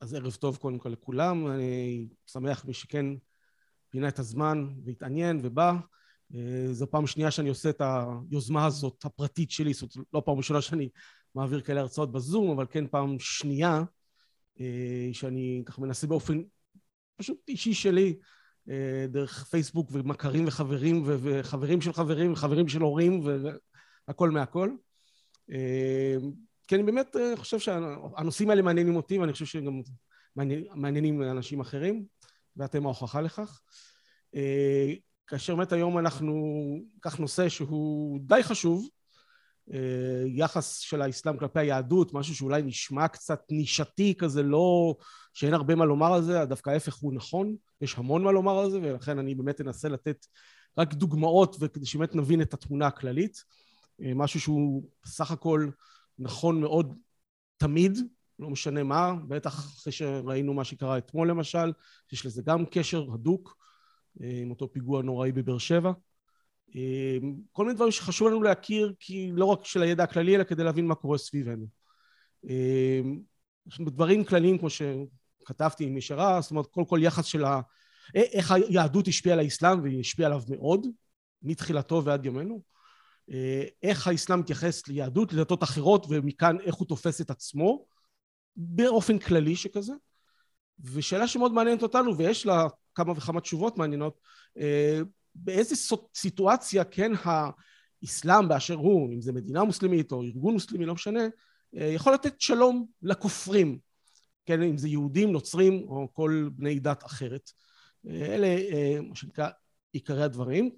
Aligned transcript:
אז 0.00 0.14
ערב 0.14 0.34
טוב 0.34 0.56
קודם 0.56 0.78
כל 0.78 0.88
לכולם, 0.88 1.46
אני 1.46 2.08
שמח 2.26 2.64
מי 2.64 2.74
שכן 2.74 3.06
פינה 3.90 4.08
את 4.08 4.18
הזמן 4.18 4.68
והתעניין 4.84 5.40
ובא. 5.42 5.74
אה, 6.34 6.72
זו 6.72 6.90
פעם 6.90 7.06
שנייה 7.06 7.30
שאני 7.30 7.48
עושה 7.48 7.70
את 7.70 7.82
היוזמה 8.30 8.66
הזאת 8.66 9.04
הפרטית 9.04 9.50
שלי, 9.50 9.74
זאת 9.74 9.96
לא 10.12 10.22
פעם 10.26 10.36
ראשונה 10.36 10.60
שאני 10.60 10.88
מעביר 11.34 11.60
כאלה 11.60 11.80
הרצאות 11.80 12.12
בזום, 12.12 12.50
אבל 12.50 12.66
כן 12.70 12.86
פעם 12.86 13.18
שנייה 13.18 13.82
אה, 14.60 15.08
שאני 15.12 15.62
ככה 15.66 15.82
מנסה 15.82 16.06
באופן 16.06 16.42
פשוט 17.16 17.38
אישי 17.48 17.74
שלי, 17.74 18.18
אה, 18.70 19.06
דרך 19.08 19.44
פייסבוק 19.44 19.88
ומכרים 19.92 20.46
וחברים 20.46 21.02
וחברים 21.06 21.80
של 21.80 21.92
חברים 21.92 22.32
וחברים 22.32 22.68
של 22.68 22.80
הורים 22.80 23.20
והכל 24.08 24.30
מהכל. 24.30 24.70
כי 26.68 26.74
אני 26.74 26.82
באמת 26.82 27.16
חושב 27.36 27.58
שהנושאים 27.58 28.50
האלה 28.50 28.62
מעניינים 28.62 28.96
אותי 28.96 29.18
ואני 29.18 29.32
חושב 29.32 29.46
שהם 29.46 29.64
גם 29.64 29.80
מעניינים 30.74 31.22
אנשים 31.22 31.60
אחרים 31.60 32.04
ואתם 32.56 32.84
ההוכחה 32.84 33.20
לכך. 33.20 33.60
כאשר 35.26 35.54
באמת 35.54 35.72
היום 35.72 35.98
אנחנו 35.98 36.34
ניקח 36.94 37.16
נושא 37.16 37.48
שהוא 37.48 38.20
די 38.22 38.42
חשוב, 38.42 38.88
אה, 39.72 40.22
יחס 40.26 40.78
של 40.78 41.02
האסלאם 41.02 41.36
כלפי 41.36 41.60
היהדות, 41.60 42.14
משהו 42.14 42.34
שאולי 42.34 42.62
נשמע 42.62 43.08
קצת 43.08 43.40
נישתי 43.50 44.14
כזה, 44.18 44.42
לא... 44.42 44.96
שאין 45.34 45.54
הרבה 45.54 45.74
מה 45.74 45.84
לומר 45.84 46.14
על 46.14 46.22
זה, 46.22 46.44
דווקא 46.44 46.70
ההפך 46.70 46.94
הוא 46.94 47.14
נכון, 47.14 47.56
יש 47.80 47.98
המון 47.98 48.22
מה 48.22 48.32
לומר 48.32 48.58
על 48.58 48.70
זה, 48.70 48.78
ולכן 48.82 49.18
אני 49.18 49.34
באמת 49.34 49.60
אנסה 49.60 49.88
לתת 49.88 50.26
רק 50.78 50.94
דוגמאות 50.94 51.56
וכדי 51.60 51.86
שבאמת 51.86 52.14
נבין 52.14 52.42
את 52.42 52.54
התמונה 52.54 52.86
הכללית. 52.86 53.44
אה, 54.02 54.12
משהו 54.14 54.40
שהוא 54.40 54.88
בסך 55.04 55.30
הכל 55.30 55.68
נכון 56.18 56.60
מאוד 56.60 56.94
תמיד, 57.56 57.98
לא 58.38 58.50
משנה 58.50 58.82
מה, 58.82 59.14
בטח 59.28 59.58
אחרי 59.58 59.92
שראינו 59.92 60.54
מה 60.54 60.64
שקרה 60.64 60.98
אתמול 60.98 61.30
למשל, 61.30 61.72
יש 62.12 62.26
לזה 62.26 62.42
גם 62.42 62.64
קשר 62.66 63.06
הדוק. 63.14 63.58
אה, 64.22 64.40
עם 64.42 64.50
אותו 64.50 64.72
פיגוע 64.72 65.02
נוראי 65.02 65.32
בבאר 65.32 65.58
שבע. 65.58 65.92
אה, 66.76 67.18
כל 67.52 67.64
מיני 67.64 67.74
דברים 67.74 67.92
שחשוב 67.92 68.28
לנו 68.28 68.42
להכיר, 68.42 68.94
כי 69.00 69.30
לא 69.34 69.44
רק 69.44 69.64
של 69.64 69.82
הידע 69.82 70.04
הכללי, 70.04 70.36
אלא 70.36 70.44
כדי 70.44 70.64
להבין 70.64 70.86
מה 70.86 70.94
קורה 70.94 71.18
סביבנו. 71.18 71.66
אה, 72.48 73.00
דברים 73.80 74.24
כלליים, 74.24 74.58
כמו 74.58 74.68
שכתבתי 74.70 75.84
עם 75.84 75.96
נשארה, 75.96 76.40
זאת 76.40 76.50
אומרת, 76.50 76.66
כל 76.66 76.84
כל 76.88 77.00
יחס 77.02 77.24
של 77.24 77.44
ה... 77.44 77.60
איך 78.14 78.50
היהדות 78.50 79.08
השפיעה 79.08 79.34
על 79.34 79.40
האסלאם, 79.40 79.82
והיא 79.82 80.00
השפיעה 80.00 80.26
עליו 80.26 80.42
מאוד, 80.48 80.86
מתחילתו 81.42 82.04
ועד 82.04 82.26
ימינו. 82.26 82.62
איך 83.82 84.06
האסלאם 84.06 84.40
מתייחס 84.40 84.88
ליהדות, 84.88 85.32
לדתות 85.32 85.62
אחרות, 85.62 86.06
ומכאן 86.08 86.56
איך 86.60 86.74
הוא 86.74 86.88
תופס 86.88 87.20
את 87.20 87.30
עצמו, 87.30 87.86
באופן 88.56 89.18
כללי 89.18 89.56
שכזה. 89.56 89.92
ושאלה 90.80 91.28
שמאוד 91.28 91.52
מעניינת 91.52 91.82
אותנו, 91.82 92.18
ויש 92.18 92.46
לה 92.46 92.66
כמה 92.94 93.12
וכמה 93.12 93.40
תשובות 93.40 93.78
מעניינות, 93.78 94.20
אה, 94.58 95.00
באיזה 95.34 95.74
סיטואציה 96.14 96.84
כן 96.84 97.12
האסלאם 97.24 98.48
באשר 98.48 98.74
הוא, 98.74 99.12
אם 99.12 99.20
זה 99.20 99.32
מדינה 99.32 99.64
מוסלמית 99.64 100.12
או 100.12 100.22
ארגון 100.22 100.52
מוסלמי, 100.52 100.86
לא 100.86 100.94
משנה, 100.94 101.20
אה, 101.76 101.86
יכול 101.86 102.14
לתת 102.14 102.40
שלום 102.40 102.86
לכופרים, 103.02 103.78
כן, 104.46 104.62
אם 104.62 104.78
זה 104.78 104.88
יהודים, 104.88 105.32
נוצרים 105.32 105.84
או 105.88 106.08
כל 106.12 106.48
בני 106.52 106.78
דת 106.78 107.04
אחרת. 107.06 107.50
אה, 108.08 108.34
אלה 108.34 108.46
מה 109.00 109.14
שנקרא 109.14 109.48
עיקרי 109.92 110.22
הדברים. 110.22 110.70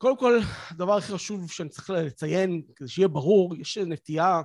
קודם 0.00 0.16
כל, 0.16 0.38
הדבר 0.70 0.96
הכי 0.96 1.12
חשוב 1.12 1.50
שאני 1.50 1.68
צריך 1.68 1.90
לציין, 1.90 2.62
כדי 2.76 2.88
שיהיה 2.88 3.08
ברור, 3.08 3.56
יש 3.56 3.78
נטייה 3.78 4.42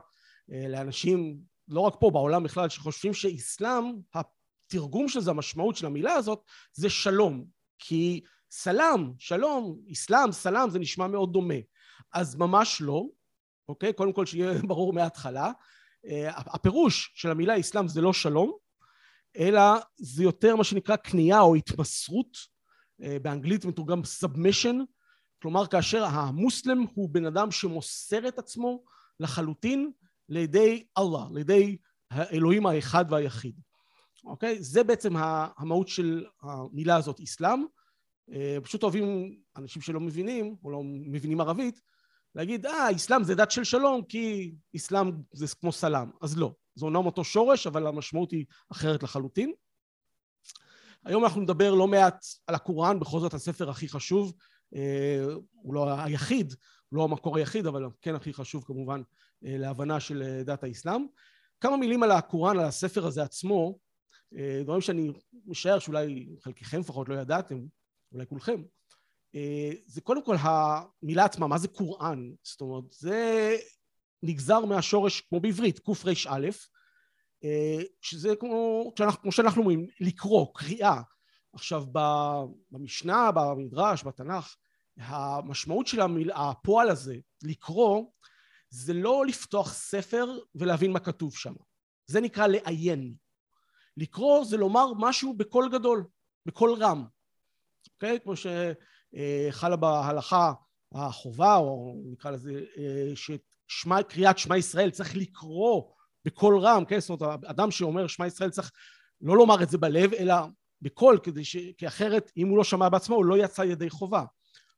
לאנשים, 0.49 1.37
לא 1.67 1.79
רק 1.79 1.93
פה, 1.99 2.11
בעולם 2.11 2.43
בכלל, 2.43 2.69
שחושבים 2.69 3.13
שאסלאם, 3.13 3.83
התרגום 4.13 5.07
של 5.07 5.19
זה, 5.19 5.31
המשמעות 5.31 5.75
של 5.75 5.85
המילה 5.85 6.13
הזאת, 6.13 6.43
זה 6.73 6.89
שלום. 6.89 7.45
כי 7.79 8.21
סלאם, 8.51 9.11
שלום, 9.19 9.79
אסלאם, 9.91 10.31
סלאם, 10.31 10.69
זה 10.69 10.79
נשמע 10.79 11.07
מאוד 11.07 11.33
דומה. 11.33 11.59
אז 12.13 12.35
ממש 12.35 12.81
לא, 12.81 13.05
אוקיי? 13.69 13.93
קודם 13.93 14.13
כל 14.13 14.25
שיהיה 14.25 14.61
ברור 14.67 14.93
מההתחלה. 14.93 15.51
אה, 16.07 16.29
הפירוש 16.35 17.11
של 17.15 17.31
המילה 17.31 17.59
אסלאם 17.59 17.87
זה 17.87 18.01
לא 18.01 18.13
שלום, 18.13 18.57
אלא 19.37 19.61
זה 19.97 20.23
יותר 20.23 20.55
מה 20.55 20.63
שנקרא 20.63 20.95
כניעה 20.95 21.41
או 21.41 21.55
התמסרות, 21.55 22.37
אה, 23.03 23.17
באנגלית 23.21 23.65
מתורגם 23.65 24.01
submission, 24.01 24.95
כלומר 25.45 25.67
כאשר 25.67 26.03
המוסלם 26.05 26.85
הוא 26.93 27.09
בן 27.09 27.25
אדם 27.25 27.51
שמוסר 27.51 28.27
את 28.27 28.39
עצמו 28.39 28.83
לחלוטין 29.19 29.91
לידי 30.29 30.85
אללה, 30.97 31.25
לידי 31.33 31.77
האלוהים 32.11 32.65
האחד 32.65 33.05
והיחיד. 33.09 33.55
אוקיי? 34.23 34.63
זה 34.63 34.83
בעצם 34.83 35.13
המהות 35.57 35.87
של 35.87 36.25
המילה 36.41 36.95
הזאת, 36.95 37.19
אסלאם. 37.19 37.65
אה, 38.31 38.57
פשוט 38.63 38.83
אוהבים 38.83 39.37
אנשים 39.57 39.81
שלא 39.81 39.99
מבינים, 39.99 40.55
או 40.63 40.71
לא 40.71 40.81
מבינים 40.83 41.41
ערבית, 41.41 41.81
להגיד, 42.35 42.65
אה, 42.65 42.95
אסלאם 42.95 43.23
זה 43.23 43.35
דת 43.35 43.51
של 43.51 43.63
שלום, 43.63 44.01
כי 44.03 44.55
אסלאם 44.75 45.11
זה 45.33 45.45
כמו 45.61 45.71
סלאם. 45.71 46.09
אז 46.21 46.37
לא. 46.37 46.53
זה 46.75 46.85
אומנם 46.85 47.05
אותו 47.05 47.23
שורש, 47.23 47.67
אבל 47.67 47.87
המשמעות 47.87 48.31
היא 48.31 48.45
אחרת 48.71 49.03
לחלוטין. 49.03 49.53
היום 51.05 51.23
אנחנו 51.23 51.41
נדבר 51.41 51.73
לא 51.73 51.87
מעט 51.87 52.25
על 52.47 52.55
הקוראן, 52.55 52.99
בכל 52.99 53.19
זאת 53.19 53.33
הספר 53.33 53.69
הכי 53.69 53.87
חשוב, 53.89 54.33
הוא 55.51 55.73
לא 55.73 55.99
היחיד, 55.99 56.53
הוא 56.89 56.97
לא 56.97 57.03
המקור 57.03 57.37
היחיד, 57.37 57.67
אבל 57.67 57.85
כן 58.01 58.15
הכי 58.15 58.33
חשוב 58.33 58.63
כמובן 58.63 59.01
אה, 59.45 59.57
להבנה 59.57 59.99
של 59.99 60.41
דת 60.45 60.63
האסלאם. 60.63 61.05
כמה 61.61 61.77
מילים 61.77 62.03
על 62.03 62.11
הקוראן, 62.11 62.59
על 62.59 62.65
הספר 62.65 63.05
הזה 63.05 63.23
עצמו. 63.23 63.77
אה, 64.37 64.61
דברים 64.63 64.81
שאני 64.81 65.11
משער 65.45 65.79
שאולי 65.79 66.27
חלקכם 66.41 66.79
לפחות 66.79 67.09
לא 67.09 67.15
ידעתם, 67.15 67.59
אולי 68.11 68.25
כולכם, 68.25 68.63
אה, 69.35 69.71
זה 69.85 70.01
קודם 70.01 70.25
כל 70.25 70.35
המילה 70.39 71.25
עצמה, 71.25 71.47
מה 71.47 71.57
זה 71.57 71.67
קוראן? 71.67 72.31
זאת 72.43 72.61
אומרת, 72.61 72.83
זה 72.91 73.55
נגזר 74.23 74.65
מהשורש, 74.65 75.21
כמו 75.21 75.39
בעברית, 75.39 75.79
קרא, 75.79 76.69
אה, 77.43 77.81
שזה 78.01 78.35
כמו, 78.35 78.91
כמו 79.21 79.31
שאנחנו 79.31 79.61
אומרים, 79.61 79.87
לקרוא, 79.99 80.47
קריאה. 80.55 81.01
עכשיו, 81.55 81.85
במשנה, 82.71 83.31
במדרש, 83.31 84.03
בתנ"ך, 84.03 84.55
המשמעות 84.97 85.87
של 85.87 85.99
הפועל 86.33 86.89
הזה, 86.89 87.15
לקרוא, 87.43 88.05
זה 88.69 88.93
לא 88.93 89.25
לפתוח 89.25 89.73
ספר 89.73 90.25
ולהבין 90.55 90.91
מה 90.91 90.99
כתוב 90.99 91.35
שם. 91.35 91.53
זה 92.07 92.21
נקרא 92.21 92.47
לעיין. 92.47 93.13
לקרוא 93.97 94.45
זה 94.45 94.57
לומר 94.57 94.93
משהו 94.97 95.33
בקול 95.33 95.69
גדול, 95.71 96.05
בקול 96.45 96.73
רם, 96.83 97.05
אוקיי? 97.93 98.19
כמו 98.19 98.33
שחלה 98.35 99.75
בהלכה 99.75 100.53
החובה, 100.95 101.55
או 101.55 102.01
נקרא 102.05 102.31
לזה, 102.31 102.63
אה, 102.77 103.11
שקריאת 103.67 104.37
שמע 104.37 104.57
ישראל 104.57 104.89
צריך 104.89 105.15
לקרוא 105.15 105.91
בקול 106.25 106.59
רם, 106.59 106.85
כן? 106.85 106.99
זאת 106.99 107.21
אומרת, 107.21 107.43
אדם 107.43 107.71
שאומר 107.71 108.07
שמע 108.07 108.27
ישראל 108.27 108.49
צריך 108.49 108.71
לא 109.21 109.37
לומר 109.37 109.63
את 109.63 109.69
זה 109.69 109.77
בלב, 109.77 110.13
אלא 110.13 110.35
בקול, 110.81 111.19
כדי 111.23 111.45
ש... 111.45 111.57
כי 111.77 111.87
אחרת 111.87 112.31
אם 112.37 112.47
הוא 112.47 112.57
לא 112.57 112.63
שמע 112.63 112.89
בעצמו 112.89 113.15
הוא 113.15 113.25
לא 113.25 113.37
יצא 113.37 113.61
ידי 113.61 113.89
חובה, 113.89 114.23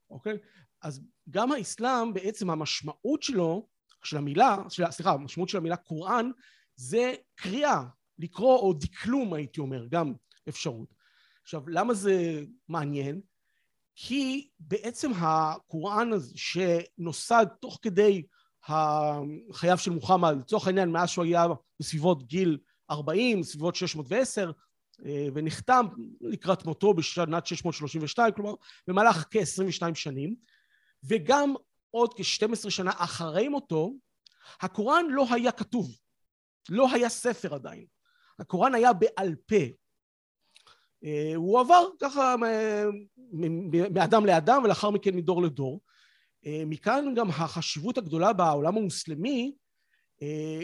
אוקיי? 0.09 0.38
אז 0.81 1.02
גם 1.30 1.52
האסלאם 1.52 2.13
בעצם 2.13 2.50
המשמעות 2.50 3.24
שלו, 3.24 3.68
של 4.03 4.18
המילה, 4.18 4.57
של, 4.69 4.84
סליחה, 4.91 5.12
המשמעות 5.12 5.50
של 5.50 5.57
המילה 5.57 5.75
קוראן 5.75 6.31
זה 6.75 7.13
קריאה, 7.36 7.84
לקרוא 8.19 8.57
או 8.59 8.74
דקלום 8.74 9.34
הייתי 9.34 9.59
אומר, 9.59 9.86
גם 9.90 10.13
אפשרות. 10.50 10.94
עכשיו 11.44 11.62
למה 11.68 11.94
זה 11.94 12.44
מעניין? 12.68 13.22
כי 13.96 14.50
בעצם 14.59 15.12
הקוראן 15.16 16.13
הזה 16.13 16.34
שנוסד 16.36 17.46
תוך 17.62 17.80
כדי 17.81 18.24
חייו 19.53 19.78
של 19.78 19.91
מוחמד, 19.91 20.38
לצורך 20.40 20.68
העניין 20.68 20.90
מאז 20.90 21.09
שהוא 21.09 21.25
היה 21.25 21.46
בסביבות 21.80 22.28
גיל 22.28 22.57
40, 22.91 23.41
בסביבות 23.41 23.75
610, 23.75 24.47
אה, 24.47 24.52
ונחתם 25.33 25.86
לקראת 26.21 26.66
מותו 26.66 26.94
בשנת 26.94 27.45
632, 27.45 28.33
כלומר 28.33 28.54
במהלך 28.88 29.25
כ-22 29.31 29.95
שנים, 29.95 30.36
וגם 31.04 31.54
עוד 31.92 32.13
כ-12 32.13 32.69
שנה 32.69 32.92
אחרי 32.95 33.48
מותו, 33.48 33.94
הקוראן 34.62 35.06
לא 35.10 35.25
היה 35.30 35.51
כתוב, 35.51 35.98
לא 36.69 36.92
היה 36.94 37.10
ספר 37.10 37.54
עדיין. 37.54 37.86
הקוראן 38.39 38.75
היה 38.75 38.94
בעל 38.94 39.36
פה. 39.36 39.56
אה, 41.04 41.33
הוא 41.36 41.60
עבר 41.60 41.88
ככה 42.00 42.36
מאדם 43.92 44.25
לאדם 44.25 44.62
ולאחר 44.63 44.89
מכן 44.89 45.16
מדור 45.16 45.44
לדור. 45.44 45.81
אה, 46.45 46.63
מכאן 46.66 47.13
גם 47.16 47.30
החשיבות 47.30 47.98
הגדולה 47.98 48.33
בעולם 48.33 48.77
המוסלמי 48.77 49.56
אה, 50.21 50.62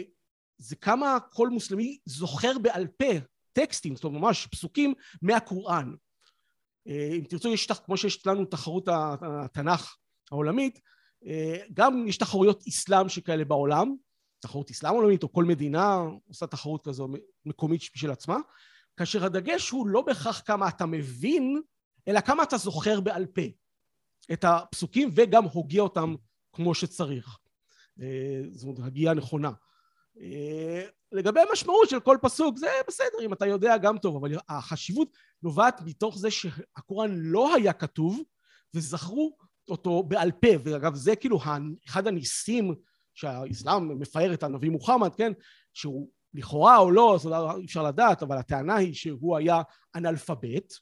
זה 0.58 0.76
כמה 0.76 1.18
כל 1.32 1.48
מוסלמי 1.48 1.98
זוכר 2.04 2.58
בעל 2.58 2.86
פה 2.86 3.12
טקסטים, 3.54 3.96
זאת 3.96 4.04
אומרת 4.04 4.22
ממש 4.22 4.46
פסוקים 4.46 4.94
מהקוראן. 5.22 5.94
אם 6.86 7.24
תרצו 7.28 7.48
יש 7.48 7.66
כמו 7.66 7.96
שיש 7.96 8.26
לנו 8.26 8.44
תחרות 8.44 8.88
התנ"ך 8.88 9.96
העולמית, 10.30 10.80
גם 11.72 12.04
יש 12.08 12.16
תחרויות 12.16 12.62
אסלאם 12.68 13.08
שכאלה 13.08 13.44
בעולם, 13.44 13.94
תחרות 14.40 14.70
אסלאם 14.70 14.94
עולמית, 14.94 15.22
או 15.22 15.32
כל 15.32 15.44
מדינה 15.44 16.02
עושה 16.28 16.46
תחרות 16.46 16.84
כזו 16.84 17.08
מקומית 17.46 17.80
בשביל 17.94 18.10
עצמה, 18.10 18.36
כאשר 18.96 19.24
הדגש 19.24 19.70
הוא 19.70 19.86
לא 19.86 20.02
בהכרח 20.02 20.42
כמה 20.46 20.68
אתה 20.68 20.86
מבין, 20.86 21.60
אלא 22.08 22.20
כמה 22.20 22.42
אתה 22.42 22.56
זוכר 22.56 23.00
בעל 23.00 23.26
פה 23.26 23.42
את 24.32 24.44
הפסוקים 24.44 25.10
וגם 25.14 25.44
הוגה 25.44 25.80
אותם 25.80 26.14
כמו 26.52 26.74
שצריך. 26.74 27.38
אה, 28.00 28.42
זאת 28.52 28.62
אומרת, 28.62 28.78
הגיעה 28.78 29.14
נכונה. 29.14 29.50
לגבי 31.14 31.40
המשמעות 31.40 31.88
של 31.88 32.00
כל 32.00 32.18
פסוק, 32.22 32.58
זה 32.58 32.66
בסדר, 32.88 33.18
אם 33.24 33.32
אתה 33.32 33.46
יודע 33.46 33.76
גם 33.76 33.98
טוב, 33.98 34.16
אבל 34.16 34.38
החשיבות 34.48 35.08
נובעת 35.42 35.80
מתוך 35.84 36.18
זה 36.18 36.30
שהקוראן 36.30 37.10
לא 37.14 37.54
היה 37.54 37.72
כתוב, 37.72 38.22
וזכרו 38.74 39.36
אותו 39.68 40.02
בעל 40.02 40.32
פה, 40.32 40.48
ואגב 40.64 40.94
זה 40.94 41.16
כאילו 41.16 41.38
אחד 41.86 42.06
הניסים 42.06 42.74
שהאסלאם 43.14 43.98
מפאר 43.98 44.34
את 44.34 44.42
הנביא 44.42 44.70
מוחמד, 44.70 45.14
כן, 45.14 45.32
שהוא 45.72 46.08
לכאורה 46.34 46.78
או 46.78 46.90
לא, 46.90 47.14
אז 47.14 47.26
אי 47.58 47.64
אפשר 47.64 47.82
לדעת, 47.82 48.22
אבל 48.22 48.38
הטענה 48.38 48.76
היא 48.76 48.94
שהוא 48.94 49.36
היה 49.36 49.62
אנאלפבית, 49.94 50.72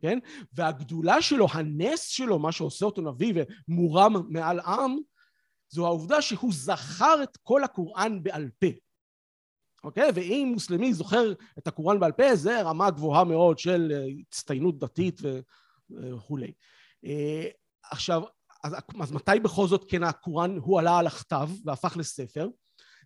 כן, 0.00 0.18
והגדולה 0.52 1.22
שלו, 1.22 1.46
הנס 1.52 2.06
שלו, 2.06 2.38
מה 2.38 2.52
שעושה 2.52 2.86
אותו 2.86 3.02
נביא 3.02 3.44
ומורם 3.68 4.12
מעל 4.28 4.60
עם, 4.60 4.96
זו 5.68 5.86
העובדה 5.86 6.22
שהוא 6.22 6.52
זכר 6.54 7.22
את 7.22 7.38
כל 7.42 7.64
הקוראן 7.64 8.22
בעל 8.22 8.50
פה. 8.58 8.66
אוקיי? 9.84 10.10
ואם 10.14 10.50
מוסלמי 10.52 10.94
זוכר 10.94 11.32
את 11.58 11.66
הקוראן 11.66 12.00
בעל 12.00 12.12
פה, 12.12 12.36
זה 12.36 12.62
רמה 12.62 12.90
גבוהה 12.90 13.24
מאוד 13.24 13.58
של 13.58 13.92
אה, 13.94 14.04
הצטיינות 14.28 14.78
דתית 14.78 15.20
וכולי. 15.90 16.52
אה, 17.04 17.46
עכשיו, 17.90 18.22
אז, 18.64 18.76
אז 19.00 19.12
מתי 19.12 19.40
בכל 19.42 19.66
זאת 19.66 19.84
כן 19.90 20.02
הקוראן 20.02 20.56
הוא 20.56 20.78
עלה 20.78 20.98
על 20.98 21.06
הכתב 21.06 21.48
והפך 21.64 21.96
לספר? 21.96 22.48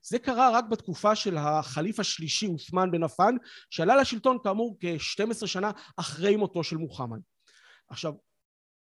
זה 0.02 0.18
קרה 0.18 0.50
רק 0.50 0.64
בתקופה 0.64 1.14
של 1.14 1.36
החליף 1.36 2.00
השלישי, 2.00 2.46
אוסמן 2.46 2.90
בן 2.90 3.02
עפן, 3.02 3.34
שעלה 3.70 3.96
לשלטון 3.96 4.38
כאמור 4.44 4.76
כ-12 4.80 5.46
שנה 5.46 5.70
אחרי 5.96 6.36
מותו 6.36 6.64
של 6.64 6.76
מוחמד. 6.76 7.20
עכשיו, 7.88 8.12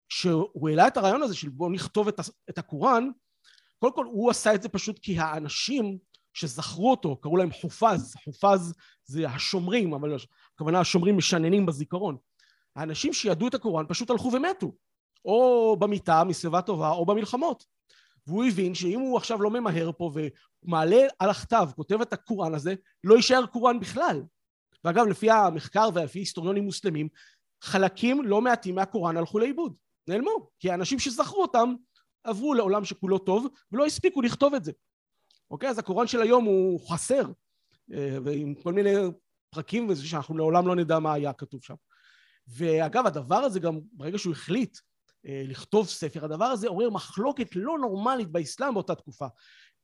כשהוא 0.08 0.68
העלה 0.68 0.86
את 0.86 0.96
הרעיון 0.96 1.22
הזה 1.22 1.34
של 1.34 1.48
בואו 1.48 1.70
נכתוב 1.70 2.08
את 2.50 2.58
הקוראן, 2.58 3.08
קודם 3.78 3.94
כל 3.94 4.04
הוא 4.04 4.30
עשה 4.30 4.54
את 4.54 4.62
זה 4.62 4.68
פשוט 4.68 4.98
כי 5.02 5.18
האנשים 5.18 5.98
שזכרו 6.34 6.90
אותו, 6.90 7.16
קראו 7.16 7.36
להם 7.36 7.52
חופז, 7.52 8.14
חופז 8.24 8.74
זה 9.04 9.28
השומרים, 9.28 9.94
אבל 9.94 10.16
הכוונה 10.54 10.80
השומרים 10.80 11.16
משננים 11.16 11.66
בזיכרון. 11.66 12.16
האנשים 12.76 13.12
שידעו 13.12 13.48
את 13.48 13.54
הקוראן 13.54 13.84
פשוט 13.88 14.10
הלכו 14.10 14.30
ומתו, 14.32 14.72
או 15.24 15.76
במיטה 15.78 16.24
מסביבה 16.24 16.62
טובה 16.62 16.90
או 16.90 17.06
במלחמות. 17.06 17.64
והוא 18.26 18.44
הבין 18.44 18.74
שאם 18.74 19.00
הוא 19.00 19.16
עכשיו 19.16 19.42
לא 19.42 19.50
ממהר 19.50 19.90
פה 19.98 20.12
ומעלה 20.64 21.06
על 21.18 21.30
הכתב, 21.30 21.68
כותב 21.76 22.00
את 22.00 22.12
הקוראן 22.12 22.54
הזה, 22.54 22.74
לא 23.04 23.14
יישאר 23.14 23.46
קוראן 23.46 23.80
בכלל. 23.80 24.22
ואגב, 24.84 25.06
לפי 25.06 25.30
המחקר 25.30 25.88
ולפי 25.94 26.18
היסטוריונים 26.18 26.64
מוסלמים, 26.64 27.08
חלקים 27.62 28.24
לא 28.24 28.40
מעטים 28.40 28.74
מהקוראן 28.74 29.16
הלכו 29.16 29.38
לאיבוד, 29.38 29.74
נעלמו, 30.08 30.48
כי 30.58 30.70
האנשים 30.70 30.98
שזכרו 30.98 31.42
אותם 31.42 31.74
עברו 32.24 32.54
לעולם 32.54 32.84
שכולו 32.84 33.18
טוב 33.18 33.46
ולא 33.72 33.86
הספיקו 33.86 34.22
לכתוב 34.22 34.54
את 34.54 34.64
זה. 34.64 34.72
אוקיי? 35.52 35.68
אז 35.68 35.78
הקוראן 35.78 36.06
של 36.06 36.22
היום 36.22 36.44
הוא 36.44 36.88
חסר, 36.88 37.22
אה, 37.92 38.18
ועם 38.24 38.54
כל 38.54 38.72
מיני 38.72 38.94
פרקים 39.50 39.88
וזה 39.88 40.06
שאנחנו 40.06 40.38
לעולם 40.38 40.66
לא 40.66 40.76
נדע 40.76 40.98
מה 40.98 41.12
היה 41.12 41.32
כתוב 41.32 41.62
שם. 41.62 41.74
ואגב, 42.48 43.06
הדבר 43.06 43.36
הזה 43.36 43.60
גם, 43.60 43.80
ברגע 43.92 44.18
שהוא 44.18 44.32
החליט 44.32 44.78
אה, 45.26 45.42
לכתוב 45.46 45.88
ספר, 45.88 46.24
הדבר 46.24 46.44
הזה 46.44 46.68
עורר 46.68 46.90
מחלוקת 46.90 47.56
לא 47.56 47.78
נורמלית 47.78 48.28
באסלאם 48.28 48.74
באותה 48.74 48.94
תקופה. 48.94 49.26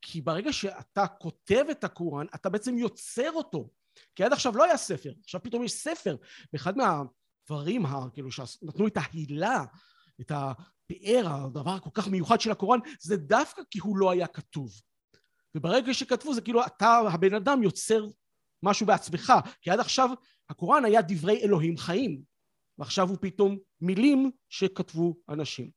כי 0.03 0.21
ברגע 0.21 0.53
שאתה 0.53 1.07
כותב 1.07 1.65
את 1.71 1.85
הקוראן, 1.85 2.27
אתה 2.35 2.49
בעצם 2.49 2.79
יוצר 2.79 3.31
אותו. 3.33 3.71
כי 4.15 4.25
עד 4.25 4.33
עכשיו 4.33 4.57
לא 4.57 4.65
היה 4.65 4.77
ספר, 4.77 5.13
עכשיו 5.25 5.43
פתאום 5.43 5.65
יש 5.65 5.73
ספר. 5.73 6.17
ואחד 6.53 6.75
מהדברים, 6.77 7.83
כאילו, 8.13 8.31
שנתנו 8.31 8.87
את 8.87 8.97
ההילה, 8.97 9.65
את 10.21 10.33
הפאר, 10.35 11.27
הדבר 11.27 11.71
הכל 11.71 11.91
כך 11.95 12.09
מיוחד 12.09 12.41
של 12.41 12.51
הקוראן, 12.51 12.79
זה 13.01 13.17
דווקא 13.17 13.63
כי 13.71 13.79
הוא 13.79 13.97
לא 13.97 14.11
היה 14.11 14.27
כתוב. 14.27 14.71
וברגע 15.55 15.95
שכתבו 15.95 16.35
זה 16.35 16.41
כאילו 16.41 16.67
אתה 16.67 17.01
הבן 17.13 17.35
אדם 17.35 17.63
יוצר 17.63 18.07
משהו 18.63 18.87
בעצמך. 18.87 19.33
כי 19.63 19.71
עד 19.71 19.81
עכשיו 19.81 20.11
הקוראן 20.51 20.85
היה 20.85 21.03
דברי 21.03 21.41
אלוהים 21.43 21.77
חיים. 21.77 22.23
ועכשיו 22.79 23.09
הוא 23.09 23.17
פתאום 23.21 23.59
מילים 23.81 24.31
שכתבו 24.49 25.17
אנשים. 25.29 25.71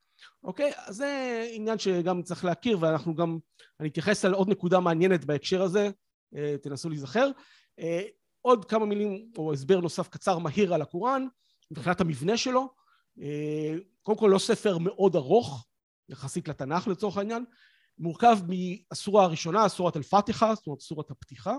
אוקיי? 0.44 0.72
אז 0.76 0.96
זה 0.96 1.46
עניין 1.54 1.80
שגם 1.80 2.24
צריך 2.24 2.46
להכיר 2.46 2.78
ואנחנו 2.82 3.16
גם 3.16 3.38
אני 3.80 3.90
אתייחס 3.90 4.26
על 4.26 4.34
עוד 4.34 4.50
נקודה 4.50 4.80
מעניינת 4.80 5.26
בהקשר 5.26 5.62
הזה 5.62 5.90
אה, 6.36 6.56
תנסו 6.62 6.90
להיזכר. 6.90 7.30
אה, 7.80 8.02
עוד 8.42 8.66
כמה 8.66 8.86
מילים 8.86 9.32
או 9.38 9.54
הסבר 9.54 9.80
נוסף 9.80 10.08
קצר 10.08 10.38
מהיר 10.38 10.74
על 10.74 10.82
הקוראן 10.82 11.28
מבחינת 11.72 12.02
המבנה 12.02 12.38
שלו. 12.38 12.74
אה, 13.22 13.76
קודם 14.02 14.18
כל 14.18 14.30
לא 14.34 14.40
ספר 14.40 14.78
מאוד 14.78 15.16
ארוך 15.16 15.68
יחסית 16.10 16.48
לתנ"ך 16.48 16.88
לצורך 16.88 17.18
העניין 17.18 17.46
מורכב 18.02 18.38
מהסורה 18.48 19.24
הראשונה, 19.24 19.70
סורת 19.70 19.98
אל-פתיחה, 19.98 20.56
זאת 20.56 20.68
אומרת 20.68 20.82
סורת 20.82 21.12
הפתיחה, 21.12 21.56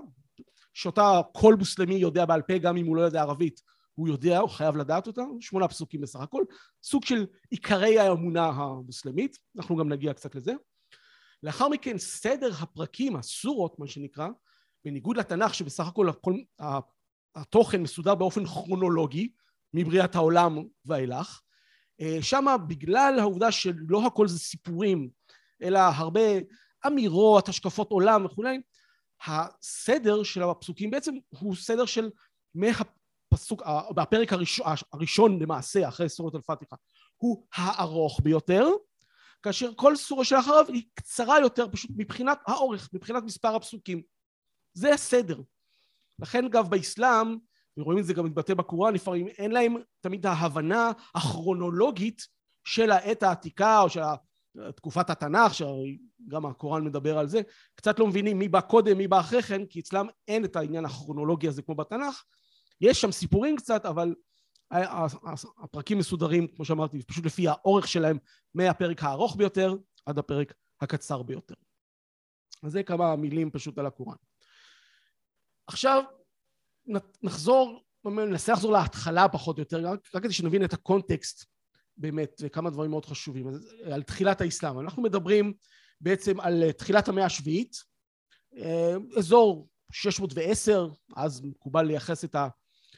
שאותה 0.74 1.20
כל 1.32 1.54
מוסלמי 1.58 1.94
יודע 1.94 2.24
בעל 2.24 2.42
פה, 2.42 2.58
גם 2.58 2.76
אם 2.76 2.86
הוא 2.86 2.96
לא 2.96 3.02
יודע 3.02 3.20
ערבית, 3.20 3.60
הוא 3.94 4.08
יודע, 4.08 4.38
הוא 4.38 4.50
חייב 4.50 4.76
לדעת 4.76 5.06
אותה, 5.06 5.22
שמונה 5.40 5.68
פסוקים 5.68 6.00
בסך 6.00 6.20
הכל, 6.20 6.44
סוג 6.82 7.04
של 7.04 7.26
עיקרי 7.50 7.98
האמונה 7.98 8.46
המוסלמית, 8.46 9.38
אנחנו 9.56 9.76
גם 9.76 9.88
נגיע 9.88 10.14
קצת 10.14 10.34
לזה. 10.34 10.52
לאחר 11.42 11.68
מכן 11.68 11.98
סדר 11.98 12.50
הפרקים, 12.60 13.16
הסורות 13.16 13.78
מה 13.78 13.86
שנקרא, 13.86 14.28
בניגוד 14.84 15.16
לתנ"ך 15.16 15.54
שבסך 15.54 15.86
הכל 15.86 16.08
הכל, 16.08 16.34
התוכן 17.34 17.82
מסודר 17.82 18.14
באופן 18.14 18.46
כרונולוגי, 18.46 19.32
מבריאת 19.74 20.14
העולם 20.14 20.58
ואילך, 20.84 21.40
אה, 22.00 22.18
שמה 22.22 22.58
בגלל 22.58 23.18
העובדה 23.18 23.52
שלא 23.52 24.06
הכל 24.06 24.28
זה 24.28 24.38
סיפורים 24.38 25.10
אלא 25.62 25.78
הרבה 25.78 26.20
אמירות, 26.86 27.48
השקפות 27.48 27.90
עולם 27.90 28.24
וכולי, 28.24 28.60
הסדר 29.26 30.22
של 30.22 30.42
הפסוקים 30.42 30.90
בעצם 30.90 31.14
הוא 31.38 31.56
סדר 31.56 31.86
של 31.86 32.10
מהפסוק, 32.54 33.62
בפרק 33.94 34.32
הראשון, 34.32 34.66
הראשון 34.92 35.42
למעשה 35.42 35.88
אחרי 35.88 36.08
סורת 36.08 36.34
אל-פתיחה 36.34 36.76
הוא 37.16 37.46
הארוך 37.54 38.20
ביותר 38.22 38.66
כאשר 39.42 39.74
כל 39.76 39.96
סורה 39.96 40.24
שאחריו 40.24 40.64
היא 40.68 40.82
קצרה 40.94 41.40
יותר 41.40 41.68
פשוט 41.72 41.90
מבחינת 41.96 42.38
האורך, 42.46 42.88
מבחינת 42.92 43.22
מספר 43.22 43.54
הפסוקים. 43.54 44.02
זה 44.74 44.94
הסדר. 44.94 45.40
לכן 46.18 46.44
אגב 46.44 46.70
באסלאם 46.70 47.36
ורואים 47.76 47.98
את 47.98 48.04
זה 48.04 48.14
גם 48.14 48.24
מתבטא 48.24 48.54
בקוראן 48.54 48.94
לפעמים 48.94 49.28
אין 49.28 49.50
להם 49.50 49.76
תמיד 50.00 50.26
ההבנה 50.26 50.92
הכרונולוגית 51.14 52.26
של 52.64 52.90
העת 52.90 53.22
העתיקה 53.22 53.80
או 53.80 53.88
של 53.88 54.00
תקופת 54.76 55.10
התנ"ך, 55.10 55.54
שגם 55.54 56.46
הקוראן 56.46 56.84
מדבר 56.84 57.18
על 57.18 57.28
זה, 57.28 57.40
קצת 57.74 57.98
לא 57.98 58.06
מבינים 58.06 58.38
מי 58.38 58.48
בא 58.48 58.60
קודם, 58.60 58.98
מי 58.98 59.08
בא 59.08 59.20
אחרי 59.20 59.42
כן, 59.42 59.66
כי 59.66 59.80
אצלם 59.80 60.06
אין 60.28 60.44
את 60.44 60.56
העניין 60.56 60.84
הכרונולוגי 60.84 61.48
הזה 61.48 61.62
כמו 61.62 61.74
בתנ"ך. 61.74 62.22
יש 62.80 63.00
שם 63.00 63.12
סיפורים 63.12 63.56
קצת, 63.56 63.86
אבל 63.86 64.14
הפרקים 65.62 65.98
מסודרים, 65.98 66.46
כמו 66.48 66.64
שאמרתי, 66.64 67.02
פשוט 67.02 67.26
לפי 67.26 67.48
האורך 67.48 67.88
שלהם, 67.88 68.18
מהפרק 68.54 69.02
הארוך 69.02 69.36
ביותר 69.36 69.74
עד 70.06 70.18
הפרק 70.18 70.54
הקצר 70.80 71.22
ביותר. 71.22 71.54
אז 72.62 72.72
זה 72.72 72.82
כמה 72.82 73.16
מילים 73.16 73.50
פשוט 73.50 73.78
על 73.78 73.86
הקוראן. 73.86 74.16
עכשיו 75.66 76.02
נחזור, 77.22 77.84
ננסה 78.04 78.52
לחזור 78.52 78.72
להתחלה 78.72 79.28
פחות 79.28 79.56
או 79.56 79.62
יותר, 79.62 79.86
רק 80.14 80.22
כדי 80.22 80.32
שנבין 80.32 80.64
את 80.64 80.72
הקונטקסט 80.72 81.51
באמת 81.96 82.42
כמה 82.52 82.70
דברים 82.70 82.90
מאוד 82.90 83.06
חשובים. 83.06 83.46
על 83.92 84.02
תחילת 84.02 84.40
האסלאם. 84.40 84.80
אנחנו 84.80 85.02
מדברים 85.02 85.52
בעצם 86.00 86.40
על 86.40 86.72
תחילת 86.72 87.08
המאה 87.08 87.24
השביעית. 87.24 87.76
אה, 88.56 88.94
אזור 89.16 89.68
610 89.92 90.88
אז 91.16 91.44
מקובל 91.44 91.82
לייחס 91.82 92.24
את 92.24 92.36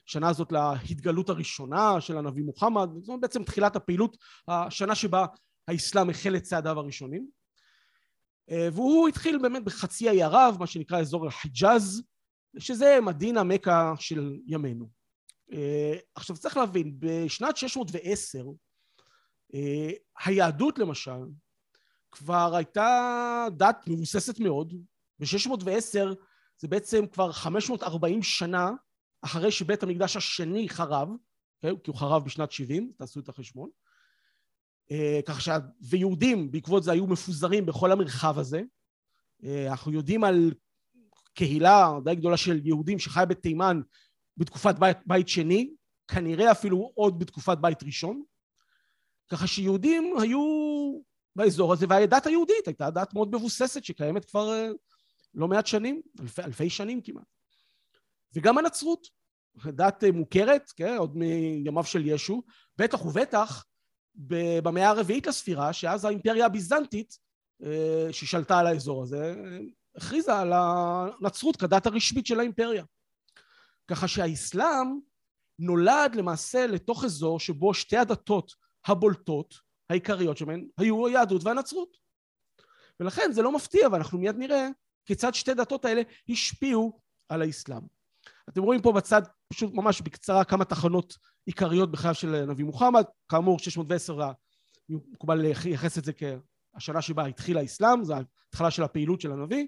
השנה 0.07 0.29
הזאת 0.29 0.53
להתגלות 0.53 1.29
הראשונה 1.29 2.01
של 2.01 2.19
הנביא 2.19 2.45
מוחמד. 2.45 2.89
זאת 3.03 3.21
בעצם 3.21 3.45
תחילת 3.45 3.77
הפעילות 3.77 4.17
השנה 4.49 4.95
שבה 4.95 5.27
האסלאם 5.69 6.11
החל 6.11 6.37
את 6.37 6.43
צעדיו 6.43 6.79
הראשונים. 6.79 7.29
אה, 8.51 8.69
והוא 8.73 9.09
התחיל 9.09 9.39
באמת 9.39 9.65
בחצי 9.65 10.09
האי 10.09 10.23
ערב 10.23 10.57
מה 10.61 10.67
שנקרא 10.67 11.01
אזור 11.01 11.27
החיג'אז 11.27 12.03
שזה 12.59 12.99
מדינה 13.03 13.43
מכה 13.43 13.93
של 13.99 14.37
ימינו. 14.47 14.89
אה, 15.53 15.99
עכשיו 16.15 16.37
צריך 16.37 16.57
להבין 16.57 16.95
בשנת 16.99 17.57
610 17.57 18.39
אה, 18.39 18.45
היהדות 20.25 20.79
למשל 20.79 21.25
כבר 22.11 22.57
הייתה 22.57 23.47
דת 23.57 23.85
מבוססת 23.87 24.41
מאוד, 24.41 24.75
ב-610 25.19 26.15
זה 26.59 26.69
בעצם 26.69 27.07
כבר 27.07 27.33
540 27.33 28.23
שנה 28.23 28.71
אחרי 29.23 29.51
שבית 29.51 29.83
המקדש 29.83 30.17
השני 30.17 30.69
חרב, 30.69 31.09
okay, 31.09 31.81
כי 31.85 31.91
הוא 31.91 31.97
חרב 31.97 32.25
בשנת 32.25 32.53
70, 32.53 32.93
תעשו 32.97 33.21
את 33.21 33.29
החשבון, 33.29 33.71
אה, 34.91 35.21
כך 35.27 35.41
ש... 35.41 35.49
ויהודים 35.81 36.51
בעקבות 36.51 36.83
זה 36.83 36.93
היו 36.93 37.07
מפוזרים 37.07 37.67
בכל 37.67 37.93
המרחב 37.93 38.39
הזה. 38.39 38.63
אה, 39.45 39.71
אנחנו 39.71 39.93
יודעים 39.93 40.25
על 40.25 40.53
קהילה 41.35 41.91
די 42.05 42.15
גדולה 42.15 42.37
של 42.37 42.67
יהודים 42.67 42.99
שחיה 42.99 43.27
בתימן 43.27 43.81
בתקופת 44.37 44.79
בית, 44.79 44.97
בית 45.07 45.29
שני, 45.29 45.75
כנראה 46.09 46.53
אפילו 46.53 46.93
עוד 46.95 47.19
בתקופת 47.19 47.59
בית 47.59 47.83
ראשון, 47.83 48.23
ככה 49.29 49.47
שיהודים 49.47 50.15
היו 50.21 50.41
באזור 51.37 51.73
הזה, 51.73 51.87
והדת 51.89 52.27
היהודית 52.27 52.67
הייתה 52.67 52.91
דת 52.91 53.15
מאוד 53.15 53.35
מבוססת 53.35 53.85
שקיימת 53.85 54.25
כבר 54.25 54.53
אה, 54.53 54.69
לא 55.35 55.49
מעט 55.49 55.67
שנים, 55.67 56.03
אלפי, 56.21 56.43
אלפי 56.43 56.71
שנים 56.71 57.01
כמעט. 57.03 57.25
וגם 58.35 58.59
הנצרות, 58.59 59.07
דת 59.67 60.05
מוכרת, 60.13 60.73
כן, 60.77 60.97
עוד 60.99 61.17
מימיו 61.17 61.85
של 61.85 62.07
ישו, 62.07 62.43
בטח 62.79 63.05
ובטח 63.05 63.65
במאה 64.63 64.89
הרביעית 64.89 65.27
לספירה, 65.27 65.73
שאז 65.73 66.05
האימפריה 66.05 66.47
הביזנטית 66.47 67.19
אה, 67.65 68.09
ששלטה 68.13 68.59
על 68.59 68.67
האזור 68.67 69.03
הזה, 69.03 69.35
הכריזה 69.97 70.39
על 70.39 70.53
הנצרות 70.55 71.57
כדת 71.57 71.87
הרשמית 71.87 72.27
של 72.27 72.41
האימפריה. 72.41 72.85
ככה 73.89 74.09
שהאסלאם 74.09 74.99
נולד 75.59 76.15
למעשה 76.15 76.67
לתוך 76.67 77.05
אזור 77.05 77.41
שבו 77.41 77.75
שתי 77.75 77.97
הדתות 77.97 78.53
הבולטות, 78.87 79.55
העיקריות 79.91 80.37
שבהן, 80.37 80.67
היו 80.79 81.07
היהדות 81.07 81.45
והנצרות. 81.45 81.97
ולכן 83.01 83.33
זה 83.33 83.43
לא 83.43 83.53
מפתיע, 83.53 83.89
ואנחנו 83.93 84.19
מיד 84.19 84.37
נראה 84.39 84.69
כיצד 85.07 85.35
שתי 85.35 85.55
דתות 85.55 85.85
האלה 85.85 86.03
השפיעו 86.29 87.01
על 87.29 87.43
האסלאם. 87.43 87.83
אתם 88.49 88.63
רואים 88.63 88.83
פה 88.83 88.93
בצד, 88.93 89.23
פשוט 89.49 89.75
ממש 89.75 90.01
בקצרה, 90.01 90.45
כמה 90.45 90.65
תחנות 90.65 91.17
עיקריות 91.47 91.91
בחייו 91.91 92.15
של 92.15 92.35
הנביא 92.35 92.65
מוחמד. 92.65 93.05
כאמור, 93.29 93.59
610 93.59 94.31
מקובל 94.89 95.35
לייחס 95.35 95.99
את 95.99 96.05
זה 96.05 96.13
כשנה 96.79 97.03
שבה 97.03 97.27
התחיל 97.27 97.59
האסלאם, 97.59 98.05
זו 98.05 98.15
ההתחלה 98.15 98.71
של 98.71 98.83
הפעילות 98.83 99.21
של 99.21 99.33
הנביא. 99.33 99.67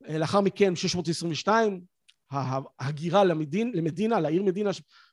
לאחר 0.00 0.40
מכן, 0.40 0.76
622, 0.76 1.84
ההגירה 2.30 3.24
למדין, 3.24 3.72
למדינה, 3.74 4.20
לעיר 4.20 4.42
מדינה, 4.42 4.70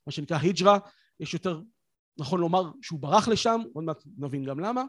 מה 0.07 0.11
שנקרא 0.11 0.37
היג'רה, 0.37 0.77
יש 1.19 1.33
יותר 1.33 1.61
נכון 2.19 2.39
לומר 2.39 2.71
שהוא 2.81 2.99
ברח 2.99 3.27
לשם, 3.27 3.61
עוד 3.73 3.83
מעט 3.83 4.03
נבין 4.17 4.45
גם 4.45 4.59
למה. 4.59 4.83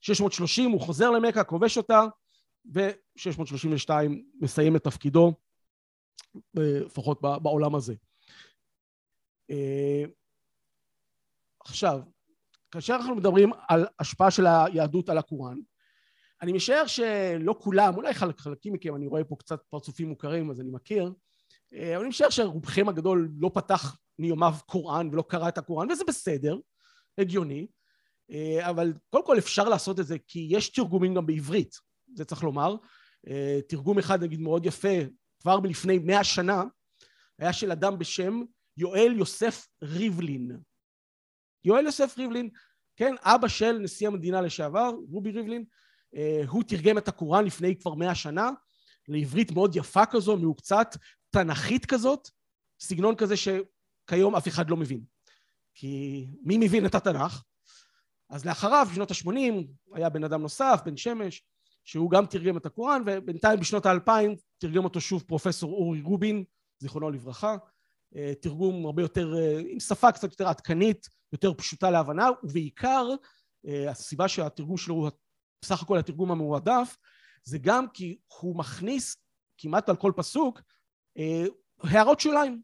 630 0.00 0.70
הוא 0.70 0.80
חוזר 0.80 1.10
למכה, 1.10 1.44
כובש 1.44 1.78
אותה, 1.78 2.02
ו-632 2.74 3.90
מסיים 4.40 4.76
את 4.76 4.84
תפקידו, 4.84 5.32
לפחות 6.54 7.20
בעולם 7.22 7.74
הזה. 7.74 7.94
אה, 9.50 10.04
עכשיו, 11.60 12.00
כאשר 12.70 12.94
אנחנו 12.94 13.14
מדברים 13.14 13.50
על 13.68 13.86
השפעה 13.98 14.30
של 14.30 14.46
היהדות 14.46 15.08
על 15.08 15.18
הקוראן, 15.18 15.58
אני 16.42 16.52
משער 16.52 16.86
שלא 16.86 17.54
כולם, 17.60 17.96
אולי 17.96 18.14
חלקים 18.14 18.72
מכם, 18.72 18.96
אני 18.96 19.06
רואה 19.06 19.24
פה 19.24 19.36
קצת 19.38 19.62
פרצופים 19.70 20.08
מוכרים 20.08 20.50
אז 20.50 20.60
אני 20.60 20.70
מכיר, 20.70 21.12
אה, 21.74 21.94
אבל 21.96 22.00
אני 22.00 22.08
משער 22.08 22.30
שרובכם 22.30 22.88
הגדול 22.88 23.30
לא 23.38 23.50
פתח 23.54 23.96
מיומיו 24.18 24.54
קוראן 24.66 25.08
ולא 25.12 25.24
קרא 25.28 25.48
את 25.48 25.58
הקוראן, 25.58 25.90
וזה 25.90 26.04
בסדר, 26.04 26.58
הגיוני, 27.18 27.66
אה, 28.30 28.70
אבל 28.70 28.92
קודם 29.10 29.26
כל 29.26 29.38
אפשר 29.38 29.68
לעשות 29.68 30.00
את 30.00 30.06
זה 30.06 30.16
כי 30.26 30.48
יש 30.50 30.68
תרגומים 30.68 31.14
גם 31.14 31.26
בעברית, 31.26 31.76
זה 32.14 32.24
צריך 32.24 32.42
לומר. 32.42 32.76
אה, 33.28 33.60
תרגום 33.68 33.98
אחד 33.98 34.22
נגיד 34.22 34.40
מאוד 34.40 34.66
יפה, 34.66 34.98
כבר 35.40 35.60
מלפני 35.60 35.98
מאה 35.98 36.24
שנה, 36.24 36.62
היה 37.38 37.52
של 37.52 37.72
אדם 37.72 37.98
בשם 37.98 38.42
יואל 38.76 39.14
יוסף 39.18 39.68
ריבלין. 39.82 40.58
יואל 41.64 41.84
יוסף 41.84 42.18
ריבלין, 42.18 42.50
כן, 42.96 43.14
אבא 43.20 43.48
של 43.48 43.78
נשיא 43.78 44.06
המדינה 44.06 44.40
לשעבר, 44.40 44.90
רובי 45.10 45.30
ריבלין, 45.30 45.64
הוא 46.48 46.62
תרגם 46.62 46.98
את 46.98 47.08
הקוראן 47.08 47.44
לפני 47.44 47.76
כבר 47.76 47.94
מאה 47.94 48.14
שנה, 48.14 48.50
לעברית 49.08 49.52
מאוד 49.52 49.76
יפה 49.76 50.06
כזו, 50.06 50.36
מעוקצת, 50.36 50.96
תנכית 51.30 51.86
כזאת, 51.86 52.28
סגנון 52.80 53.16
כזה 53.16 53.34
שכיום 54.12 54.36
אף 54.36 54.48
אחד 54.48 54.70
לא 54.70 54.76
מבין. 54.76 55.04
כי 55.74 56.26
מי 56.42 56.58
מבין 56.58 56.86
את 56.86 56.94
התנ"ך? 56.94 57.42
אז 58.30 58.44
לאחריו, 58.44 58.86
בשנות 58.90 59.10
ה-80, 59.10 59.66
היה 59.94 60.08
בן 60.08 60.24
אדם 60.24 60.42
נוסף, 60.42 60.80
בן 60.84 60.96
שמש, 60.96 61.42
שהוא 61.84 62.10
גם 62.10 62.26
תרגם 62.26 62.56
את 62.56 62.66
הקוראן, 62.66 63.02
ובינתיים 63.06 63.60
בשנות 63.60 63.86
האלפיים 63.86 64.34
תרגם 64.58 64.84
אותו 64.84 65.00
שוב 65.00 65.22
פרופסור 65.22 65.72
אורי 65.72 66.00
רובין, 66.00 66.44
זיכרונו 66.78 67.10
לברכה. 67.10 67.56
אה, 68.16 68.32
תרגום 68.40 68.86
הרבה 68.86 69.02
יותר, 69.02 69.34
אה, 69.38 69.60
עם 69.68 69.80
שפה 69.80 70.12
קצת 70.12 70.30
יותר 70.30 70.48
עדכנית, 70.48 71.08
יותר 71.32 71.54
פשוטה 71.54 71.90
להבנה, 71.90 72.28
ובעיקר 72.42 73.06
אה, 73.66 73.90
הסיבה 73.90 74.28
שהתרגום 74.28 74.76
שלו 74.76 74.94
הוא 74.94 75.10
בסך 75.62 75.82
הכל 75.82 75.98
התרגום 75.98 76.30
המועדף, 76.30 76.96
זה 77.44 77.58
גם 77.58 77.88
כי 77.88 78.18
הוא 78.40 78.58
מכניס 78.58 79.16
כמעט 79.58 79.88
על 79.88 79.96
כל 79.96 80.12
פסוק 80.16 80.62
הערות 81.82 82.20
שוליים, 82.20 82.62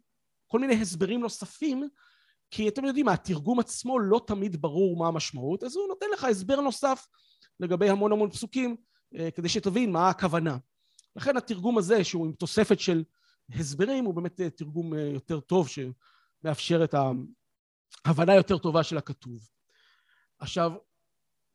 כל 0.49 0.59
מיני 0.59 0.75
הסברים 0.75 1.21
נוספים, 1.21 1.88
כי 2.50 2.69
אתם 2.69 2.85
יודעים, 2.85 3.09
התרגום 3.09 3.61
עצמו 3.61 3.99
לא 3.99 4.21
תמיד 4.26 4.62
ברור 4.62 4.97
מה 4.97 5.09
המשמעות, 5.09 5.64
אז 5.64 5.76
הוא 5.76 5.88
נותן 5.88 6.07
לך 6.12 6.25
הסבר 6.25 6.61
נוסף 6.61 7.07
לגבי 7.61 7.90
המון 7.90 8.12
המון 8.12 8.31
פסוקים, 8.31 8.76
אה, 9.19 9.31
כדי 9.31 9.49
שתבין 9.49 9.93
מה 9.93 10.09
הכוונה. 10.09 10.57
לכן 11.17 11.37
התרגום 11.37 11.78
הזה, 11.78 12.05
שהוא 12.05 12.26
עם 12.26 12.33
תוספת 12.33 12.81
של 12.81 13.05
הסברים, 13.50 14.05
הוא 14.05 14.14
באמת 14.14 14.40
אה, 14.40 14.50
תרגום 14.50 14.95
יותר 14.95 15.40
טוב, 15.40 15.69
שמאפשר 15.69 16.85
את 16.85 16.95
ההבנה 18.05 18.35
יותר 18.35 18.59
טובה 18.59 18.83
של 18.83 18.99
הכתוב. 18.99 19.49
עכשיו, 20.38 20.73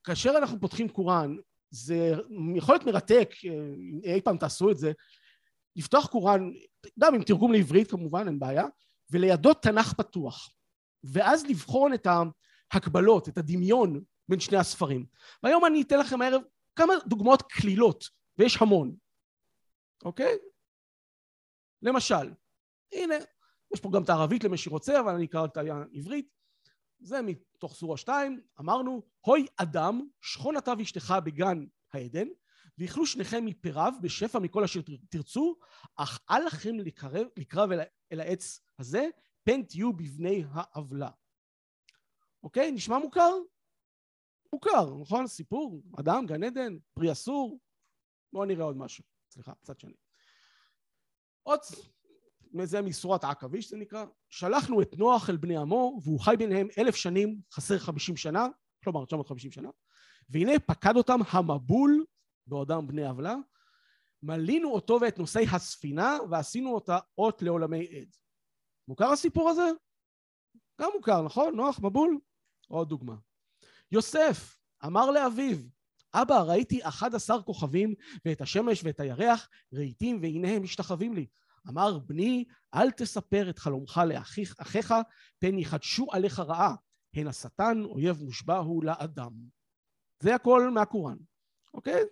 כאשר 0.03 0.33
אנחנו 0.37 0.59
פותחים 0.59 0.89
קוראן, 0.89 1.35
זה 1.69 2.13
יכול 2.55 2.75
להיות 2.75 2.85
מרתק, 2.85 3.29
אי 4.03 4.21
פעם 4.21 4.37
תעשו 4.37 4.71
את 4.71 4.77
זה, 4.77 4.91
לפתוח 5.75 6.07
קוראן, 6.07 6.51
גם 6.99 7.15
עם 7.15 7.23
תרגום 7.23 7.51
לעברית 7.51 7.91
כמובן, 7.91 8.27
אין 8.27 8.39
בעיה, 8.39 8.65
ולידו 9.11 9.53
תנ"ך 9.53 9.93
פתוח. 9.93 10.53
ואז 11.03 11.45
לבחון 11.45 11.93
את 11.93 12.07
ההקבלות, 12.71 13.29
את 13.29 13.37
הדמיון 13.37 14.03
בין 14.29 14.39
שני 14.39 14.57
הספרים. 14.57 15.05
והיום 15.43 15.65
אני 15.65 15.81
אתן 15.81 15.99
לכם 15.99 16.21
הערב 16.21 16.41
כמה 16.75 16.93
דוגמאות 17.07 17.41
קלילות, 17.41 18.09
ויש 18.37 18.57
המון, 18.61 18.95
אוקיי? 20.05 20.37
למשל, 21.81 22.33
הנה, 22.93 23.15
יש 23.73 23.79
פה 23.79 23.89
גם 23.93 24.03
את 24.03 24.09
הערבית 24.09 24.43
למי 24.43 24.57
שרוצה, 24.57 24.99
אבל 24.99 25.13
אני 25.15 25.25
אקרא 25.25 25.45
את 25.45 25.57
העברית. 25.57 26.27
זה 26.99 27.21
מתוך 27.21 27.75
סורה 27.75 27.97
2, 27.97 28.41
אמרנו, 28.59 29.01
הוי 29.21 29.45
אדם, 29.57 30.07
שכון 30.21 30.57
אתה 30.57 30.73
ואשתך 30.77 31.13
בגן 31.25 31.65
העדן, 31.93 32.27
ואכלו 32.77 33.05
שניכם 33.05 33.45
מפיריו 33.45 33.93
בשפע 34.01 34.39
מכל 34.39 34.63
אשר 34.63 34.81
תרצו, 35.09 35.55
אך 35.95 36.19
אל 36.29 36.45
לכם 36.45 36.75
לקרב, 36.75 37.27
לקרב 37.37 37.71
אל, 37.71 37.79
אל 38.11 38.19
העץ 38.19 38.59
הזה, 38.79 39.07
פן 39.43 39.63
תהיו 39.63 39.93
בבני 39.93 40.43
העוולה. 40.51 41.09
אוקיי? 42.43 42.71
נשמע 42.71 42.97
מוכר? 42.97 43.33
מוכר, 44.53 44.97
נכון? 45.01 45.27
סיפור, 45.27 45.83
אדם, 45.99 46.25
גן 46.25 46.43
עדן, 46.43 46.77
פרי 46.93 47.11
אסור. 47.11 47.59
בואו 48.33 48.45
נראה 48.45 48.65
עוד 48.65 48.77
משהו. 48.77 49.03
סליחה, 49.31 49.53
קצת 49.53 49.79
שני. 49.79 49.93
עוד, 51.43 51.59
זה 52.63 52.81
מסורת 52.81 53.23
עכביש 53.23 53.69
זה 53.69 53.77
נקרא. 53.77 54.05
שלחנו 54.29 54.81
את 54.81 54.97
נוח 54.97 55.29
אל 55.29 55.37
בני 55.37 55.57
עמו, 55.57 55.99
והוא 56.03 56.19
חי 56.19 56.35
ביניהם 56.37 56.67
אלף 56.77 56.95
שנים, 56.95 57.41
חסר 57.53 57.79
חמישים 57.79 58.17
שנה, 58.17 58.47
כלומר 58.83 59.05
950 59.05 59.51
שנה, 59.51 59.69
והנה 60.29 60.59
פקד 60.59 60.95
אותם 60.95 61.19
המבול 61.31 62.05
בעודם 62.47 62.87
בני 62.87 63.07
עוולה, 63.07 63.35
מלינו 64.23 64.71
אותו 64.71 64.97
ואת 65.01 65.19
נושאי 65.19 65.45
הספינה 65.51 66.17
ועשינו 66.29 66.75
אותה 66.75 66.99
אות 67.17 67.41
לעולמי 67.41 67.87
עד. 67.97 68.15
מוכר 68.87 69.11
הסיפור 69.11 69.49
הזה? 69.49 69.69
גם 70.81 70.89
מוכר, 70.95 71.21
נכון? 71.21 71.55
נוח, 71.55 71.79
מבול? 71.79 72.19
עוד 72.67 72.89
דוגמה. 72.89 73.15
יוסף 73.91 74.57
אמר 74.85 75.11
לאביו, 75.11 75.57
אבא, 76.13 76.41
ראיתי 76.41 76.87
אחד 76.87 77.15
עשר 77.15 77.41
כוכבים 77.41 77.93
ואת 78.25 78.41
השמש 78.41 78.83
ואת 78.83 78.99
הירח, 78.99 79.49
רהיטים 79.73 80.19
והנה 80.21 80.49
הם 80.49 80.63
משתחווים 80.63 81.13
לי. 81.13 81.27
אמר 81.69 81.99
בני, 81.99 82.45
אל 82.73 82.91
תספר 82.91 83.49
את 83.49 83.59
חלומך 83.59 84.01
לאחיך, 84.07 84.93
פן 85.39 85.59
יחדשו 85.59 86.07
עליך 86.11 86.39
רעה. 86.39 86.75
הן 87.13 87.27
השטן, 87.27 87.83
אויב 87.83 88.23
מושבע 88.23 88.57
הוא 88.57 88.83
לאדם. 88.83 89.31
זה 90.19 90.35
הכל 90.35 90.69
מהקוראן, 90.73 91.17
אוקיי? 91.73 92.03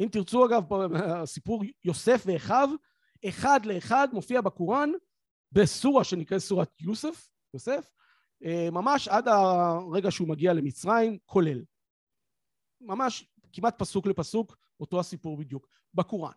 אם 0.00 0.08
תרצו 0.12 0.46
אגב, 0.46 0.64
סיפור 1.24 1.62
יוסף 1.84 2.22
ואחיו, 2.26 2.68
אחד 3.28 3.66
לאחד 3.66 4.08
מופיע 4.12 4.40
בקוראן 4.40 4.90
בסורה 5.52 6.04
שנקראת 6.04 6.40
סורת 6.40 6.80
יוסף, 6.80 7.28
יוסף, 7.54 7.90
אה, 8.44 8.68
ממש 8.72 9.08
עד 9.08 9.28
הרגע 9.28 10.10
שהוא 10.10 10.28
מגיע 10.28 10.52
למצרים, 10.52 11.18
כולל. 11.24 11.64
ממש 12.80 13.28
כמעט 13.52 13.78
פסוק 13.78 14.06
לפסוק, 14.06 14.56
אותו 14.80 15.00
הסיפור 15.00 15.36
בדיוק, 15.36 15.66
בקוראן. 15.94 16.32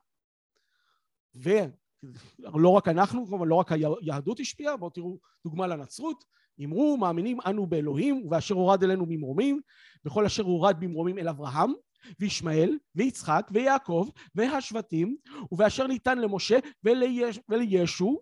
ולא 1.36 2.70
רק 2.70 2.88
אנחנו, 2.88 3.28
כלומר 3.28 3.46
לא 3.46 3.56
רק 3.56 3.72
היהדות 3.72 4.40
השפיעה, 4.40 4.78
בואו 4.78 4.90
תראו 4.90 5.20
דוגמה 5.44 5.68
לנצרות, 5.68 6.24
אמרו 6.64 6.98
מאמינים 6.98 7.38
אנו 7.46 7.68
באלוהים 7.68 8.28
ואשר 8.32 8.56
הורד 8.56 8.84
אלינו 8.84 9.06
ממרומים, 9.08 9.62
וכל 10.06 10.26
אשר 10.26 10.44
הורד 10.44 10.78
ממרומים 10.82 11.18
אל 11.18 11.30
אברהם, 11.30 11.74
וישמעאל, 12.20 12.78
ויצחק, 12.96 13.48
ויעקב, 13.52 14.10
והשבטים, 14.36 15.18
ובאשר 15.52 15.88
ניתן 15.88 16.18
למשה 16.18 16.60
וליש, 16.84 17.40
ולישו, 17.50 18.22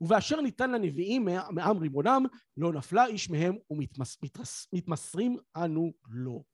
ובאשר 0.00 0.40
ניתן 0.40 0.70
לנביאים 0.70 1.28
מעם 1.50 1.78
רימונם, 1.78 2.24
לא 2.56 2.72
נפלה 2.72 3.06
איש 3.06 3.30
מהם 3.30 3.56
ומתמסרים 3.70 5.36
אנו 5.56 5.92
לו. 6.08 6.44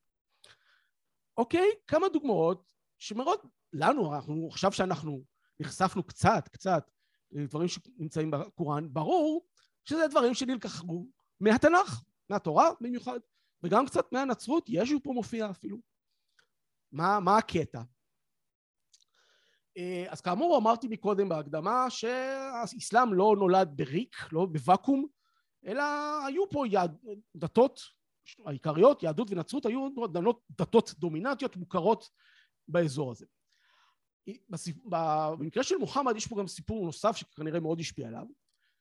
אוקיי? 1.36 1.68
כמה 1.86 2.08
דוגמאות 2.08 2.64
שמראות 2.98 3.42
לנו, 3.72 4.14
אנחנו, 4.14 4.48
עכשיו 4.50 4.72
שאנחנו 4.72 5.22
נחשפנו 5.60 6.02
קצת, 6.02 6.48
קצת, 6.52 6.90
לדברים 7.32 7.68
שנמצאים 7.68 8.30
בקוראן, 8.30 8.88
ברור 8.92 9.46
שזה 9.84 10.06
דברים 10.10 10.34
שנלקחו 10.34 11.06
מהתנ"ך, 11.40 12.02
מהתורה 12.30 12.70
במיוחד, 12.80 13.18
וגם 13.62 13.86
קצת 13.86 14.12
מהנצרות, 14.12 14.64
ישו 14.68 15.02
פה 15.02 15.12
מופיע 15.12 15.50
אפילו. 15.50 15.78
מה, 16.92 17.20
מה 17.20 17.38
הקטע? 17.38 17.82
אה, 19.76 20.04
אז 20.08 20.20
כאמור 20.20 20.58
אמרתי 20.58 20.88
מקודם 20.88 21.28
בהקדמה 21.28 21.90
שהאסלאם 21.90 23.14
לא 23.14 23.34
נולד 23.38 23.72
בריק, 23.76 24.16
לא 24.32 24.46
בוואקום, 24.46 25.06
אלא 25.66 25.82
היו 26.26 26.50
פה 26.50 26.64
יד, 26.66 26.90
דתות 27.36 27.80
העיקריות, 28.46 29.02
יהדות 29.02 29.30
ונצרות, 29.30 29.66
היו 29.66 29.88
דתות 30.50 30.94
דומיננטיות 30.98 31.56
מוכרות 31.56 32.10
באזור 32.68 33.10
הזה. 33.10 33.26
במקרה 34.84 35.62
של 35.62 35.76
מוחמד 35.76 36.16
יש 36.16 36.26
פה 36.26 36.36
גם 36.38 36.46
סיפור 36.46 36.84
נוסף 36.84 37.16
שכנראה 37.16 37.60
מאוד 37.60 37.80
השפיע 37.80 38.08
עליו, 38.08 38.26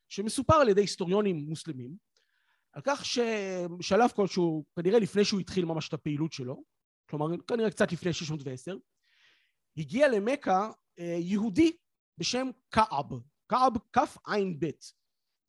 שמסופר 0.10 0.56
על 0.56 0.70
ידי 0.70 0.82
היסטוריונים 0.82 1.46
מוסלמים, 1.50 1.96
על 2.74 2.82
כך 2.86 3.06
שבשלב 3.06 4.10
כלשהו, 4.16 4.66
כנראה 4.76 5.00
לפני 5.00 5.26
שהוא 5.26 5.40
התחיל 5.40 5.66
ממש 5.66 5.88
את 5.88 5.94
הפעילות 5.94 6.34
שלו, 6.34 6.64
כלומר 7.10 7.26
כנראה 7.48 7.72
קצת 7.72 7.92
לפני 7.92 8.14
610, 8.14 8.78
הגיע 9.78 10.08
למכה 10.08 10.72
אה, 11.00 11.18
יהודי 11.20 11.78
בשם 12.18 12.48
כעב, 12.72 13.12
כעב 13.50 13.74
כע"ב. 13.94 14.70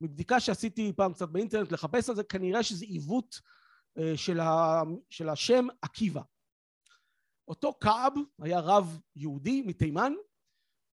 מבדיקה 0.01 0.41
שעשיתי 0.41 0.93
פעם 0.97 1.13
קצת 1.13 1.29
באינטרנט 1.29 1.73
לחפש 1.73 2.09
על 2.09 2.17
זה, 2.17 2.25
כנראה 2.25 2.63
שזה 2.63 2.85
עיוות 2.85 3.41
אה, 3.99 4.17
של, 4.17 4.41
ה, 4.41 4.83
של 5.11 5.29
השם 5.29 5.67
עקיבא. 5.83 6.23
אותו 7.49 7.73
כעב 7.81 8.13
היה 8.43 8.61
רב 8.61 9.01
יהודי 9.17 9.63
מתימן, 9.63 10.13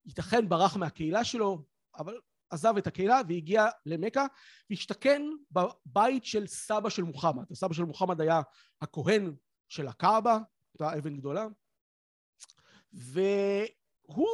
ייתכן 0.05 0.50
ברח 0.50 0.77
מהקהילה 0.77 1.24
שלו, 1.24 1.65
אבל 1.98 2.20
עזב 2.50 2.77
את 2.77 2.88
הקהילה 2.88 3.22
והגיע 3.27 3.65
למכה 3.86 4.25
והשתכן 4.70 5.22
בבית 5.51 6.25
של 6.25 6.48
סבא 6.48 6.89
של 6.89 7.03
מוחמד. 7.03 7.43
הסבא 7.51 7.74
של 7.74 7.84
מוחמד 7.84 8.22
היה 8.22 8.41
הכהן 8.82 9.36
של 9.74 9.88
הקעבה, 9.88 10.38
אותה 10.74 10.98
אבן 10.98 11.18
גדולה, 11.18 11.48
והוא, 12.94 14.27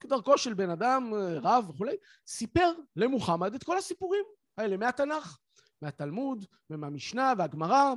כדרכו 0.00 0.38
של 0.38 0.54
בן 0.54 0.70
אדם, 0.70 1.12
רב 1.42 1.70
וכולי, 1.70 1.96
סיפר 2.26 2.72
למוחמד 2.96 3.54
את 3.54 3.64
כל 3.64 3.78
הסיפורים 3.78 4.24
האלה 4.58 4.76
מהתנ"ך, 4.76 5.38
מהתלמוד 5.82 6.44
ומהמשנה 6.70 7.32
והגמרא, 7.38 7.94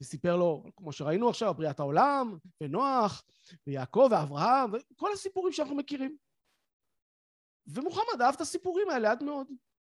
וסיפר 0.00 0.36
לו, 0.36 0.64
כמו 0.76 0.92
שראינו 0.92 1.28
עכשיו, 1.28 1.54
בריאת 1.54 1.80
העולם, 1.80 2.38
ונוח, 2.62 3.24
ויעקב 3.66 4.08
ואברהם, 4.10 4.70
וכל 4.72 5.12
הסיפורים 5.12 5.52
שאנחנו 5.52 5.76
מכירים. 5.76 6.16
ומוחמד 7.66 8.22
אהב 8.22 8.34
את 8.34 8.40
הסיפורים 8.40 8.90
האלה 8.90 9.10
עד 9.10 9.22
מאוד, 9.22 9.46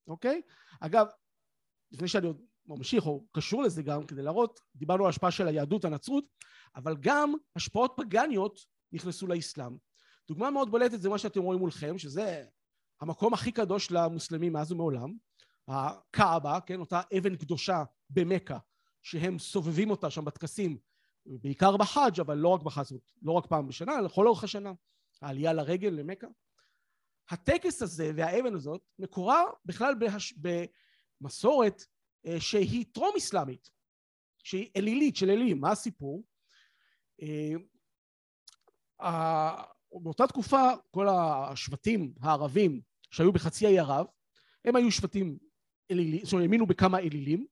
אוקיי? 0.08 0.42
אגב, 0.80 1.06
לפני 1.92 2.08
שאני 2.08 2.26
עוד 2.26 2.47
ממשיך, 2.68 3.06
או 3.06 3.26
קשור 3.32 3.62
לזה 3.62 3.82
גם, 3.82 4.06
כדי 4.06 4.22
להראות, 4.22 4.60
דיברנו 4.76 5.04
על 5.04 5.10
השפעה 5.10 5.30
של 5.30 5.48
היהדות, 5.48 5.84
הנצרות, 5.84 6.24
אבל 6.76 6.96
גם 7.00 7.34
השפעות 7.56 7.94
פגניות 7.96 8.60
נכנסו 8.92 9.26
לאסלאם. 9.26 9.76
דוגמה 10.28 10.50
מאוד 10.50 10.70
בולטת 10.70 11.00
זה 11.00 11.08
מה 11.08 11.18
שאתם 11.18 11.42
רואים 11.42 11.60
מולכם, 11.60 11.98
שזה 11.98 12.44
המקום 13.00 13.34
הכי 13.34 13.52
קדוש 13.52 13.90
למוסלמים 13.90 14.52
מאז 14.52 14.72
ומעולם, 14.72 15.14
הקעבה, 15.68 16.58
כן, 16.66 16.80
אותה 16.80 17.00
אבן 17.18 17.36
קדושה 17.36 17.84
במכה, 18.10 18.58
שהם 19.02 19.38
סובבים 19.38 19.90
אותה 19.90 20.10
שם 20.10 20.24
בטקסים, 20.24 20.78
בעיקר 21.26 21.76
בחאג' 21.76 22.20
אבל 22.20 22.34
לא 22.34 22.48
רק 22.48 22.62
בחאג', 22.62 22.98
לא 23.22 23.32
רק 23.32 23.46
פעם 23.46 23.68
בשנה, 23.68 23.92
אלא 23.98 24.00
לכל 24.00 24.26
אורך 24.26 24.44
השנה, 24.44 24.72
העלייה 25.22 25.52
לרגל 25.52 25.88
למכה. 25.88 26.26
הטקס 27.30 27.82
הזה 27.82 28.12
והאבן 28.16 28.54
הזאת 28.54 28.80
מקורה 28.98 29.42
בכלל 29.64 29.94
בהש... 29.94 30.34
במסורת 31.20 31.82
שהיא 32.38 32.84
טרום 32.92 33.10
אסלאמית, 33.16 33.70
שהיא 34.42 34.70
אלילית 34.76 35.16
של 35.16 35.30
אלילים, 35.30 35.60
מה 35.60 35.70
הסיפור? 35.70 36.24
אה, 37.22 37.54
באותה 39.92 40.26
תקופה 40.26 40.70
כל 40.90 41.08
השבטים 41.08 42.14
הערבים 42.20 42.80
שהיו 43.10 43.32
בחצי 43.32 43.66
האי 43.66 43.78
ערב 43.78 44.06
הם 44.64 44.76
היו 44.76 44.90
שבטים 44.90 45.38
אלילים, 45.90 46.24
זאת 46.24 46.32
אומרת 46.32 46.44
האמינו 46.44 46.66
בכמה 46.66 46.98
אלילים. 46.98 47.46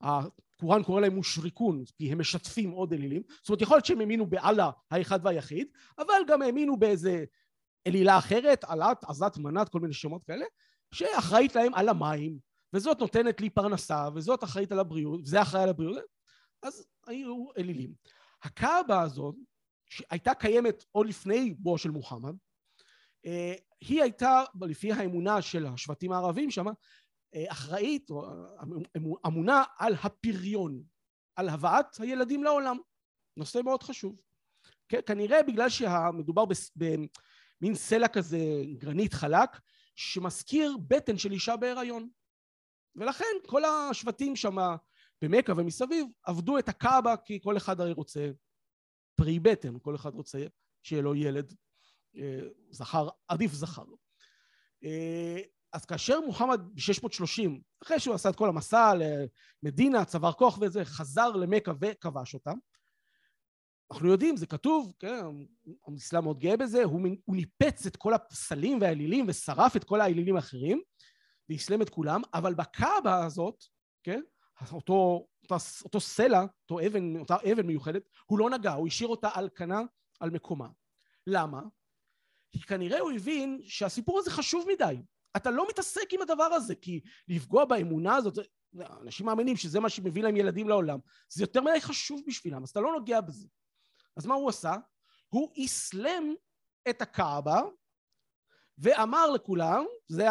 הקוראן 0.00 0.82
קורא 0.82 1.00
להם 1.00 1.14
מושריקון 1.14 1.84
כי 1.96 2.12
הם 2.12 2.20
משתפים 2.20 2.70
עוד 2.70 2.92
אלילים. 2.92 3.22
זאת 3.28 3.48
אומרת 3.48 3.62
יכול 3.62 3.76
להיות 3.76 3.86
שהם 3.86 4.00
האמינו 4.00 4.26
באללה 4.26 4.70
האחד 4.90 5.20
והיחיד 5.22 5.68
אבל 5.98 6.22
גם 6.26 6.42
האמינו 6.42 6.76
באיזה 6.76 7.24
אלילה 7.86 8.18
אחרת, 8.18 8.64
עלת, 8.64 9.04
עזת, 9.04 9.36
מנת, 9.36 9.68
כל 9.68 9.80
מיני 9.80 9.94
שמות 9.94 10.24
כאלה, 10.24 10.44
שאחראית 10.94 11.54
להם 11.54 11.74
על 11.74 11.88
המים, 11.88 12.38
וזאת 12.72 13.00
נותנת 13.00 13.40
לי 13.40 13.50
פרנסה, 13.50 14.08
וזאת 14.14 14.44
אחראית 14.44 14.72
על 14.72 14.78
הבריאות, 14.78 15.20
וזה 15.20 15.42
אחראי 15.42 15.62
על 15.62 15.68
הבריאות, 15.68 15.98
אז 16.62 16.86
היו 17.06 17.46
אלילים. 17.58 17.94
הקאבה 18.42 19.02
הזאת, 19.02 19.34
שהייתה 19.88 20.34
קיימת 20.34 20.84
עוד 20.92 21.06
לפני 21.06 21.54
בואו 21.58 21.78
של 21.78 21.90
מוחמד, 21.90 22.34
אה, 23.26 23.54
היא 23.80 24.02
הייתה, 24.02 24.42
לפי 24.60 24.92
האמונה 24.92 25.42
של 25.42 25.66
השבטים 25.66 26.12
הערבים 26.12 26.50
שם, 26.50 26.66
אה, 27.34 27.44
אחראית, 27.48 28.10
או 28.10 28.26
אמונה 29.26 29.64
על 29.78 29.94
הפריון, 30.02 30.82
על 31.36 31.48
הבאת 31.48 31.96
הילדים 31.98 32.44
לעולם. 32.44 32.76
נושא 33.36 33.60
מאוד 33.64 33.82
חשוב. 33.82 34.20
כנראה 35.06 35.42
בגלל 35.42 35.68
שמדובר 35.68 36.44
מין 37.60 37.74
סלע 37.74 38.08
כזה, 38.08 38.38
גרנית 38.78 39.14
חלק, 39.14 39.50
שמזכיר 39.96 40.76
בטן 40.88 41.18
של 41.18 41.32
אישה 41.32 41.56
בהיריון. 41.56 42.08
ולכן 42.96 43.24
כל 43.46 43.62
השבטים 43.64 44.36
שם 44.36 44.56
במכה 45.22 45.52
ומסביב 45.56 46.06
עבדו 46.22 46.58
את 46.58 46.68
הקאבה 46.68 47.14
כי 47.24 47.40
כל 47.42 47.56
אחד 47.56 47.80
הרי 47.80 47.92
רוצה 47.92 48.30
פרי 49.14 49.38
בטן, 49.38 49.78
כל 49.82 49.94
אחד 49.94 50.14
רוצה 50.14 50.38
שיהיה 50.82 51.02
לו 51.02 51.14
ילד 51.14 51.54
אה, 52.16 52.40
זכר, 52.70 53.08
עדיף 53.28 53.52
זכר. 53.52 53.84
אה, 54.84 55.40
אז 55.72 55.84
כאשר 55.84 56.20
מוחמד 56.20 56.60
ב-630, 56.60 57.60
אחרי 57.82 58.00
שהוא 58.00 58.14
עשה 58.14 58.28
את 58.28 58.36
כל 58.36 58.48
המסע 58.48 58.92
למדינה, 59.62 60.04
צבר 60.04 60.32
כוח 60.32 60.58
וזה, 60.60 60.84
חזר 60.84 61.28
למכה 61.28 61.72
וכבש 61.80 62.34
אותה, 62.34 62.52
אנחנו 63.92 64.08
יודעים, 64.08 64.36
זה 64.36 64.46
כתוב, 64.46 64.92
כן, 64.98 65.24
האסלאם 65.86 66.24
מאוד 66.24 66.38
גאה 66.38 66.56
בזה, 66.56 66.84
הוא, 66.84 67.00
הוא 67.24 67.36
ניפץ 67.36 67.86
את 67.86 67.96
כל 67.96 68.14
הפסלים 68.14 68.80
והאלילים 68.80 69.24
ושרף 69.28 69.76
את 69.76 69.84
כל 69.84 70.00
האלילים 70.00 70.36
האחרים, 70.36 70.82
ואסלם 71.48 71.82
את 71.82 71.90
כולם, 71.90 72.22
אבל 72.34 72.54
בקאבה 72.54 73.24
הזאת, 73.24 73.64
כן, 74.02 74.20
אותו, 74.72 75.28
אותו, 75.42 75.56
אותו 75.84 76.00
סלע, 76.00 76.42
אותו 76.62 76.86
אבן, 76.86 77.16
אותה 77.16 77.36
אבן 77.52 77.66
מיוחדת, 77.66 78.02
הוא 78.26 78.38
לא 78.38 78.50
נגע, 78.50 78.72
הוא 78.72 78.86
השאיר 78.86 79.08
אותה 79.08 79.28
על 79.34 79.48
כנה, 79.54 79.80
על 80.20 80.30
מקומה. 80.30 80.68
למה? 81.26 81.62
כי 82.52 82.60
כנראה 82.62 83.00
הוא 83.00 83.12
הבין 83.12 83.60
שהסיפור 83.62 84.18
הזה 84.18 84.30
חשוב 84.30 84.66
מדי. 84.68 85.02
אתה 85.36 85.50
לא 85.50 85.66
מתעסק 85.68 86.12
עם 86.12 86.22
הדבר 86.22 86.44
הזה, 86.44 86.74
כי 86.74 87.00
לפגוע 87.28 87.64
באמונה 87.64 88.16
הזאת, 88.16 88.38
אנשים 89.02 89.26
מאמינים 89.26 89.56
שזה 89.56 89.80
מה 89.80 89.88
שמביא 89.88 90.22
להם 90.22 90.36
ילדים 90.36 90.68
לעולם, 90.68 90.98
זה 91.28 91.42
יותר 91.42 91.60
מדי 91.60 91.80
חשוב 91.80 92.22
בשבילם, 92.26 92.62
אז 92.62 92.70
אתה 92.70 92.80
לא 92.80 92.92
נוגע 92.92 93.20
בזה. 93.20 93.48
אז 94.16 94.26
מה 94.26 94.34
הוא 94.34 94.48
עשה? 94.48 94.76
הוא 95.28 95.52
אסלם 95.64 96.34
את 96.90 97.02
הקאבה 97.02 97.62
ואמר 98.78 99.30
לכולם, 99.30 99.84
זה 100.08 100.26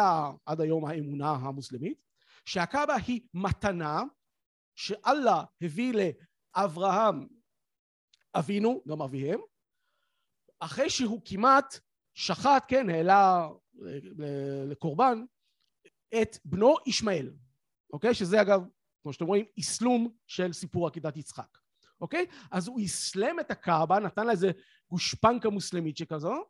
עד 0.46 0.60
היום 0.60 0.84
האמונה 0.84 1.30
המוסלמית, 1.30 2.02
שהקאבה 2.44 2.94
היא 3.06 3.20
מתנה 3.34 4.02
שאללה 4.76 5.44
הביא 5.62 5.92
לאברהם 6.56 7.28
אבינו, 8.34 8.82
גם 8.88 9.02
אביהם, 9.02 9.40
אחרי 10.60 10.90
שהוא 10.90 11.20
כמעט 11.24 11.78
שחט, 12.14 12.64
כן, 12.68 12.90
העלה 12.90 13.48
לקורבן 14.68 15.24
את 16.22 16.38
בנו 16.44 16.74
ישמעאל, 16.86 17.32
אוקיי? 17.92 18.14
שזה 18.14 18.42
אגב, 18.42 18.62
כמו 19.02 19.12
שאתם 19.12 19.26
רואים, 19.26 19.44
אסלום 19.60 20.14
של 20.26 20.52
סיפור 20.52 20.86
עקידת 20.86 21.16
יצחק. 21.16 21.58
אוקיי? 22.00 22.26
אז 22.50 22.68
הוא 22.68 22.80
אסלם 22.84 23.40
את 23.40 23.50
הקאבה, 23.50 23.98
נתן 23.98 24.26
לה 24.26 24.32
איזה 24.32 24.50
גושפנקה 24.90 25.50
מוסלמית 25.50 25.96
שכזו, 25.96 26.44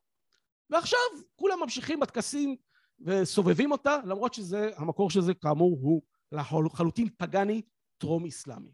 ועכשיו 0.70 0.98
כולם 1.37 1.61
ממשיכים 1.61 2.00
בטקסים 2.00 2.57
וסובבים 3.00 3.72
אותה, 3.72 3.96
למרות 4.04 4.35
שזה, 4.35 4.70
המקור 4.76 5.11
של 5.11 5.20
זה 5.20 5.35
כאמור 5.35 5.78
הוא 5.81 6.02
לחלוטין 6.33 7.09
פגאני 7.18 7.62
טרום 7.98 8.26
אסלאמי. 8.26 8.72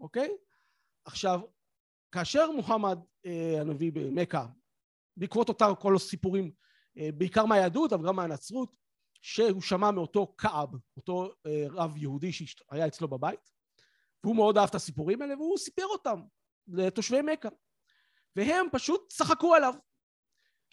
אוקיי? 0.00 0.30
עכשיו, 1.04 1.40
כאשר 2.12 2.50
מוחמד 2.50 2.98
אה, 3.26 3.60
הנביא 3.60 3.92
במכה, 3.92 4.46
בעקבות 5.16 5.48
אותה 5.48 5.66
כל 5.80 5.96
הסיפורים, 5.96 6.52
אה, 6.98 7.08
בעיקר 7.14 7.44
מהיהדות 7.44 7.92
אבל 7.92 8.06
גם 8.06 8.16
מהנצרות, 8.16 8.76
שהוא 9.22 9.62
שמע 9.62 9.90
מאותו 9.90 10.34
כעב, 10.38 10.68
אותו 10.96 11.32
אה, 11.46 11.66
רב 11.70 11.96
יהודי 11.96 12.32
שהיה 12.32 12.86
אצלו 12.86 13.08
בבית, 13.08 13.50
והוא 14.24 14.36
מאוד 14.36 14.58
אהב 14.58 14.68
את 14.68 14.74
הסיפורים 14.74 15.22
האלה, 15.22 15.34
והוא 15.34 15.58
סיפר 15.58 15.86
אותם 15.86 16.22
לתושבי 16.68 17.22
מכה. 17.22 17.48
והם 18.36 18.66
פשוט 18.72 19.12
צחקו 19.12 19.54
עליו. 19.54 19.74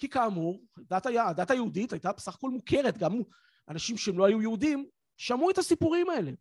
כי 0.02 0.10
כאמור, 0.10 0.66
הדת, 0.78 1.06
היה, 1.06 1.28
הדת 1.28 1.52
היהודית 1.52 1.94
הייתה 1.94 2.12
בסך 2.12 2.36
הכל 2.36 2.50
מוכרת, 2.50 2.98
גם 2.98 3.22
אנשים 3.70 3.98
שהם 3.98 4.18
לא 4.18 4.26
היו 4.26 4.42
יהודים, 4.42 4.90
שמעו 5.18 5.50
את 5.50 5.58
הסיפורים 5.58 6.10
האלה. 6.10 6.32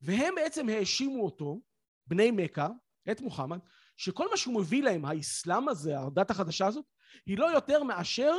והם 0.00 0.34
בעצם 0.34 0.68
האשימו 0.68 1.24
אותו, 1.24 1.60
בני 2.06 2.30
מכה, 2.30 2.68
את 3.10 3.20
מוחמד, 3.20 3.58
שכל 3.96 4.30
מה 4.30 4.36
שהוא 4.36 4.60
מביא 4.60 4.82
להם, 4.82 5.04
האסלאם 5.04 5.68
הזה, 5.68 5.98
הדת 5.98 6.30
החדשה 6.30 6.66
הזאת, 6.66 6.84
היא 7.26 7.38
לא 7.38 7.46
יותר 7.46 7.82
מאשר, 7.82 8.34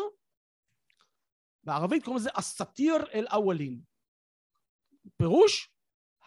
בערבית 1.63 2.03
קוראים 2.03 2.19
לזה 2.19 2.29
أساطير 2.33 3.25
الأولين. 3.31 3.81
פירוש, 5.17 5.69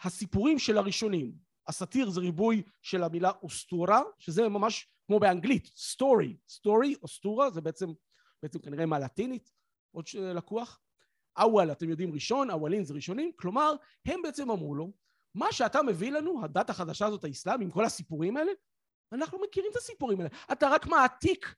הסיפורים 0.03 0.59
של 0.59 0.77
הראשונים. 0.77 1.33
أساطير 1.65 2.09
זה 2.09 2.19
ריבוי 2.19 2.63
של 2.81 3.03
המילה 3.03 3.31
أسطورة, 3.41 4.01
שזה 4.19 4.49
ממש 4.49 4.87
כמו 5.11 5.19
באנגלית, 5.19 5.71
story, 5.75 6.37
story, 6.49 6.95
أسطورة, 7.03 7.49
זה 7.49 7.61
בעצם, 7.61 7.89
בעצם 8.43 8.59
כנראה 8.59 8.85
מהלטינית, 8.85 9.51
עוד 9.91 10.05
לקוח. 10.15 10.79
أول, 11.37 11.71
אתם 11.71 11.89
יודעים 11.89 12.13
ראשון, 12.13 12.51
أولين 12.51 12.83
זה 12.83 12.93
ראשונים, 12.93 13.31
כלומר, 13.35 13.75
הם 14.05 14.21
בעצם 14.21 14.51
אמרו 14.51 14.75
לו, 14.75 14.91
מה 15.35 15.51
שאתה 15.51 15.81
מביא 15.81 16.11
לנו, 16.11 16.43
הדת 16.43 16.69
החדשה 16.69 17.05
הזאת, 17.05 17.23
האסלאם, 17.23 17.61
עם 17.61 17.71
כל 17.71 17.85
הסיפורים 17.85 18.37
האלה, 18.37 18.51
אנחנו 19.11 19.39
מכירים 19.39 19.71
את 19.71 19.77
הסיפורים 19.77 20.19
האלה. 20.19 20.29
אתה 20.51 20.69
רק 20.69 20.87
מעתיק 20.87 21.55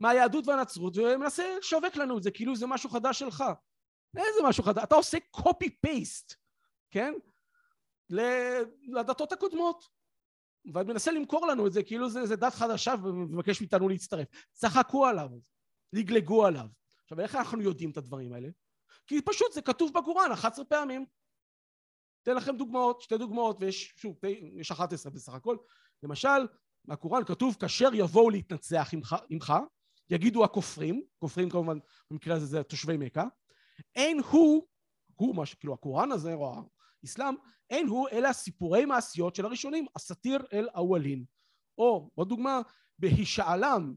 מהיהדות 0.00 0.46
והנצרות 0.46 0.96
ומנסה 0.96 1.56
לשווק 1.58 1.96
לנו 1.96 2.18
את 2.18 2.22
זה, 2.22 2.30
כאילו 2.30 2.56
זה 2.56 2.66
משהו 2.66 2.90
חדש 2.90 3.18
שלך. 3.18 3.44
איזה 4.16 4.40
משהו 4.44 4.64
חדש? 4.64 4.82
אתה 4.84 4.94
עושה 4.94 5.18
פייסט, 5.80 6.34
כן? 6.90 7.14
לדתות 8.88 9.32
הקודמות. 9.32 9.97
ומנסה 10.74 11.12
למכור 11.12 11.46
לנו 11.46 11.66
את 11.66 11.72
זה 11.72 11.82
כאילו 11.82 12.10
זה, 12.10 12.26
זה 12.26 12.36
דת 12.36 12.54
חדשה 12.54 12.94
ומבקש 13.02 13.60
מאיתנו 13.60 13.88
להצטרף. 13.88 14.28
צחקו 14.52 15.06
עליו, 15.06 15.28
לגלגו 15.92 16.46
עליו. 16.46 16.66
עכשיו, 17.02 17.20
איך 17.20 17.34
אנחנו 17.34 17.62
יודעים 17.62 17.90
את 17.90 17.96
הדברים 17.96 18.32
האלה? 18.32 18.48
כי 19.06 19.22
פשוט 19.22 19.52
זה 19.52 19.62
כתוב 19.62 19.92
בקוראן 19.94 20.32
11 20.32 20.64
פעמים. 20.64 21.06
אתן 22.22 22.36
לכם 22.36 22.56
דוגמאות, 22.56 23.00
שתי 23.00 23.18
דוגמאות, 23.18 23.56
ויש, 23.60 23.92
שוב, 23.96 24.16
יש 24.56 24.70
11 24.70 25.12
בסך 25.12 25.34
הכל. 25.34 25.56
למשל, 26.02 26.46
בקוראן 26.84 27.24
כתוב, 27.24 27.56
כאשר 27.60 27.88
יבואו 27.94 28.30
להתנצח 28.30 28.90
עמך, 28.92 29.16
עמך 29.30 29.52
יגידו 30.10 30.44
הכופרים, 30.44 31.02
כופרים 31.18 31.50
כמובן, 31.50 31.78
במקרה 32.10 32.36
הזה 32.36 32.46
זה 32.46 32.62
תושבי 32.62 32.96
מכה, 32.96 33.24
אין 33.94 34.20
הוא, 34.30 34.66
הוא, 35.14 35.36
מה 35.36 35.46
שכאילו 35.46 35.74
הקוראן 35.74 36.12
הזה, 36.12 36.34
או 36.34 36.54
האסלאם, 37.02 37.34
אין 37.70 37.86
הוא 37.86 38.08
אלא 38.12 38.32
סיפורי 38.32 38.84
מעשיות 38.84 39.34
של 39.34 39.44
הראשונים, 39.44 39.86
הסאטיר 39.96 40.38
אל 40.52 40.68
אוולין. 40.74 41.24
או, 41.78 42.10
עוד 42.14 42.28
דוגמה, 42.28 42.60
בהישאלם, 42.98 43.94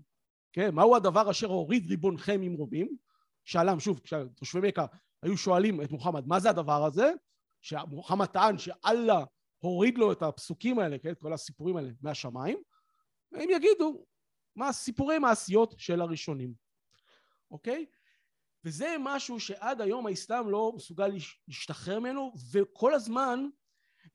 כן, 0.53 0.75
מהו 0.75 0.95
הדבר 0.95 1.31
אשר 1.31 1.47
הוריד 1.47 1.89
ריבונכם 1.89 2.41
עם 2.41 2.53
רובים? 2.53 2.95
שאלם, 3.43 3.79
שוב, 3.79 3.99
כשתושבי 3.99 4.67
מכה 4.67 4.85
היו 5.23 5.37
שואלים 5.37 5.81
את 5.81 5.91
מוחמד, 5.91 6.27
מה 6.27 6.39
זה 6.39 6.49
הדבר 6.49 6.85
הזה? 6.85 7.11
שמוחמד 7.61 8.25
טען 8.25 8.57
שאללה 8.57 9.23
הוריד 9.57 9.97
לו 9.97 10.11
את 10.11 10.21
הפסוקים 10.21 10.79
האלה, 10.79 10.97
כן, 10.97 11.11
את 11.11 11.19
כל 11.19 11.33
הסיפורים 11.33 11.77
האלה 11.77 11.89
מהשמיים, 12.01 12.57
הם 13.31 13.49
יגידו 13.49 14.05
מה 14.55 14.73
סיפורי 14.73 15.19
מעשיות 15.19 15.73
של 15.77 16.01
הראשונים, 16.01 16.53
אוקיי? 17.51 17.85
וזה 18.65 18.95
משהו 18.99 19.39
שעד 19.39 19.81
היום 19.81 20.07
האסלאם 20.07 20.49
לא 20.49 20.73
מסוגל 20.75 21.11
להשתחרר 21.47 21.99
ממנו, 21.99 22.33
וכל 22.51 22.93
הזמן 22.93 23.39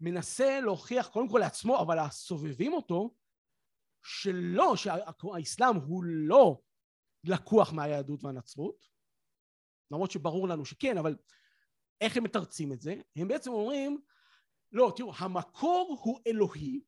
מנסה 0.00 0.60
להוכיח 0.60 1.08
קודם 1.08 1.28
כל 1.28 1.38
לעצמו, 1.38 1.80
אבל 1.80 1.98
הסובבים 1.98 2.72
אותו, 2.72 3.14
שלא, 4.04 4.76
שהאסלאם 4.76 5.76
הוא 5.76 6.04
לא 6.04 6.60
לקוח 7.24 7.72
מהיהדות 7.72 8.24
והנצרות, 8.24 8.84
למרות 9.90 10.10
שברור 10.10 10.48
לנו 10.48 10.64
שכן, 10.64 10.98
אבל 10.98 11.16
איך 12.00 12.16
הם 12.16 12.24
מתרצים 12.24 12.72
את 12.72 12.80
זה? 12.80 12.94
הם 13.16 13.28
בעצם 13.28 13.50
אומרים, 13.50 14.00
לא, 14.72 14.92
תראו, 14.96 15.12
המקור 15.18 15.98
הוא 16.02 16.20
אלוהי, 16.26 16.80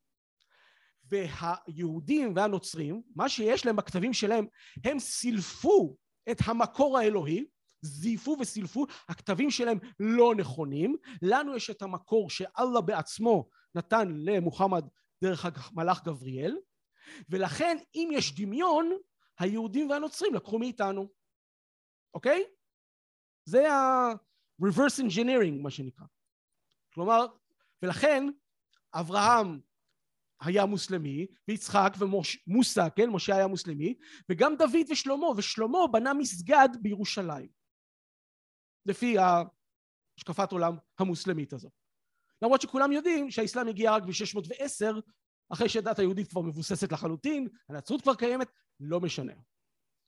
והיהודים 1.03 2.33
והנוצרים, 2.35 3.01
מה 3.15 3.29
שיש 3.29 3.65
להם 3.65 3.75
בכתבים 3.75 4.13
שלהם, 4.13 4.45
הם 4.83 4.99
סילפו 4.99 5.97
את 6.31 6.37
המקור 6.45 6.97
האלוהי, 6.97 7.45
זייפו 7.81 8.37
וסילפו, 8.39 8.85
הכתבים 9.09 9.51
שלהם 9.51 9.77
לא 9.99 10.35
נכונים, 10.35 10.95
לנו 11.21 11.55
יש 11.55 11.69
את 11.69 11.81
המקור 11.81 12.29
שאללה 12.29 12.81
בעצמו 12.81 13.49
נתן 13.75 14.07
למוחמד 14.15 14.87
דרך 15.23 15.45
המלאך 15.45 16.03
גבריאל, 16.03 16.57
ולכן 17.29 17.77
אם 17.95 18.09
יש 18.13 18.35
דמיון, 18.35 18.91
היהודים 19.39 19.89
והנוצרים 19.89 20.33
לקחו 20.33 20.59
מאיתנו, 20.59 21.07
אוקיי? 22.13 22.43
זה 23.45 23.73
ה-reverse 23.73 25.01
engineering 25.01 25.61
מה 25.61 25.71
שנקרא. 25.71 26.05
כלומר, 26.93 27.25
ולכן 27.81 28.23
אברהם 28.93 29.59
היה 30.41 30.65
מוסלמי, 30.65 31.27
ויצחק 31.47 31.93
ומוסא, 31.99 32.87
כן, 32.95 33.09
משה 33.09 33.35
היה 33.35 33.47
מוסלמי, 33.47 33.95
וגם 34.29 34.55
דוד 34.55 34.91
ושלמה, 34.91 35.27
ושלמה 35.37 35.79
בנה 35.91 36.13
מסגד 36.13 36.69
בירושלים. 36.81 37.49
לפי 38.85 39.15
השקפת 40.17 40.51
עולם 40.51 40.77
המוסלמית 40.99 41.53
הזאת. 41.53 41.71
למרות 42.41 42.61
שכולם 42.61 42.91
יודעים 42.91 43.31
שהאסלאם 43.31 43.67
הגיע 43.67 43.95
רק 43.95 44.03
ב-610, 44.03 45.01
אחרי 45.53 45.69
שהדת 45.69 45.99
היהודית 45.99 46.27
כבר 46.29 46.41
מבוססת 46.41 46.91
לחלוטין, 46.91 47.47
הנצרות 47.69 48.01
כבר 48.01 48.15
קיימת, 48.15 48.47
לא 48.79 48.99
משנה. 48.99 49.33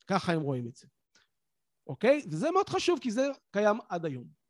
ככה 0.08 0.34
הם 0.34 0.42
רואים 0.42 0.68
את 0.68 0.76
זה. 0.76 0.88
אוקיי? 1.88 2.22
וזה 2.32 2.52
מאוד 2.52 2.70
חשוב 2.70 3.00
כי 3.00 3.12
זה 3.12 3.28
קיים 3.52 3.78
עד 3.90 4.06
היום. 4.06 4.41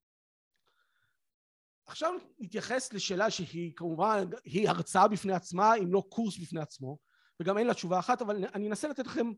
עכשיו 1.92 2.14
נתייחס 2.40 2.94
לשאלה 2.94 3.32
שהיא 3.32 3.74
כמובן, 3.76 4.26
היא 4.44 4.70
הרצאה 4.70 5.08
בפני 5.08 5.34
עצמה, 5.34 5.76
אם 5.76 5.94
לא 5.94 6.04
קורס 6.10 6.38
בפני 6.38 6.62
עצמו, 6.62 6.98
וגם 7.40 7.58
אין 7.58 7.68
לה 7.68 7.74
תשובה 7.74 8.00
אחת, 8.00 8.22
אבל 8.22 8.46
אני 8.56 8.68
אנסה 8.68 8.88
לתת 8.88 9.06
לכם 9.06 9.32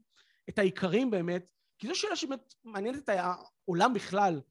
את 0.49 0.59
העיקרים 0.59 1.11
באמת, 1.11 1.49
כי 1.77 1.87
זו 1.87 1.95
שאלה 1.95 2.15
שבאמת 2.15 2.53
מעניינת 2.63 3.03
את 3.03 3.09
העולם 3.09 3.93
בכלל 3.93 4.41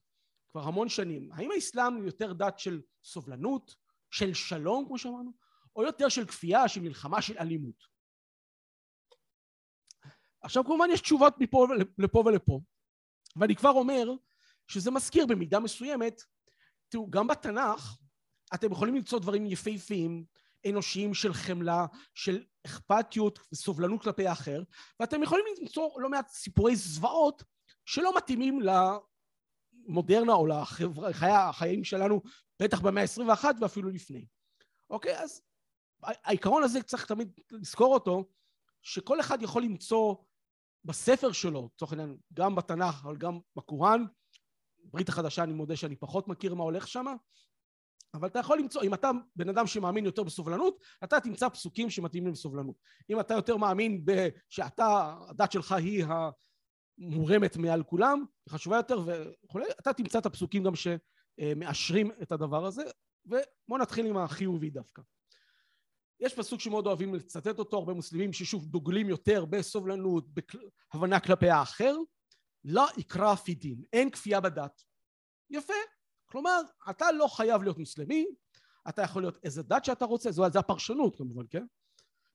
כבר 0.52 0.62
המון 0.62 0.88
שנים. 0.88 1.32
האם 1.32 1.50
האסלאם 1.50 1.94
הוא 1.94 2.04
יותר 2.04 2.32
דת 2.32 2.58
של 2.58 2.80
סובלנות, 3.04 3.74
של 4.10 4.34
שלום, 4.34 4.84
כמו 4.86 4.98
שאמרנו, 4.98 5.32
או 5.76 5.82
יותר 5.82 6.08
של 6.08 6.26
כפייה, 6.26 6.68
של 6.68 6.80
מלחמה, 6.80 7.22
של 7.22 7.38
אלימות? 7.38 7.84
עכשיו 10.40 10.64
כמובן 10.64 10.88
יש 10.92 11.00
תשובות 11.00 11.34
מפה 11.40 11.66
לפה 11.98 12.22
ולפה, 12.26 12.60
ואני 13.36 13.56
כבר 13.56 13.70
אומר 13.70 14.04
שזה 14.66 14.90
מזכיר 14.90 15.26
במידה 15.26 15.60
מסוימת 15.60 16.22
תראו, 16.92 17.10
גם 17.10 17.26
בתנ"ך 17.26 17.98
אתם 18.54 18.72
יכולים 18.72 18.94
למצוא 18.94 19.18
דברים 19.18 19.46
יפהפיים, 19.46 20.24
אנושיים 20.68 21.14
של 21.14 21.34
חמלה, 21.34 21.86
של 22.14 22.44
אכפתיות 22.66 23.38
וסובלנות 23.52 24.02
כלפי 24.02 24.26
האחר, 24.26 24.62
ואתם 25.00 25.22
יכולים 25.22 25.44
למצוא 25.60 26.00
לא 26.00 26.08
מעט 26.10 26.28
סיפורי 26.28 26.76
זוועות 26.76 27.44
שלא 27.86 28.16
מתאימים 28.16 28.60
למודרנה 29.88 30.32
או 30.32 30.46
לחיים 30.46 31.84
שלנו, 31.84 32.22
בטח 32.62 32.80
במאה 32.80 33.02
ה-21 33.02 33.44
ואפילו 33.60 33.90
לפני. 33.90 34.26
אוקיי, 34.90 35.18
אז 35.18 35.42
העיקרון 36.02 36.62
הזה 36.62 36.82
צריך 36.82 37.06
תמיד 37.06 37.40
לזכור 37.50 37.94
אותו, 37.94 38.24
שכל 38.82 39.20
אחד 39.20 39.42
יכול 39.42 39.62
למצוא 39.62 40.14
בספר 40.84 41.32
שלו, 41.32 41.70
לצורך 41.74 41.92
העניין, 41.92 42.16
גם 42.32 42.54
בתנ"ך 42.54 43.04
אבל 43.04 43.16
גם 43.16 43.38
בקוראן, 43.56 44.04
ברית 44.84 45.08
החדשה 45.08 45.42
אני 45.42 45.52
מודה 45.52 45.76
שאני 45.76 45.96
פחות 45.96 46.28
מכיר 46.28 46.54
מה 46.54 46.64
הולך 46.64 46.88
שם, 46.88 47.06
אבל 48.14 48.28
אתה 48.28 48.38
יכול 48.38 48.58
למצוא, 48.58 48.82
אם 48.82 48.94
אתה 48.94 49.10
בן 49.36 49.48
אדם 49.48 49.66
שמאמין 49.66 50.04
יותר 50.04 50.22
בסובלנות, 50.22 50.84
אתה 51.04 51.20
תמצא 51.20 51.48
פסוקים 51.48 51.90
שמתאימים 51.90 52.32
לסובלנות. 52.32 52.76
אם 53.10 53.20
אתה 53.20 53.34
יותר 53.34 53.56
מאמין 53.56 54.04
שאתה, 54.48 55.16
הדת 55.28 55.52
שלך 55.52 55.72
היא 55.72 56.04
המורמת 56.98 57.56
מעל 57.56 57.82
כולם, 57.82 58.24
חשובה 58.48 58.76
יותר 58.76 59.00
וכולי, 59.44 59.64
אתה 59.80 59.92
תמצא 59.92 60.18
את 60.18 60.26
הפסוקים 60.26 60.64
גם 60.64 60.72
שמאשרים 60.74 62.10
את 62.22 62.32
הדבר 62.32 62.66
הזה, 62.66 62.82
ובואו 63.26 63.78
נתחיל 63.80 64.06
עם 64.06 64.16
החיובי 64.16 64.70
דווקא. 64.70 65.02
יש 66.20 66.34
פסוק 66.34 66.60
שמאוד 66.60 66.86
אוהבים 66.86 67.14
לצטט 67.14 67.58
אותו, 67.58 67.76
הרבה 67.76 67.92
מוסלמים 67.92 68.32
ששוב 68.32 68.66
דוגלים 68.66 69.08
יותר 69.08 69.44
בסובלנות, 69.44 70.26
בהבנה 70.94 71.20
כלפי 71.20 71.50
האחר, 71.50 71.96
לא 72.64 72.86
יקרא 72.96 73.34
פי 73.34 73.54
דין, 73.54 73.82
אין 73.92 74.10
כפייה 74.10 74.40
בדת. 74.40 74.82
יפה. 75.50 75.72
כלומר, 76.26 76.60
אתה 76.90 77.12
לא 77.12 77.26
חייב 77.26 77.62
להיות 77.62 77.78
מוסלמי, 77.78 78.26
אתה 78.88 79.02
יכול 79.02 79.22
להיות 79.22 79.38
איזה 79.44 79.62
דת 79.62 79.84
שאתה 79.84 80.04
רוצה, 80.04 80.30
זו, 80.30 80.50
זו 80.52 80.58
הפרשנות 80.58 81.16
כמובן, 81.16 81.44
כן? 81.50 81.66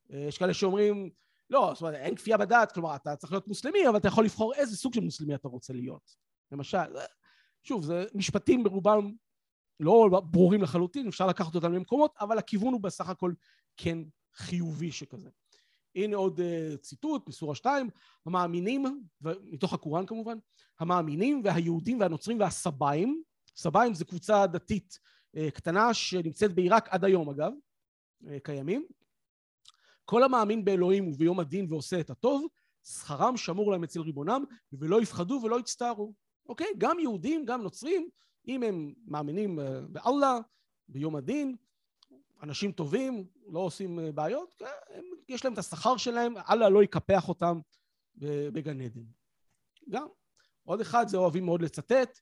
יש 0.09 0.37
כאלה 0.37 0.53
שאומרים, 0.53 1.09
לא, 1.49 1.71
זאת 1.73 1.81
אומרת, 1.81 1.95
אין 1.95 2.15
כפייה 2.15 2.37
בדת, 2.37 2.71
כלומר, 2.71 2.95
אתה 2.95 3.15
צריך 3.15 3.33
להיות 3.33 3.47
מוסלמי, 3.47 3.87
אבל 3.89 3.97
אתה 3.97 4.07
יכול 4.07 4.25
לבחור 4.25 4.53
איזה 4.53 4.77
סוג 4.77 4.93
של 4.93 5.01
מוסלמי 5.01 5.35
אתה 5.35 5.47
רוצה 5.47 5.73
להיות. 5.73 6.15
למשל, 6.51 6.97
שוב, 7.63 7.83
זה 7.83 8.05
משפטים 8.15 8.63
ברובם 8.63 9.13
לא 9.79 10.21
ברורים 10.31 10.61
לחלוטין, 10.61 11.07
אפשר 11.07 11.27
לקחת 11.27 11.55
אותם 11.55 11.73
למקומות, 11.73 12.15
אבל 12.19 12.37
הכיוון 12.37 12.73
הוא 12.73 12.81
בסך 12.81 13.09
הכל 13.09 13.33
כן 13.77 13.99
חיובי 14.33 14.91
שכזה. 14.91 15.29
הנה 15.97 16.15
עוד 16.15 16.39
uh, 16.39 16.77
ציטוט 16.77 17.27
מסורה 17.27 17.55
2, 17.55 17.89
המאמינים, 18.25 18.85
מתוך 19.21 19.73
הקוראן 19.73 20.05
כמובן, 20.05 20.37
המאמינים 20.79 21.41
והיהודים 21.43 21.99
והנוצרים 21.99 22.39
והסבאים, 22.39 23.21
סבאים 23.55 23.93
זה 23.93 24.05
קבוצה 24.05 24.47
דתית 24.47 24.99
uh, 25.35 25.51
קטנה 25.51 25.93
שנמצאת 25.93 26.55
בעיראק 26.55 26.89
עד 26.89 27.05
היום 27.05 27.29
אגב, 27.29 27.51
uh, 28.23 28.27
קיימים. 28.43 28.85
כל 30.05 30.23
המאמין 30.23 30.65
באלוהים 30.65 31.07
וביום 31.07 31.39
הדין 31.39 31.65
ועושה 31.69 31.99
את 31.99 32.09
הטוב, 32.09 32.45
שכרם 32.83 33.37
שמור 33.37 33.71
להם 33.71 33.83
אצל 33.83 34.01
ריבונם, 34.01 34.43
ולא 34.73 35.01
יפחדו 35.01 35.41
ולא 35.43 35.59
יצטערו. 35.59 36.13
אוקיי? 36.49 36.67
גם 36.77 36.99
יהודים, 36.99 37.45
גם 37.45 37.61
נוצרים, 37.61 38.09
אם 38.47 38.63
הם 38.63 38.93
מאמינים 39.07 39.59
באללה, 39.89 40.39
ביום 40.87 41.15
הדין, 41.15 41.55
אנשים 42.43 42.71
טובים, 42.71 43.27
לא 43.47 43.59
עושים 43.59 43.99
אה, 43.99 44.11
בעיות, 44.11 44.53
כן, 44.57 44.65
הם, 44.89 45.03
יש 45.29 45.45
להם 45.45 45.53
את 45.53 45.57
השכר 45.57 45.97
שלהם, 45.97 46.33
אללה 46.49 46.69
לא 46.69 46.83
יקפח 46.83 47.29
אותם 47.29 47.59
בגן 48.53 48.81
עדן. 48.81 49.03
גם. 49.89 50.07
עוד 50.63 50.81
אחד, 50.81 51.07
זה 51.07 51.17
אוהבים 51.17 51.45
מאוד 51.45 51.61
לצטט, 51.61 52.19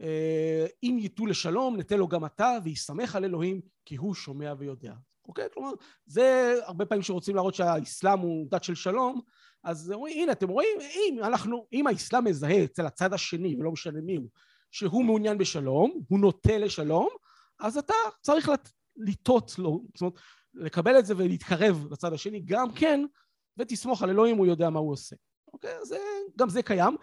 אה, 0.00 0.66
אם 0.82 0.96
ייטו 1.00 1.26
לשלום, 1.26 1.76
נתן 1.76 1.98
לו 1.98 2.08
גם 2.08 2.24
אתה, 2.24 2.58
ויסמך 2.64 3.16
על 3.16 3.24
אלוהים, 3.24 3.60
כי 3.84 3.96
הוא 3.96 4.14
שומע 4.14 4.54
ויודע. 4.58 4.92
אוקיי? 5.28 5.48
כלומר, 5.54 5.70
זה 6.06 6.54
הרבה 6.64 6.86
פעמים 6.86 7.02
שרוצים 7.02 7.34
להראות 7.34 7.54
שהאסלאם 7.54 8.18
הוא 8.18 8.46
דת 8.50 8.64
של 8.64 8.74
שלום, 8.74 9.20
אז 9.64 9.92
אומרים, 9.92 10.22
הנה, 10.22 10.32
אתם 10.32 10.48
רואים, 10.48 10.78
אם 10.80 11.18
אנחנו, 11.24 11.66
אם 11.72 11.86
האסלאם 11.86 12.24
מזהה 12.24 12.64
אצל 12.64 12.86
הצד 12.86 13.12
השני, 13.12 13.56
ולא 13.58 13.72
משנה 13.72 14.00
מי 14.00 14.16
הוא, 14.16 14.28
שהוא 14.70 15.04
מעוניין 15.04 15.38
בשלום, 15.38 16.00
הוא 16.08 16.18
נוטה 16.18 16.58
לשלום, 16.58 17.08
אז 17.58 17.78
אתה 17.78 17.94
צריך 18.20 18.48
לטעות 18.96 19.58
לו, 19.58 19.84
זאת 19.94 20.00
אומרת, 20.00 20.14
לקבל 20.54 20.98
את 20.98 21.06
זה 21.06 21.14
ולהתקרב 21.16 21.86
לצד 21.90 22.12
השני, 22.12 22.40
גם 22.44 22.72
כן, 22.72 23.00
ותסמוך 23.58 24.02
על 24.02 24.10
אלוהים, 24.10 24.36
הוא 24.36 24.46
יודע 24.46 24.70
מה 24.70 24.78
הוא 24.78 24.92
עושה. 24.92 25.16
אוקיי? 25.52 25.74
זה, 25.82 25.98
גם 26.38 26.48
זה 26.48 26.62
קיים. 26.62 26.96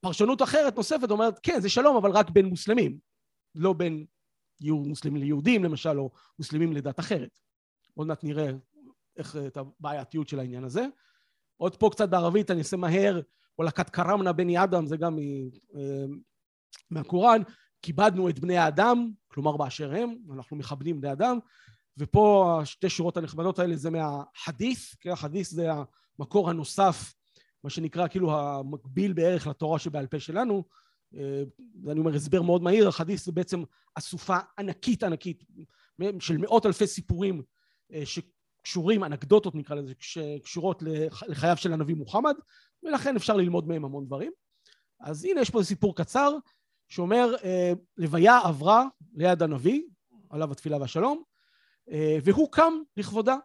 פרשנות 0.00 0.42
אחרת 0.42 0.76
נוספת 0.76 1.10
אומרת, 1.10 1.38
כן, 1.42 1.60
זה 1.60 1.68
שלום, 1.68 1.96
אבל 1.96 2.10
רק 2.10 2.30
בין 2.30 2.46
מוסלמים, 2.46 2.98
לא 3.54 3.72
בין 3.72 4.06
מוסלמים 4.60 5.22
ליהודים, 5.22 5.64
למשל, 5.64 5.98
או 5.98 6.10
מוסלמים 6.38 6.72
לדת 6.72 7.00
אחרת. 7.00 7.38
עוד 7.94 8.06
מעט 8.06 8.24
נראה 8.24 8.50
איך, 9.16 9.36
את 9.46 9.56
הבעייתיות 9.56 10.28
של 10.28 10.40
העניין 10.40 10.64
הזה. 10.64 10.86
עוד 11.56 11.76
פה 11.76 11.88
קצת 11.92 12.08
בערבית, 12.08 12.50
אני 12.50 12.58
אעשה 12.58 12.76
מהר, 12.76 13.20
וולקת 13.58 13.90
קרמנה 13.90 14.32
בני 14.32 14.64
אדם, 14.64 14.86
זה 14.86 14.96
גם 14.96 15.18
אה, 15.74 16.04
מהקוראן, 16.90 17.42
כיבדנו 17.82 18.28
את 18.28 18.38
בני 18.38 18.56
האדם, 18.56 19.10
כלומר 19.28 19.56
באשר 19.56 19.94
הם, 19.94 20.14
אנחנו 20.34 20.56
מכבדים 20.56 21.00
בני 21.00 21.12
אדם, 21.12 21.38
ופה 21.98 22.58
השתי 22.62 22.88
שורות 22.90 23.16
הנכבדות 23.16 23.58
האלה 23.58 23.76
זה 23.76 23.90
מהחדית', 23.90 24.78
כי 25.00 25.10
החדית' 25.10 25.46
זה 25.46 25.68
המקור 26.18 26.50
הנוסף, 26.50 27.14
מה 27.64 27.70
שנקרא 27.70 28.08
כאילו 28.08 28.40
המקביל 28.40 29.12
בערך 29.12 29.46
לתורה 29.46 29.78
שבעל 29.78 30.06
פה 30.06 30.20
שלנו, 30.20 30.64
ואני 31.82 32.00
אומר 32.00 32.14
הסבר 32.14 32.42
מאוד 32.42 32.62
מהיר, 32.62 32.88
החדית' 32.88 33.18
זה 33.18 33.32
בעצם 33.32 33.62
אסופה 33.94 34.36
ענקית 34.58 35.02
ענקית 35.02 35.44
של 36.20 36.36
מאות 36.36 36.66
אלפי 36.66 36.86
סיפורים 36.86 37.42
אה, 37.92 38.02
שקשורים, 38.04 39.04
אנקדוטות 39.04 39.54
נקרא 39.54 39.76
לזה, 39.76 39.92
שקשורות 40.00 40.82
לחייו 41.28 41.56
של 41.56 41.72
הנביא 41.72 41.94
מוחמד, 41.94 42.34
ולכן 42.82 43.16
אפשר 43.16 43.36
ללמוד 43.36 43.68
מהם 43.68 43.84
המון 43.84 44.06
דברים. 44.06 44.32
אז 45.00 45.24
הנה 45.24 45.40
יש 45.40 45.50
פה 45.50 45.62
סיפור 45.62 45.96
קצר 45.96 46.36
שאומר 46.88 47.34
אה, 47.44 47.72
לוויה 47.96 48.38
עברה 48.38 48.84
ליד 49.14 49.42
הנביא, 49.42 49.82
עליו 50.30 50.52
התפילה 50.52 50.76
והשלום, 50.78 51.22
אה, 51.90 52.18
והוא 52.24 52.52
קם 52.52 52.72
לכבודה. 52.96 53.36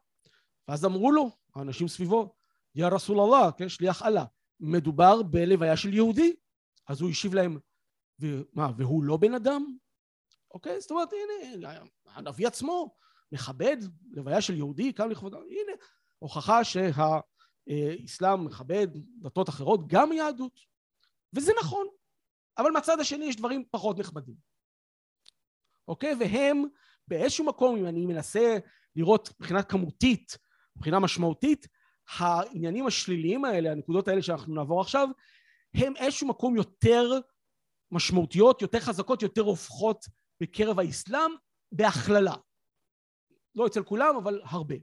ואז 0.67 0.85
אמרו 0.85 1.11
לו, 1.11 1.29
האנשים 1.55 1.87
סביבו, 1.87 2.33
יא 2.75 2.85
רסול 2.85 3.19
אללה, 3.19 3.51
כן, 3.51 3.69
שליח 3.69 4.03
אללה, 4.03 4.25
מדובר 4.59 5.23
בלוויה 5.23 5.77
של 5.77 5.93
יהודי. 5.93 6.35
אז 6.87 7.01
הוא 7.01 7.09
השיב 7.09 7.33
להם, 7.33 7.59
ומה, 8.19 8.71
והוא 8.77 9.03
לא 9.03 9.17
בן 9.17 9.33
אדם? 9.33 9.65
אוקיי, 10.51 10.81
זאת 10.81 10.91
אומרת, 10.91 11.09
הנה, 11.13 11.73
הנביא 12.07 12.47
עצמו 12.47 12.95
מכבד 13.31 13.77
לוויה 14.11 14.41
של 14.41 14.55
יהודי, 14.55 14.93
קם 14.93 15.09
לכבודה, 15.09 15.37
הנה, 15.37 15.71
הוכחה 16.19 16.61
שהאסלאם 16.63 18.45
מכבד 18.45 18.87
דתות 19.21 19.49
אחרות, 19.49 19.87
גם 19.87 20.11
יהדות. 20.11 20.59
וזה 21.33 21.51
נכון, 21.59 21.87
אבל 22.57 22.71
מהצד 22.71 22.99
השני 22.99 23.25
יש 23.25 23.35
דברים 23.35 23.63
פחות 23.71 23.99
נכבדים. 23.99 24.35
אוקיי? 25.87 26.15
והם 26.19 26.63
באיזשהו 27.07 27.45
מקום, 27.45 27.77
אם 27.77 27.85
אני 27.85 28.05
מנסה 28.05 28.57
לראות 28.95 29.29
מבחינה 29.39 29.63
כמותית, 29.63 30.37
מבחינה 30.75 30.99
משמעותית, 30.99 31.67
העניינים 32.17 32.87
השליליים 32.87 33.45
האלה, 33.45 33.71
הנקודות 33.71 34.07
האלה 34.07 34.21
שאנחנו 34.21 34.55
נעבור 34.55 34.81
עכשיו, 34.81 35.07
הם 35.73 35.93
איזשהו 35.95 36.27
מקום 36.27 36.55
יותר 36.55 37.19
משמעותיות, 37.91 38.61
יותר 38.61 38.79
חזקות, 38.79 39.21
יותר 39.21 39.41
הופכות 39.41 40.05
בקרב 40.41 40.79
האסלאם 40.79 41.31
בהכללה. 41.71 42.35
לא 43.55 43.67
אצל 43.67 43.83
כולם, 43.83 44.15
אבל 44.15 44.41
הרבה. 44.43 44.75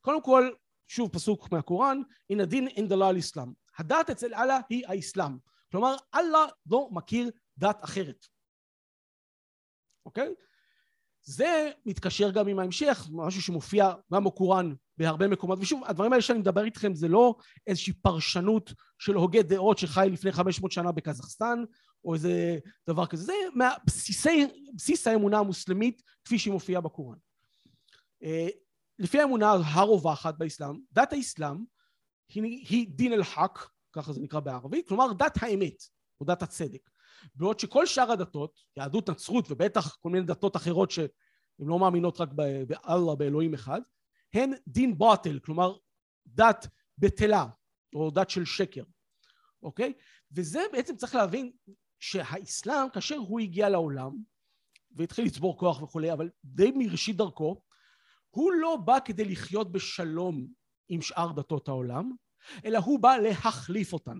קודם 0.00 0.22
כל, 0.22 0.50
שוב 0.86 1.10
פסוק 1.12 1.52
מהקוראן, 1.52 2.02
אין 2.30 2.40
הדין 2.40 2.68
אין 2.68 2.88
דלה 2.88 3.08
על 3.08 3.18
אסלאם. 3.18 3.52
הדת 3.78 4.10
אצל 4.10 4.34
אללה 4.34 4.58
היא 4.70 4.84
האסלאם. 4.88 5.38
כלומר, 5.72 5.96
אללה 6.14 6.46
לא 6.70 6.88
מכיר 6.90 7.30
דת 7.58 7.84
אחרת. 7.84 8.26
אוקיי? 10.06 10.34
זה 11.22 11.70
מתקשר 11.86 12.30
גם 12.30 12.48
עם 12.48 12.58
ההמשך, 12.58 13.08
משהו 13.12 13.42
שמופיע 13.42 13.92
גם 14.12 14.24
בקוראן 14.24 14.74
בהרבה 14.98 15.28
מקומות, 15.28 15.58
ושוב, 15.62 15.82
הדברים 15.84 16.12
האלה 16.12 16.22
שאני 16.22 16.38
מדבר 16.38 16.64
איתכם 16.64 16.94
זה 16.94 17.08
לא 17.08 17.34
איזושהי 17.66 17.92
פרשנות 17.92 18.72
של 18.98 19.14
הוגה 19.14 19.42
דעות 19.42 19.78
שחי 19.78 20.08
לפני 20.12 20.32
500 20.32 20.72
שנה 20.72 20.92
בקזחסטן, 20.92 21.64
או 22.04 22.14
איזה 22.14 22.58
דבר 22.88 23.06
כזה, 23.06 23.24
זה 23.24 23.32
בסיס 24.74 25.06
האמונה 25.06 25.38
המוסלמית 25.38 26.02
כפי 26.24 26.38
שהיא 26.38 26.52
מופיעה 26.52 26.80
בקוראן. 26.80 27.18
אה, 28.22 28.48
לפי 28.98 29.20
האמונה 29.20 29.50
הרווחת 29.50 30.34
באסלאם, 30.38 30.80
דת 30.92 31.12
האסלאם 31.12 31.64
היא, 32.28 32.66
היא 32.68 32.86
דין 32.88 33.12
אל-חק, 33.12 33.58
ככה 33.92 34.12
זה 34.12 34.20
נקרא 34.20 34.40
בערבית, 34.40 34.88
כלומר 34.88 35.12
דת 35.12 35.38
האמת, 35.42 35.82
או 36.20 36.26
דת 36.26 36.42
הצדק. 36.42 36.90
בעוד 37.34 37.60
שכל 37.60 37.86
שאר 37.86 38.12
הדתות, 38.12 38.60
יהדות 38.76 39.10
נצרות 39.10 39.50
ובטח 39.50 39.96
כל 39.96 40.10
מיני 40.10 40.26
דתות 40.26 40.56
אחרות 40.56 40.90
שהן 40.90 41.08
לא 41.58 41.78
מאמינות 41.78 42.20
רק 42.20 42.28
באללה, 42.66 43.14
באלוהים 43.18 43.54
אחד, 43.54 43.80
הן 44.34 44.52
דין 44.66 44.98
בוטל, 44.98 45.38
כלומר 45.38 45.76
דת 46.26 46.66
בטלה, 46.98 47.46
או 47.94 48.10
דת 48.10 48.30
של 48.30 48.44
שקר, 48.44 48.82
אוקיי? 49.62 49.92
וזה 50.32 50.60
בעצם 50.72 50.96
צריך 50.96 51.14
להבין 51.14 51.52
שהאסלאם, 52.00 52.90
כאשר 52.92 53.16
הוא 53.16 53.40
הגיע 53.40 53.68
לעולם, 53.68 54.16
והתחיל 54.96 55.24
לצבור 55.24 55.58
כוח 55.58 55.82
וכולי, 55.82 56.12
אבל 56.12 56.30
די 56.44 56.70
מראשית 56.70 57.16
דרכו, 57.16 57.62
הוא 58.30 58.52
לא 58.52 58.76
בא 58.76 58.98
כדי 59.04 59.24
לחיות 59.24 59.72
בשלום 59.72 60.46
עם 60.88 61.00
שאר 61.00 61.32
דתות 61.32 61.68
העולם, 61.68 62.12
אלא 62.64 62.78
הוא 62.78 62.98
בא 62.98 63.16
להחליף 63.16 63.92
אותן. 63.92 64.18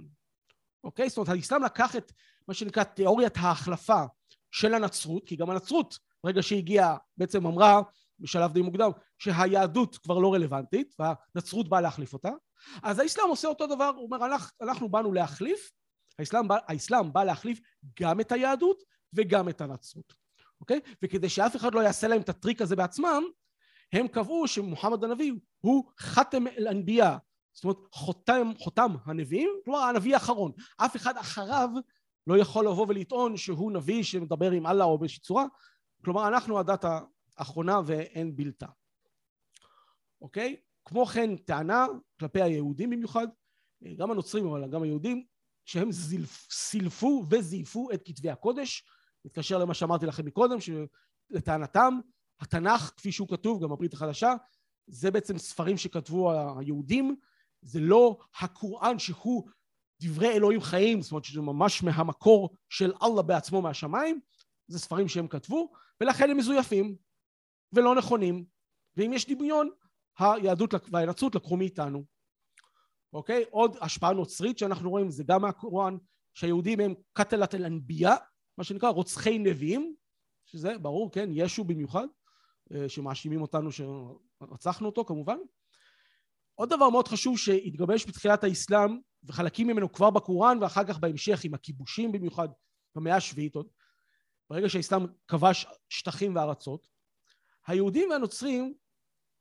אוקיי? 0.85 1.09
זאת 1.09 1.19
אומרת, 1.19 1.29
האסלאם 1.29 1.63
לקח 1.63 1.97
את 1.97 2.13
מה 2.49 2.55
שנקרא 2.55 2.85
תיאוריית 2.85 3.37
ההחלפה 3.37 4.03
של 4.51 4.75
הנצרות, 4.75 5.27
כי 5.27 5.37
גם 5.37 5.51
הנצרות, 5.51 5.99
ברגע 6.25 6.43
שהגיעה, 6.43 6.97
בעצם 7.17 7.47
אמרה 7.47 7.81
בשלב 8.19 8.53
די 8.53 8.63
מוקדם, 8.63 8.91
שהיהדות 9.19 9.99
כבר 9.99 10.19
לא 10.19 10.35
רלוונטית, 10.35 10.95
והנצרות 10.99 11.69
באה 11.69 11.81
להחליף 11.81 12.13
אותה. 12.13 12.31
אז 12.83 12.99
האסלאם 12.99 13.29
עושה 13.29 13.49
אותו 13.49 13.67
דבר, 13.67 13.93
הוא 13.97 14.05
אומר, 14.05 14.27
אנחנו, 14.61 14.89
באנו 14.89 15.13
להחליף, 15.13 15.71
האסלאם 16.19 16.49
בא, 16.49 16.59
האסלאם 16.67 17.13
בא 17.13 17.25
להחליף 17.25 17.61
גם 18.01 18.21
את 18.21 18.33
היהדות 18.33 18.83
וגם 19.13 19.49
את 19.49 19.61
הנצרות, 19.61 20.15
אוקיי? 20.61 20.81
וכדי 21.03 21.29
שאף 21.29 21.57
אחד 21.57 21.75
לא 21.75 21.81
יעשה 21.81 22.09
להם 22.09 22.21
את 22.21 22.29
הטריק 22.29 22.63
הזה 22.63 22.77
בעצמם, 22.77 23.23
הם 23.93 24.09
קבעו 24.09 24.49
שמוחמד 24.49 25.05
הנביא 25.05 25.33
הוא 25.61 25.91
חתם 25.99 26.47
אל-אנבייה, 26.47 27.19
זאת 27.53 27.65
אומרת 27.65 27.79
חותם, 27.93 28.53
חותם 28.59 28.95
הנביאים, 29.05 29.51
כלומר 29.65 29.79
הנביא 29.79 30.15
האחרון. 30.15 30.53
אף 30.77 30.97
אחד 30.97 31.17
אחריו 31.17 31.69
לא 32.27 32.39
יכול 32.39 32.67
לבוא 32.67 32.87
ולטעון 32.89 33.37
שהוא 33.37 33.73
נביא 33.73 34.03
שמדבר 34.03 34.51
עם 34.51 34.67
אללה 34.67 34.85
או 34.85 34.99
באיזושהי 34.99 35.23
צורה, 35.23 35.45
כלומר 36.05 36.29
אנחנו 36.29 36.59
הדת 36.59 36.85
האחרונה 37.37 37.81
ואין 37.87 38.37
בלתה. 38.37 38.67
אוקיי? 40.23 40.57
כמו 40.85 41.07
כן 41.07 41.37
טענה 41.37 41.87
כלפי 42.21 42.43
היהודים 42.43 42.91
במיוחד, 42.91 43.27
גם 43.97 44.11
הנוצרים 44.11 44.47
אבל 44.47 44.71
גם 44.71 44.83
היהודים, 44.83 45.25
שהם 45.65 45.93
זילפ, 45.93 46.47
סילפו 46.51 47.25
וזייפו 47.31 47.89
את 47.95 48.03
כתבי 48.05 48.31
הקודש, 48.31 48.85
מתקשר 49.25 49.59
למה 49.59 49.75
שאמרתי 49.75 50.07
לכם 50.07 50.25
מקודם, 50.25 50.57
שלטענתם 50.61 51.99
התנ"ך 52.41 52.93
כפי 52.97 53.13
שהוא 53.13 53.29
כתוב, 53.29 53.63
גם 53.63 53.73
הברית 53.73 53.93
החדשה, 53.93 54.35
זה 54.87 55.11
בעצם 55.11 55.39
ספרים 55.39 55.77
שכתבו 55.77 56.33
היהודים, 56.59 57.17
זה 57.63 57.81
לא 57.81 58.19
הקוראן 58.41 58.99
שהוא 58.99 59.49
דברי 60.03 60.33
אלוהים 60.33 60.61
חיים, 60.61 61.03
זאת 61.03 61.13
אומרת 61.13 61.25
שזה 61.25 61.41
ממש 61.41 61.83
מהמקור 61.83 62.57
של 62.69 62.93
אללה 63.03 63.23
בעצמו 63.23 63.63
מהשמיים, 63.63 64.21
זה 64.69 64.79
ספרים 64.79 65.09
שהם 65.09 65.29
כתבו, 65.29 65.73
ולכן 66.01 66.31
הם 66.31 66.37
מזויפים 66.37 66.97
ולא 67.73 67.95
נכונים, 67.95 68.45
ואם 68.97 69.13
יש 69.13 69.31
דמיון, 69.31 69.71
היהדות 70.19 70.75
והנצרות 70.93 71.35
לקחו 71.35 71.57
מאיתנו. 71.57 72.05
אוקיי? 73.13 73.45
עוד 73.51 73.77
השפעה 73.81 74.13
נוצרית 74.13 74.59
שאנחנו 74.59 74.91
רואים, 74.91 75.11
זה 75.11 75.25
גם 75.25 75.43
מהקוראן, 75.43 75.97
שהיהודים 76.35 76.81
הם 76.81 76.95
קטלת 77.13 77.55
אל 77.55 77.65
אנבייה, 77.65 78.17
מה 78.59 78.65
שנקרא 78.65 78.89
רוצחי 78.89 79.39
נביאים, 79.39 79.95
שזה 80.45 80.79
ברור, 80.79 81.13
כן, 81.13 81.31
ישו 81.33 81.65
במיוחד, 81.65 82.07
אה, 82.73 82.89
שמאשימים 82.89 83.43
אותנו 83.43 83.71
שרצחנו 83.73 84.87
אותו 84.87 85.05
כמובן. 85.05 85.39
עוד 86.63 86.71
דבר 86.71 86.91
מאוד 86.91 87.09
חשוב 87.09 87.39
שהתגבש 87.39 88.07
בתחילת 88.07 88.45
האסלאם, 88.45 88.99
וחלקים 89.25 89.67
ממנו 89.67 89.93
כבר 89.93 90.11
בקוראן 90.11 90.59
ואחר 90.63 90.85
כך 90.85 90.99
בהמשך 90.99 91.45
עם 91.45 91.55
הכיבושים 91.55 92.13
במיוחד 92.13 92.49
במאה 92.95 93.17
השביעית 93.17 93.55
עוד, 93.55 93.69
ברגע 94.51 94.69
שהאסלאם 94.69 95.07
כבש 95.29 95.67
שטחים 95.89 96.37
וארצות, 96.37 96.89
היהודים 97.67 98.11
והנוצרים 98.11 98.75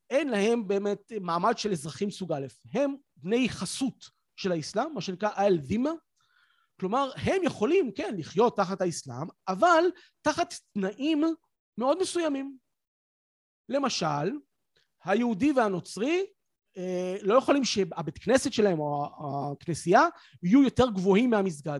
אין 0.09 0.29
להם 0.29 0.67
באמת 0.67 1.11
מעמד 1.21 1.57
של 1.57 1.71
אזרחים 1.71 2.11
סוג 2.11 2.31
א', 2.31 2.47
הם 2.73 2.95
בני 3.17 3.49
חסות 3.49 4.09
של 4.35 4.51
האסלאם, 4.51 4.93
מה 4.93 5.01
שנקרא 5.01 5.29
אל 5.37 5.57
דימה, 5.57 5.91
כלומר 6.79 7.11
הם 7.15 7.43
יכולים 7.43 7.91
כן 7.91 8.15
לחיות 8.17 8.57
תחת 8.57 8.81
האסלאם, 8.81 9.27
אבל 9.47 9.83
תחת 10.21 10.53
תנאים 10.73 11.23
מאוד 11.77 12.01
מסוימים. 12.01 12.57
למשל, 13.69 14.31
היהודי 15.03 15.51
והנוצרי 15.51 16.25
לא 17.21 17.33
יכולים 17.33 17.63
שהבית 17.63 18.17
כנסת 18.17 18.53
שלהם 18.53 18.79
או 18.79 19.09
הכנסייה 19.51 20.05
יהיו 20.43 20.63
יותר 20.63 20.89
גבוהים 20.89 21.29
מהמסגד. 21.29 21.79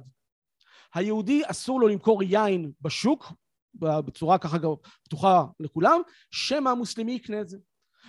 היהודי 0.93 1.41
אסור 1.45 1.79
לו 1.79 1.87
למכור 1.87 2.23
יין 2.23 2.71
בשוק 2.81 3.33
בצורה 3.75 4.37
ככה 4.37 4.57
פתוחה 5.03 5.43
לכולם, 5.59 6.01
שמא 6.31 6.69
המוסלמי 6.69 7.11
יקנה 7.11 7.41
את 7.41 7.49
זה. 7.49 7.57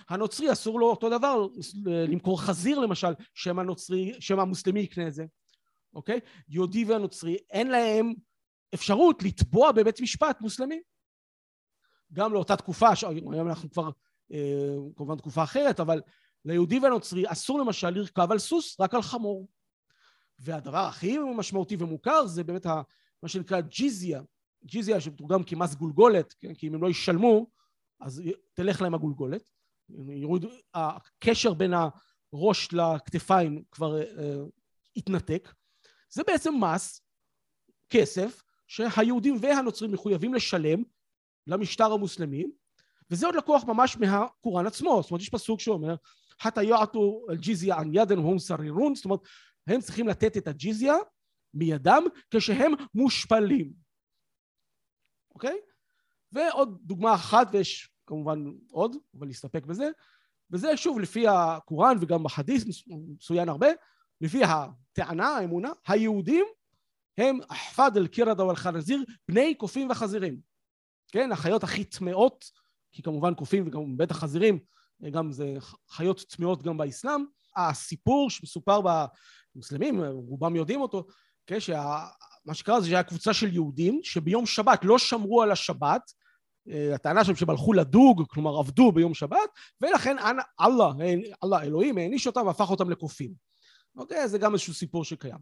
הנוצרי 0.09 0.51
אסור 0.51 0.79
לו 0.79 0.89
אותו 0.89 1.09
דבר 1.09 1.47
למכור 1.85 2.41
חזיר 2.41 2.79
למשל, 2.79 3.13
שמא 3.33 3.61
הנוצרי, 3.61 4.13
שמא 4.19 4.41
המוסלמי 4.41 4.79
יקנה 4.79 5.07
את 5.07 5.13
זה, 5.13 5.25
אוקיי? 5.93 6.19
יהודי 6.49 6.85
והנוצרי 6.85 7.37
אין 7.51 7.67
להם 7.67 8.13
אפשרות 8.73 9.23
לתבוע 9.23 9.71
בבית 9.71 10.01
משפט 10.01 10.41
מוסלמי. 10.41 10.81
גם 12.13 12.33
לאותה 12.33 12.55
תקופה, 12.55 12.89
היום 13.07 13.47
אנחנו 13.47 13.71
כבר 13.71 13.89
אה, 14.33 14.75
כמובן 14.95 15.17
תקופה 15.17 15.43
אחרת, 15.43 15.79
אבל 15.79 16.01
ליהודי 16.45 16.79
והנוצרי 16.79 17.23
אסור 17.31 17.59
למשל 17.59 17.89
לרכב 17.89 18.31
על 18.31 18.39
סוס, 18.39 18.79
רק 18.79 18.93
על 18.93 19.01
חמור. 19.01 19.47
והדבר 20.39 20.77
הכי 20.77 21.17
משמעותי 21.37 21.75
ומוכר 21.79 22.27
זה 22.27 22.43
באמת 22.43 22.65
מה 23.23 23.29
שנקרא 23.29 23.61
ג'יזיה, 23.61 24.21
ג'יזיה 24.65 25.01
שמתורגם 25.01 25.43
כמס 25.43 25.75
גולגולת, 25.75 26.33
כן? 26.33 26.53
כי 26.53 26.67
אם 26.67 26.75
הם 26.75 26.83
לא 26.83 26.89
ישלמו 26.89 27.47
אז 27.99 28.21
תלך 28.53 28.81
להם 28.81 28.93
הגולגולת. 28.93 29.49
יוריד, 30.07 30.45
הקשר 30.73 31.53
בין 31.53 31.73
הראש 32.33 32.69
לכתפיים 32.73 33.63
כבר 33.71 34.01
uh, 34.01 34.05
התנתק. 34.95 35.53
זה 36.09 36.23
בעצם 36.27 36.53
מס, 36.59 37.01
כסף, 37.89 38.43
שהיהודים 38.67 39.37
והנוצרים 39.41 39.91
מחויבים 39.91 40.33
לשלם 40.33 40.83
למשטר 41.47 41.91
המוסלמי, 41.91 42.45
וזה 43.11 43.25
עוד 43.25 43.35
לקוח 43.35 43.63
ממש 43.63 43.97
מהקוראן 43.97 44.67
עצמו. 44.67 45.01
זאת 45.01 45.11
אומרת, 45.11 45.21
יש 45.21 45.29
פסוק 45.29 45.59
שאומר, 45.59 45.95
חתא 46.41 46.59
יעטו 46.59 47.25
אל-ג'יזיה 47.29 47.75
ען 47.75 47.89
ידן 47.93 48.19
והם 48.19 48.39
סרירון, 48.39 48.95
זאת 48.95 49.05
אומרת, 49.05 49.19
הם 49.67 49.81
צריכים 49.81 50.07
לתת 50.07 50.37
את 50.37 50.47
הג'יזיה 50.47 50.95
מידם 51.53 52.03
כשהם 52.31 52.71
מושפלים. 52.95 53.73
אוקיי? 55.33 55.57
ועוד 56.31 56.79
דוגמה 56.81 57.15
אחת, 57.15 57.47
ויש 57.51 57.89
כמובן 58.07 58.43
עוד, 58.71 58.95
אבל 59.19 59.27
נסתפק 59.27 59.65
בזה, 59.65 59.89
וזה 60.51 60.77
שוב 60.77 60.99
לפי 60.99 61.27
הקוראן 61.27 61.97
וגם 62.01 62.23
בחדיס 62.23 62.65
מצוין 62.87 63.49
הרבה, 63.49 63.67
לפי 64.21 64.41
הטענה, 64.43 65.27
האמונה, 65.27 65.71
היהודים 65.87 66.45
הם 67.17 67.39
אחפד 67.47 67.91
אל-קירדה 67.97 68.45
ואל-חנזיר, 68.45 69.03
בני 69.27 69.55
קופים 69.55 69.89
וחזירים. 69.89 70.39
כן, 71.11 71.31
החיות 71.31 71.63
הכי 71.63 71.83
טמאות, 71.83 72.51
כי 72.91 73.01
כמובן 73.03 73.33
קופים 73.33 73.67
וגם 73.67 73.97
בטח 73.97 74.19
חזירים, 74.19 74.59
גם 75.11 75.31
זה 75.31 75.53
חיות 75.89 76.19
טמאות 76.29 76.63
גם 76.63 76.77
באסלאם. 76.77 77.25
הסיפור 77.55 78.29
שמסופר 78.29 78.81
במוסלמים, 79.55 80.03
רובם 80.03 80.55
יודעים 80.55 80.81
אותו, 80.81 81.05
כן, 81.47 81.59
שה... 81.59 82.05
מה 82.45 82.53
שקרה 82.53 82.81
זה 82.81 82.87
שהיה 82.87 83.03
קבוצה 83.03 83.33
של 83.33 83.53
יהודים 83.53 83.99
שביום 84.03 84.45
שבת 84.45 84.79
לא 84.83 84.97
שמרו 84.97 85.41
על 85.41 85.51
השבת, 85.51 86.11
אה, 86.69 86.95
הטענה 86.95 87.23
שלהם 87.23 87.35
שהם 87.35 87.49
הלכו 87.49 87.73
לדוג, 87.73 88.23
כלומר 88.27 88.59
עבדו 88.59 88.91
ביום 88.91 89.13
שבת, 89.13 89.49
ולכן 89.81 90.15
אללה, 90.59 90.91
אללה 91.43 91.63
אלוהים 91.63 91.97
העניש 91.97 92.27
אותם 92.27 92.47
והפך 92.47 92.69
אותם 92.69 92.89
לקופים. 92.89 93.33
אוקיי? 93.95 94.27
זה 94.27 94.37
גם 94.37 94.53
איזשהו 94.53 94.73
סיפור 94.73 95.05
שקיים. 95.05 95.37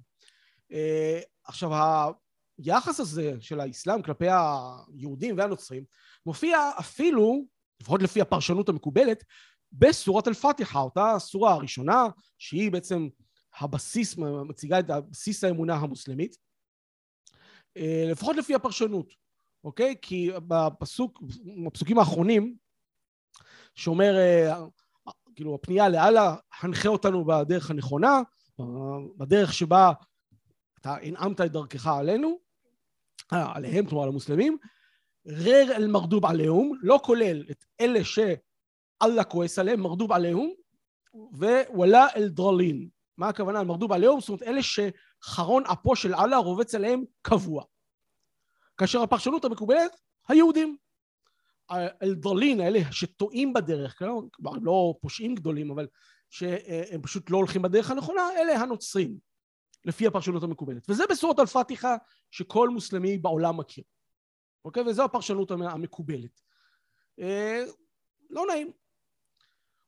אה, 0.72 1.20
עכשיו, 1.44 1.72
היחס 2.58 3.00
הזה 3.00 3.34
של 3.40 3.60
האסלאם 3.60 4.02
כלפי 4.02 4.28
היהודים 4.30 5.38
והנוצרים 5.38 5.84
מופיע 6.26 6.72
אפילו, 6.80 7.46
לפחות 7.82 8.02
לפי 8.02 8.22
הפרשנות 8.22 8.70
המקובלת, 8.70 9.24
בסורת 9.72 10.28
אל-פתיחה, 10.28 10.80
אותה 10.80 11.16
סורה 11.20 11.54
הראשונה, 11.54 12.08
שהיא 12.38 12.72
בעצם 12.72 13.08
הבסיס, 13.60 14.18
מציגה 14.18 14.80
את 14.80 14.86
בסיס 15.10 15.44
האמונה 15.44 15.76
המוסלמית, 15.76 16.38
אה, 17.78 18.06
לפחות 18.12 18.36
לפי 18.36 18.56
הפרשנות, 18.56 19.14
אוקיי? 19.64 19.96
כי 20.02 20.30
בפסוק, 20.48 21.22
בפסוקים 21.66 22.00
האחרונים, 22.00 22.56
שאומר, 23.76 24.16
אה, 24.18 24.66
כאילו 25.36 25.56
הפנייה 25.56 25.90
לאללה, 25.90 26.36
הנחה 26.62 26.90
אותנו 26.90 27.26
בדרך 27.26 27.70
הנכונה, 27.70 28.22
בדרך 29.18 29.54
שבה 29.54 29.92
אתה 30.80 30.96
הנעמת 31.02 31.42
את 31.42 31.52
דרכך 31.52 31.88
עלינו, 31.88 32.40
אה, 33.34 33.56
עליהם, 33.56 33.86
כלומר 33.86 34.04
על 34.04 34.10
המוסלמים, 34.10 34.58
רר 35.28 35.68
אל 35.76 35.88
מרדוב 35.88 36.26
עליהם, 36.26 36.72
לא 36.82 37.00
כולל 37.04 37.44
את 37.52 37.66
אלה 37.82 38.04
שאללה 39.02 39.24
כועס 39.24 39.60
עליהם, 39.60 39.80
מרדוב 39.80 40.12
עליהם, 40.12 40.50
ווואלה 41.14 42.08
אל 42.16 42.30
דרלין. 42.30 42.90
מה 43.18 43.30
הכוונה 43.30 43.60
על 43.60 43.66
מרדוב 43.66 43.92
עליהם? 43.92 44.20
זאת 44.20 44.30
אומרת, 44.30 44.44
אלה 44.44 44.62
שחרון 44.64 45.64
אפו 45.66 45.96
של 45.96 46.16
אללה 46.16 46.38
רובץ 46.38 46.76
עליהם 46.76 47.04
קבוע. 47.22 47.64
כאשר 48.78 49.02
הפרשנות 49.02 49.46
המקובלת, 49.46 49.96
היהודים. 50.28 50.78
האלדרלין 51.70 52.60
האלה 52.60 52.80
שטועים 52.92 53.54
בדרך, 53.54 54.00
כלומר 54.00 54.22
לא 54.62 54.94
פושעים 55.02 55.36
גדולים, 55.36 55.72
אבל 55.72 55.88
שהם 56.30 57.02
פשוט 57.02 57.30
לא 57.30 57.38
הולכים 57.38 57.62
בדרך 57.62 57.92
הנכונה, 57.92 58.30
אלה 58.38 58.60
הנוצרים, 58.60 59.18
לפי 59.86 60.08
הפרשנות 60.08 60.44
המקובלת. 60.44 60.90
וזה 60.90 61.04
בסורת 61.10 61.40
אל-פתיחה 61.40 61.96
שכל 62.32 62.70
מוסלמי 62.70 63.18
בעולם 63.18 63.58
מכיר. 63.58 63.84
אוקיי? 64.66 64.84
וזו 64.84 65.04
הפרשנות 65.04 65.52
המקובלת. 65.52 66.42
אה, 67.20 67.64
לא 68.30 68.46
נעים. 68.48 68.72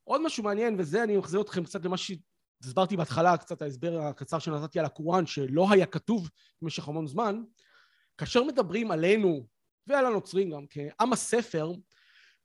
עוד 0.03 0.21
משהו 0.21 0.43
מעניין, 0.43 0.75
וזה 0.79 1.03
אני 1.03 1.17
מחזיר 1.17 1.41
אתכם 1.41 1.63
קצת 1.63 1.85
למה 1.85 1.95
שהסברתי 1.97 2.97
בהתחלה, 2.97 3.37
קצת 3.37 3.61
ההסבר 3.61 4.01
הקצר 4.01 4.39
שנתתי 4.39 4.79
על 4.79 4.85
הקוראן, 4.85 5.25
שלא 5.25 5.67
היה 5.71 5.85
כתוב 5.85 6.29
במשך 6.61 6.87
המון 6.87 7.07
זמן, 7.07 7.43
כאשר 8.17 8.43
מדברים 8.43 8.91
עלינו 8.91 9.47
ועל 9.87 10.05
הנוצרים 10.05 10.49
גם 10.51 10.65
כעם 10.69 11.13
הספר, 11.13 11.71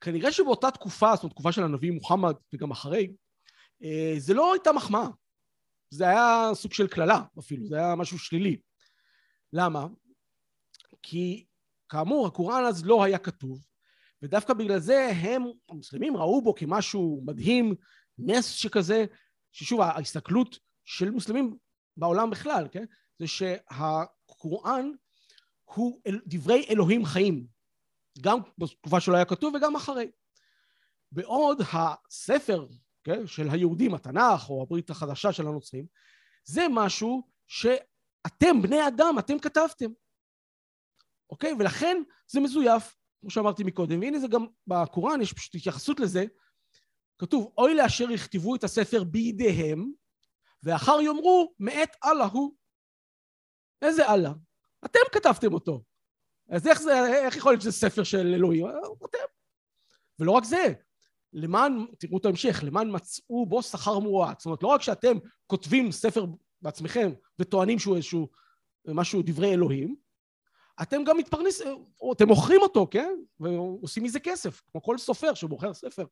כנראה 0.00 0.32
שבאותה 0.32 0.70
תקופה, 0.70 1.14
זאת 1.14 1.22
אומרת 1.22 1.34
תקופה 1.34 1.52
של 1.52 1.62
הנביא 1.62 1.90
מוחמד 1.90 2.34
וגם 2.52 2.70
אחרי, 2.70 3.12
אה, 3.82 4.14
זה 4.18 4.34
לא 4.34 4.52
הייתה 4.52 4.72
מחמאה. 4.72 5.08
זה 5.90 6.08
היה 6.08 6.50
סוג 6.54 6.72
של 6.72 6.88
קללה 6.88 7.22
אפילו, 7.38 7.66
זה 7.66 7.76
היה 7.76 7.94
משהו 7.94 8.18
שלילי. 8.18 8.60
למה? 9.52 9.86
כי 11.02 11.44
כאמור 11.88 12.26
הקוראן 12.26 12.64
אז 12.64 12.86
לא 12.86 13.04
היה 13.04 13.18
כתוב, 13.18 13.64
ודווקא 14.22 14.54
בגלל 14.54 14.78
זה 14.78 15.08
הם, 15.08 15.42
המוסלמים 15.68 16.16
ראו 16.16 16.42
בו 16.42 16.54
כמשהו 16.54 17.22
מדהים, 17.26 17.74
נס 18.18 18.46
שכזה, 18.46 19.04
ששוב 19.52 19.80
ההסתכלות 19.80 20.58
של 20.84 21.10
מוסלמים 21.10 21.56
בעולם 21.96 22.30
בכלל, 22.30 22.68
כן? 22.72 22.84
זה 23.18 23.26
שהקוראן 23.26 24.90
הוא 25.64 26.00
דברי 26.26 26.66
אלוהים 26.70 27.04
חיים, 27.04 27.46
גם 28.20 28.38
בתקופה 28.58 29.00
שלא 29.00 29.16
היה 29.16 29.24
כתוב 29.24 29.54
וגם 29.54 29.76
אחרי. 29.76 30.10
בעוד 31.12 31.60
הספר 31.72 32.66
כן, 33.04 33.26
של 33.26 33.48
היהודים, 33.50 33.94
התנ"ך 33.94 34.50
או 34.50 34.62
הברית 34.62 34.90
החדשה 34.90 35.32
של 35.32 35.46
הנוצרים, 35.46 35.86
זה 36.44 36.66
משהו 36.70 37.28
שאתם 37.46 38.62
בני 38.62 38.88
אדם, 38.88 39.18
אתם 39.18 39.38
כתבתם. 39.38 39.90
אוקיי? 41.30 41.52
ולכן 41.58 42.02
זה 42.26 42.40
מזויף, 42.40 42.96
כמו 43.20 43.30
שאמרתי 43.30 43.64
מקודם, 43.64 44.00
והנה 44.00 44.18
זה 44.18 44.28
גם 44.28 44.46
בקוראן, 44.66 45.20
יש 45.20 45.32
פשוט 45.32 45.54
התייחסות 45.54 46.00
לזה. 46.00 46.24
כתוב, 47.18 47.52
אוי 47.58 47.74
לאשר 47.74 48.10
יכתבו 48.10 48.54
את 48.54 48.64
הספר 48.64 49.04
בידיהם, 49.04 49.90
ואחר 50.62 51.00
יאמרו, 51.00 51.54
מאת 51.58 51.90
אללה 52.04 52.24
הוא. 52.24 52.54
איזה 53.82 54.08
אללה? 54.08 54.32
אתם 54.84 54.98
כתבתם 55.12 55.52
אותו. 55.54 55.82
אז 56.48 56.66
איך 56.66 56.80
זה, 56.80 57.06
איך 57.24 57.36
יכול 57.36 57.52
להיות 57.52 57.62
שזה 57.62 57.72
ספר 57.72 58.02
של 58.02 58.34
אלוהים? 58.34 58.66
אתם. 59.04 59.18
ולא 60.18 60.32
רק 60.32 60.44
זה, 60.44 60.72
למען, 61.32 61.86
תראו 61.98 62.18
את 62.18 62.24
ההמשך, 62.24 62.60
למען 62.62 62.94
מצאו 62.94 63.46
בו 63.46 63.62
שכר 63.62 63.98
מועט. 63.98 64.40
זאת 64.40 64.46
אומרת, 64.46 64.62
לא 64.62 64.68
רק 64.68 64.82
שאתם 64.82 65.16
כותבים 65.46 65.92
ספר 65.92 66.26
בעצמכם 66.62 67.10
וטוענים 67.38 67.78
שהוא 67.78 67.96
איזשהו 67.96 68.28
משהו, 68.86 69.22
דברי 69.22 69.52
אלוהים, 69.52 69.96
אתם 70.82 71.04
גם 71.04 71.16
מתפרנסים, 71.16 71.84
אתם 72.12 72.28
מוכרים 72.28 72.60
אותו, 72.62 72.86
כן? 72.90 73.14
ועושים 73.40 74.04
מזה 74.04 74.20
כסף, 74.20 74.62
כמו 74.72 74.82
כל 74.82 74.98
סופר 74.98 75.34
שמוכר 75.34 75.74
ספר 75.74 76.04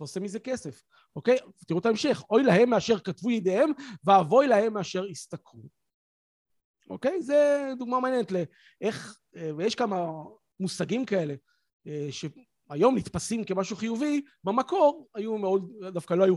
ועושה 0.00 0.20
מזה 0.20 0.38
כסף, 0.38 0.82
אוקיי? 1.16 1.36
תראו 1.66 1.78
את 1.78 1.86
ההמשך, 1.86 2.22
אוי 2.30 2.42
להם 2.42 2.70
מאשר 2.70 2.98
כתבו 2.98 3.30
ידיהם, 3.30 3.70
ואבוי 4.04 4.46
להם 4.46 4.74
מאשר 4.74 5.04
הסתכרו. 5.10 5.62
אוקיי? 6.90 7.22
זה 7.22 7.70
דוגמה 7.78 8.00
מעניינת 8.00 8.32
לאיך, 8.32 9.18
ויש 9.56 9.74
כמה 9.74 10.06
מושגים 10.60 11.04
כאלה, 11.04 11.34
שהיום 12.10 12.96
נתפסים 12.96 13.44
כמשהו 13.44 13.76
חיובי, 13.76 14.22
במקור 14.44 15.08
היו 15.14 15.38
מאוד, 15.38 15.72
דווקא 15.92 16.14
לא 16.14 16.24
היו, 16.24 16.34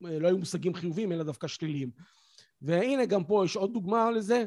לא 0.00 0.28
היו 0.28 0.38
מושגים 0.38 0.74
חיוביים, 0.74 1.12
אלא 1.12 1.24
דווקא 1.24 1.46
שליליים. 1.46 1.90
והנה 2.62 3.06
גם 3.06 3.24
פה 3.24 3.42
יש 3.44 3.56
עוד 3.56 3.72
דוגמה 3.72 4.10
לזה, 4.10 4.44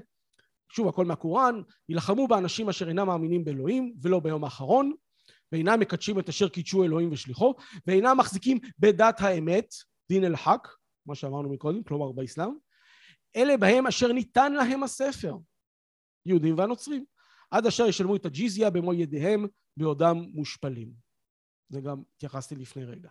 שוב 0.76 0.88
הכל 0.88 1.06
מהקוראן, 1.06 1.62
יילחמו 1.90 2.28
באנשים 2.28 2.70
אשר 2.70 2.90
אינם 2.90 3.08
מאמינים 3.08 3.46
באלוהים 3.46 3.94
ולא 4.02 4.20
ביום 4.20 4.44
האחרון, 4.44 4.94
ואינם 5.52 5.80
מקדשים 5.80 6.20
את 6.20 6.30
אשר 6.30 6.50
קידשו 6.50 6.84
אלוהים 6.84 7.12
ושליחו, 7.12 7.54
ואינם 7.88 8.18
מחזיקים 8.18 8.60
בדת 8.80 9.22
האמת, 9.22 9.74
דין 10.10 10.26
אל 10.26 10.36
חק, 10.36 10.68
מה 11.06 11.16
שאמרנו 11.16 11.50
מקודם, 11.50 11.84
כלומר 11.84 12.12
באסלאם, 12.12 12.52
אלה 13.36 13.58
בהם 13.58 13.88
אשר 13.88 14.12
ניתן 14.12 14.54
להם 14.54 14.84
הספר, 14.84 15.38
יהודים 16.26 16.58
והנוצרים, 16.58 17.06
עד 17.52 17.66
אשר 17.66 17.88
ישלמו 17.88 18.16
את 18.16 18.26
הג'יזיה 18.26 18.70
במו 18.70 18.94
ידיהם 18.94 19.48
בעודם 19.78 20.18
מושפלים. 20.34 20.92
זה 21.70 21.82
גם 21.82 22.02
התייחסתי 22.16 22.56
לפני 22.56 22.86
רגע. 22.86 23.10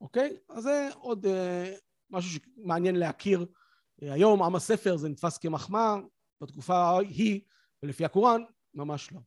אוקיי? 0.00 0.36
אז 0.48 0.62
זה 0.62 0.88
עוד 0.94 1.26
אה, 1.26 1.74
משהו 2.10 2.40
שמעניין 2.40 2.96
להכיר. 2.96 3.46
אה, 4.02 4.12
היום 4.12 4.42
עם 4.42 4.56
הספר 4.56 4.96
זה 4.96 5.08
נתפס 5.08 5.38
כמחמאה, 5.38 5.96
בתקופה 6.40 6.76
ההיא, 6.76 7.40
ולפי 7.82 8.04
הקוראן, 8.04 8.42
ממש 8.74 9.12
לא. 9.12 9.20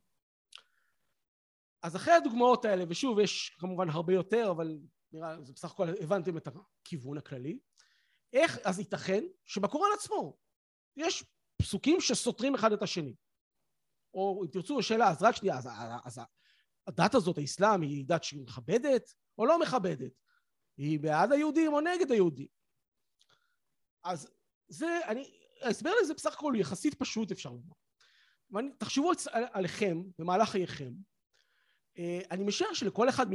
אז 1.81 1.95
אחרי 1.95 2.13
הדוגמאות 2.13 2.65
האלה, 2.65 2.83
ושוב, 2.89 3.19
יש 3.19 3.55
כמובן 3.59 3.89
הרבה 3.89 4.13
יותר, 4.13 4.51
אבל 4.51 4.79
נראה, 5.11 5.43
זה 5.43 5.53
בסך 5.53 5.71
הכל 5.71 5.87
הבנתם 6.01 6.37
את 6.37 6.47
הכיוון 6.47 7.17
הכללי. 7.17 7.59
איך 8.33 8.57
אז 8.63 8.79
ייתכן 8.79 9.23
שבקוראן 9.45 9.89
עצמו 9.93 10.37
יש 10.97 11.23
פסוקים 11.57 12.01
שסותרים 12.01 12.55
אחד 12.55 12.71
את 12.71 12.81
השני? 12.81 13.15
או 14.13 14.41
אם 14.43 14.51
תרצו, 14.51 14.83
שאלה, 14.83 15.09
אז 15.09 15.23
רק 15.23 15.35
שנייה, 15.35 15.57
אז, 15.57 15.69
אז 16.05 16.19
הדת 16.87 17.15
הזאת, 17.15 17.37
האסלאם, 17.37 17.81
היא 17.81 18.05
דת 18.05 18.23
שמכבדת 18.23 19.13
או 19.37 19.45
לא 19.45 19.59
מכבדת? 19.59 20.11
היא 20.77 20.99
בעד 20.99 21.31
היהודים 21.31 21.73
או 21.73 21.81
נגד 21.81 22.11
היהודים? 22.11 22.47
אז 24.03 24.29
זה, 24.67 24.99
אני, 25.07 25.31
ההסבר 25.61 25.91
לזה 26.01 26.13
בסך 26.13 26.33
הכל 26.33 26.53
הוא 26.53 26.61
יחסית 26.61 26.93
פשוט 26.93 27.31
אפשר 27.31 27.49
לומר. 27.49 28.71
תחשבו 28.77 29.11
עליכם 29.31 30.01
במהלך 30.19 30.49
חייכם. 30.49 30.91
אה, 31.97 32.19
אני 32.31 32.43
משער 32.43 32.73
שלכל 32.73 33.09
אחד 33.09 33.25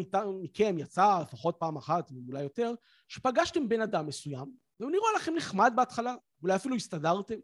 מכם 0.42 0.78
יצא 0.78 1.18
לפחות 1.22 1.56
פעם 1.58 1.76
אחת, 1.76 2.10
אולי 2.28 2.42
יותר, 2.42 2.74
שפגשתם 3.08 3.68
בן 3.68 3.80
אדם 3.80 4.06
מסוים, 4.06 4.52
והוא 4.80 4.90
נראה 4.90 5.12
לכם 5.16 5.34
נחמד 5.34 5.72
בהתחלה, 5.76 6.14
אולי 6.42 6.56
אפילו 6.56 6.76
הסתדרתם, 6.76 7.34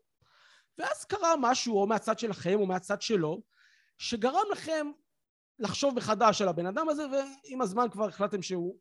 ואז 0.78 1.04
קרה 1.04 1.34
משהו 1.38 1.80
או 1.80 1.86
מהצד 1.86 2.18
שלכם 2.18 2.60
או 2.60 2.66
מהצד 2.66 3.02
שלו, 3.02 3.42
שגרם 3.98 4.44
לכם 4.52 4.86
לחשוב 5.58 5.94
מחדש 5.94 6.42
על 6.42 6.48
הבן 6.48 6.66
אדם 6.66 6.88
הזה, 6.88 7.06
ועם 7.10 7.60
הזמן 7.60 7.86
כבר 7.90 8.08
החלטתם 8.08 8.42
שהוא... 8.42 8.78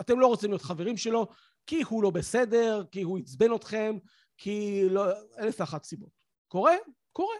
אתם 0.00 0.20
לא 0.20 0.26
רוצים 0.26 0.50
להיות 0.50 0.62
חברים 0.62 0.96
שלו, 0.96 1.26
כי 1.66 1.82
הוא 1.82 2.02
לא 2.02 2.10
בסדר, 2.10 2.84
כי 2.92 3.02
הוא 3.02 3.18
עצבן 3.18 3.54
אתכם, 3.54 3.96
כי 4.40 4.82
לא, 4.90 5.04
אלף 5.38 5.60
ואחת 5.60 5.84
סיבות. 5.84 6.10
קורה? 6.48 6.74
קורה. 7.12 7.36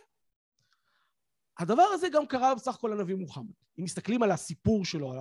הדבר 1.58 1.82
הזה 1.82 2.08
גם 2.08 2.26
קרה 2.26 2.54
בסך 2.54 2.74
הכל 2.74 2.88
לנביא 2.94 3.14
מוחמד. 3.14 3.52
אם 3.78 3.84
מסתכלים 3.84 4.22
על 4.22 4.30
הסיפור 4.30 4.84
שלו, 4.84 5.12
על 5.12 5.18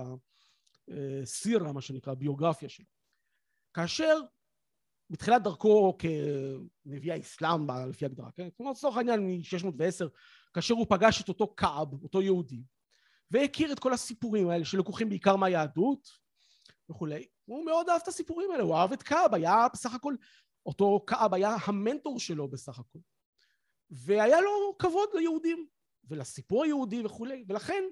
הסירה, 1.22 1.72
מה 1.72 1.80
שנקרא, 1.80 2.12
הביוגרפיה 2.12 2.68
שלו. 2.68 2.86
כאשר 3.74 4.20
בתחילת 5.10 5.42
דרכו 5.42 5.96
כנביא 5.98 7.12
האסלאם, 7.12 7.66
לפי 7.88 8.04
הגדרה, 8.04 8.30
כן? 8.30 8.48
כלומר, 8.56 8.72
לצורך 8.72 8.96
העניין 8.96 9.20
מ-610, 9.20 10.08
כאשר 10.54 10.74
הוא 10.74 10.86
פגש 10.88 11.22
את 11.22 11.28
אותו 11.28 11.54
כעב, 11.56 12.02
אותו 12.02 12.22
יהודי, 12.22 12.62
והכיר 13.30 13.72
את 13.72 13.78
כל 13.78 13.92
הסיפורים 13.92 14.48
האלה 14.48 14.64
שלקוחים 14.64 15.08
בעיקר 15.08 15.36
מהיהדות 15.36 16.08
וכולי, 16.90 17.26
הוא 17.44 17.64
מאוד 17.64 17.88
אהב 17.88 18.00
את 18.02 18.08
הסיפורים 18.08 18.50
האלה, 18.50 18.62
הוא 18.62 18.76
אהב 18.76 18.92
את 18.92 19.02
כעב, 19.02 19.34
היה 19.34 19.66
בסך 19.72 19.94
הכל 19.94 20.14
אותו 20.66 21.04
כעב 21.06 21.34
היה 21.34 21.56
המנטור 21.64 22.20
שלו 22.20 22.48
בסך 22.48 22.78
הכל. 22.78 22.98
והיה 23.90 24.40
לו 24.40 24.78
כבוד 24.78 25.08
ליהודים 25.14 25.66
ולסיפור 26.08 26.64
היהודי 26.64 27.06
וכולי, 27.06 27.44
ולכן 27.48 27.82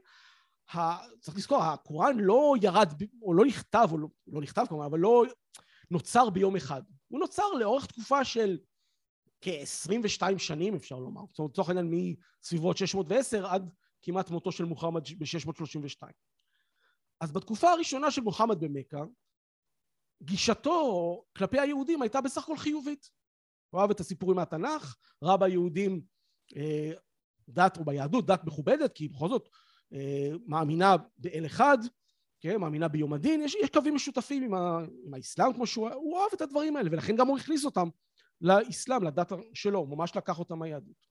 ה... 0.74 0.78
צריך 1.20 1.36
לזכור, 1.36 1.62
הקוראן 1.62 2.16
לא 2.18 2.54
ירד, 2.62 2.88
או 3.22 3.34
לא 3.34 3.44
נכתב, 3.44 3.88
או 3.92 3.98
לא, 3.98 4.08
לא 4.26 4.40
נכתב 4.40 4.64
כמובן, 4.68 4.84
אבל 4.84 4.98
לא 4.98 5.24
נוצר 5.90 6.30
ביום 6.30 6.56
אחד. 6.56 6.82
הוא 7.08 7.20
נוצר 7.20 7.50
לאורך 7.58 7.86
תקופה 7.86 8.24
של 8.24 8.58
כ-22 9.40 10.38
שנים 10.38 10.74
אפשר 10.74 10.98
לומר, 10.98 11.22
זאת 11.30 11.38
אומרת 11.38 11.50
לצורך 11.50 11.68
העניין 11.68 11.90
מסביבות 12.42 12.76
610 12.76 13.46
עד 13.46 13.70
כמעט 14.02 14.30
מותו 14.30 14.52
של 14.52 14.64
מוחמד 14.64 15.02
ב-632. 15.18 16.08
אז 17.20 17.32
בתקופה 17.32 17.70
הראשונה 17.70 18.10
של 18.10 18.20
מוחמד 18.22 18.60
במכה 18.60 19.04
גישתו 20.22 21.24
כלפי 21.36 21.60
היהודים 21.60 22.02
הייתה 22.02 22.20
בסך 22.20 22.42
הכל 22.42 22.56
חיובית. 22.56 23.10
הוא 23.70 23.80
אהב 23.80 23.90
את 23.90 24.00
הסיפורים 24.00 24.36
מהתנ"ך, 24.36 24.96
ראה 25.22 25.36
ביהודים 25.36 26.00
אה, 26.56 26.92
דת, 27.48 27.78
או 27.78 27.84
ביהדות 27.84 28.26
דת 28.26 28.44
מכובדת, 28.44 28.92
כי 28.92 29.08
בכל 29.08 29.28
זאת 29.28 29.48
אה, 29.92 30.30
מאמינה 30.46 30.96
באל 31.18 31.46
אחד, 31.46 31.78
כן, 32.40 32.56
מאמינה 32.56 32.88
ביום 32.88 33.12
הדין, 33.12 33.42
יש, 33.42 33.54
יש 33.54 33.70
קווים 33.70 33.94
משותפים 33.94 34.42
עם, 34.42 34.54
ה, 34.54 34.78
עם 35.04 35.14
האסלאם 35.14 35.52
כמו 35.52 35.66
שהוא, 35.66 35.88
הוא 35.88 36.18
אהב 36.18 36.30
את 36.34 36.40
הדברים 36.40 36.76
האלה, 36.76 36.88
ולכן 36.92 37.16
גם 37.16 37.28
הוא 37.28 37.38
הכניס 37.38 37.64
אותם 37.64 37.88
לאסלאם, 38.40 39.02
לדת 39.02 39.32
שלו, 39.54 39.78
הוא 39.78 39.88
ממש 39.88 40.16
לקח 40.16 40.38
אותם 40.38 40.58
מהיהדות. 40.58 41.06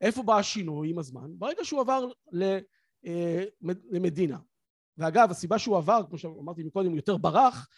איפה 0.00 0.22
בא 0.22 0.38
השינוי 0.38 0.90
עם 0.90 0.98
הזמן? 0.98 1.30
ברגע 1.38 1.64
שהוא 1.64 1.80
עבר 1.80 2.08
אה, 3.06 3.44
למדינה. 3.90 4.38
ואגב, 4.98 5.30
הסיבה 5.30 5.58
שהוא 5.58 5.76
עבר, 5.76 6.00
כמו 6.08 6.18
שאמרתי 6.18 6.62
מקודם, 6.62 6.88
הוא 6.88 6.96
יותר 6.96 7.16
ברח, 7.16 7.68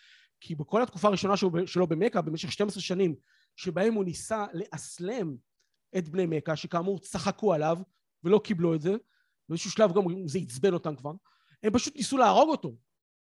כי 0.40 0.54
בכל 0.54 0.82
התקופה 0.82 1.08
הראשונה 1.08 1.34
שלו 1.66 1.86
במכה, 1.86 2.20
במשך 2.20 2.52
12 2.52 2.82
שנים, 2.82 3.14
שבהם 3.56 3.94
הוא 3.94 4.04
ניסה 4.04 4.46
לאסלם 4.52 5.36
את 5.98 6.08
בני 6.08 6.26
מכה, 6.26 6.56
שכאמור 6.56 6.98
צחקו 6.98 7.54
עליו 7.54 7.78
ולא 8.24 8.40
קיבלו 8.44 8.74
את 8.74 8.80
זה, 8.80 8.94
באיזשהו 9.48 9.70
שלב 9.70 9.92
גם 9.92 10.02
זה 10.26 10.38
עצבן 10.38 10.74
אותם 10.74 10.96
כבר, 10.96 11.12
הם 11.62 11.72
פשוט 11.72 11.96
ניסו 11.96 12.18
להרוג 12.18 12.48
אותו. 12.48 12.76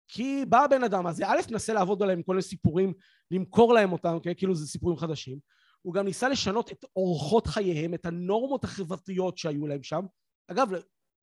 כי 0.09 0.45
בא 0.49 0.65
הבן 0.65 0.85
אדם 0.85 1.07
הזה, 1.07 1.29
א', 1.29 1.41
נסה 1.51 1.73
לעבוד 1.73 2.03
עליהם 2.03 2.23
כל 2.23 2.33
מיני 2.33 2.43
סיפורים, 2.43 2.93
למכור 3.31 3.75
להם 3.75 3.93
אותם, 3.93 4.17
okay? 4.17 4.35
כאילו 4.35 4.55
זה 4.55 4.67
סיפורים 4.67 4.99
חדשים. 4.99 5.39
הוא 5.83 5.95
גם 5.95 6.05
ניסה 6.05 6.29
לשנות 6.29 6.73
את 6.73 6.85
אורחות 6.97 7.47
חייהם, 7.47 7.95
את 7.95 8.07
הנורמות 8.07 8.65
החברתיות 8.65 9.39
שהיו 9.39 9.67
להם 9.67 9.83
שם. 9.83 10.05
אגב, 10.49 10.71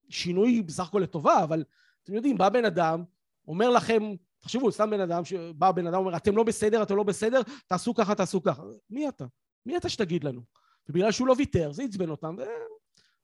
שינוי 0.10 0.62
בסך 0.62 0.88
הכל 0.88 1.00
לטובה, 1.00 1.44
אבל 1.44 1.64
אתם 2.04 2.14
יודעים, 2.14 2.38
בא 2.38 2.50
בן 2.50 2.66
אדם, 2.66 3.04
אומר 3.48 3.70
לכם, 3.70 4.04
תחשבו, 4.46 4.72
סתם 4.72 4.90
בן 4.90 5.00
אדם, 5.00 5.26
שבא 5.26 5.72
בן 5.72 5.88
אדם 5.88 6.02
ואומר, 6.02 6.18
אתם 6.18 6.38
לא 6.38 6.44
בסדר, 6.44 6.84
אתם 6.84 6.96
לא 6.96 7.04
בסדר, 7.04 7.42
תעשו 7.68 7.94
ככה, 7.94 8.16
תעשו 8.16 8.44
ככה. 8.44 8.64
מי 8.90 9.10
אתה? 9.10 9.26
מי 9.66 9.78
אתה 9.78 9.90
שתגיד 9.90 10.24
לנו? 10.24 10.42
ובגלל 10.90 11.12
שהוא 11.12 11.28
לא 11.28 11.36
ויתר, 11.38 11.72
זה 11.72 11.84
עצבן 11.84 12.10
אותם, 12.10 12.36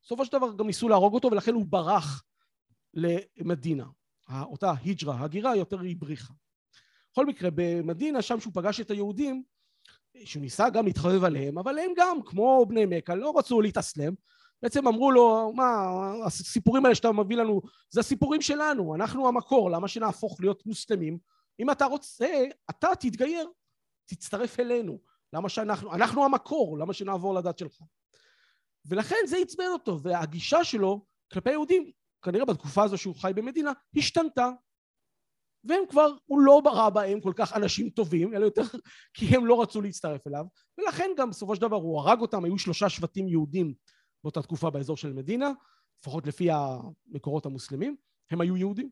ובסופו 0.01 0.25
של 0.25 0.31
דבר 0.31 0.53
גם 0.55 0.67
ניסו 0.67 0.89
להרוג 0.89 1.13
אותו, 1.13 1.31
ולכן 1.31 1.53
הוא 1.53 1.65
ברח 1.65 2.23
למדינה. 2.93 3.85
אותה 4.41 4.73
היג'רה, 4.83 5.23
הגירה 5.23 5.55
יותר 5.55 5.79
היא 5.79 5.95
בריחה. 5.99 6.33
בכל 7.11 7.25
מקרה, 7.25 7.49
במדינה, 7.55 8.21
שם 8.21 8.39
שהוא 8.39 8.53
פגש 8.53 8.79
את 8.79 8.91
היהודים, 8.91 9.43
שהוא 10.25 10.41
ניסה 10.41 10.69
גם 10.69 10.85
להתחבב 10.85 11.23
עליהם, 11.23 11.57
אבל 11.57 11.79
הם 11.79 11.91
גם, 11.97 12.17
כמו 12.25 12.65
בני 12.69 12.85
מכה, 12.85 13.15
לא 13.15 13.33
רצו 13.37 13.61
להתאסלם, 13.61 14.13
בעצם 14.63 14.87
אמרו 14.87 15.11
לו, 15.11 15.53
מה, 15.55 15.87
הסיפורים 16.25 16.85
האלה 16.85 16.95
שאתה 16.95 17.11
מביא 17.11 17.37
לנו, 17.37 17.61
זה 17.89 17.99
הסיפורים 17.99 18.41
שלנו, 18.41 18.95
אנחנו 18.95 19.27
המקור, 19.27 19.71
למה 19.71 19.87
שנהפוך 19.87 20.41
להיות 20.41 20.65
מוסלמים? 20.65 21.17
אם 21.59 21.71
אתה 21.71 21.85
רוצה, 21.85 22.43
אתה 22.69 22.87
תתגייר, 22.99 23.49
תצטרף 24.05 24.59
אלינו. 24.59 24.99
למה 25.33 25.49
שאנחנו, 25.49 25.93
אנחנו 25.93 26.25
המקור, 26.25 26.77
למה 26.77 26.93
שנעבור 26.93 27.33
לדת 27.33 27.57
שלך? 27.57 27.81
ולכן 28.85 29.15
זה 29.25 29.37
עצבן 29.37 29.67
אותו, 29.73 30.01
והגישה 30.01 30.63
שלו 30.63 31.05
כלפי 31.33 31.51
יהודים, 31.51 31.91
כנראה 32.21 32.45
בתקופה 32.45 32.83
הזו 32.83 32.97
שהוא 32.97 33.15
חי 33.15 33.31
במדינה, 33.35 33.71
השתנתה. 33.97 34.49
והם 35.63 35.83
כבר, 35.89 36.11
הוא 36.25 36.39
לא 36.39 36.61
ברא 36.63 36.89
בהם 36.89 37.21
כל 37.21 37.33
כך 37.35 37.53
אנשים 37.53 37.89
טובים, 37.89 38.33
אלא 38.33 38.45
יותר 38.45 38.61
כי 39.13 39.25
הם 39.25 39.45
לא 39.45 39.61
רצו 39.61 39.81
להצטרף 39.81 40.27
אליו, 40.27 40.45
ולכן 40.77 41.09
גם 41.17 41.29
בסופו 41.29 41.55
של 41.55 41.61
דבר 41.61 41.75
הוא 41.75 41.99
הרג 41.99 42.21
אותם, 42.21 42.45
היו 42.45 42.57
שלושה 42.57 42.89
שבטים 42.89 43.27
יהודים 43.27 43.73
באותה 44.23 44.41
תקופה 44.41 44.69
באזור 44.69 44.97
של 44.97 45.13
מדינה, 45.13 45.51
לפחות 45.99 46.27
לפי 46.27 46.49
המקורות 46.51 47.45
המוסלמים, 47.45 47.95
הם 48.31 48.41
היו 48.41 48.57
יהודים, 48.57 48.89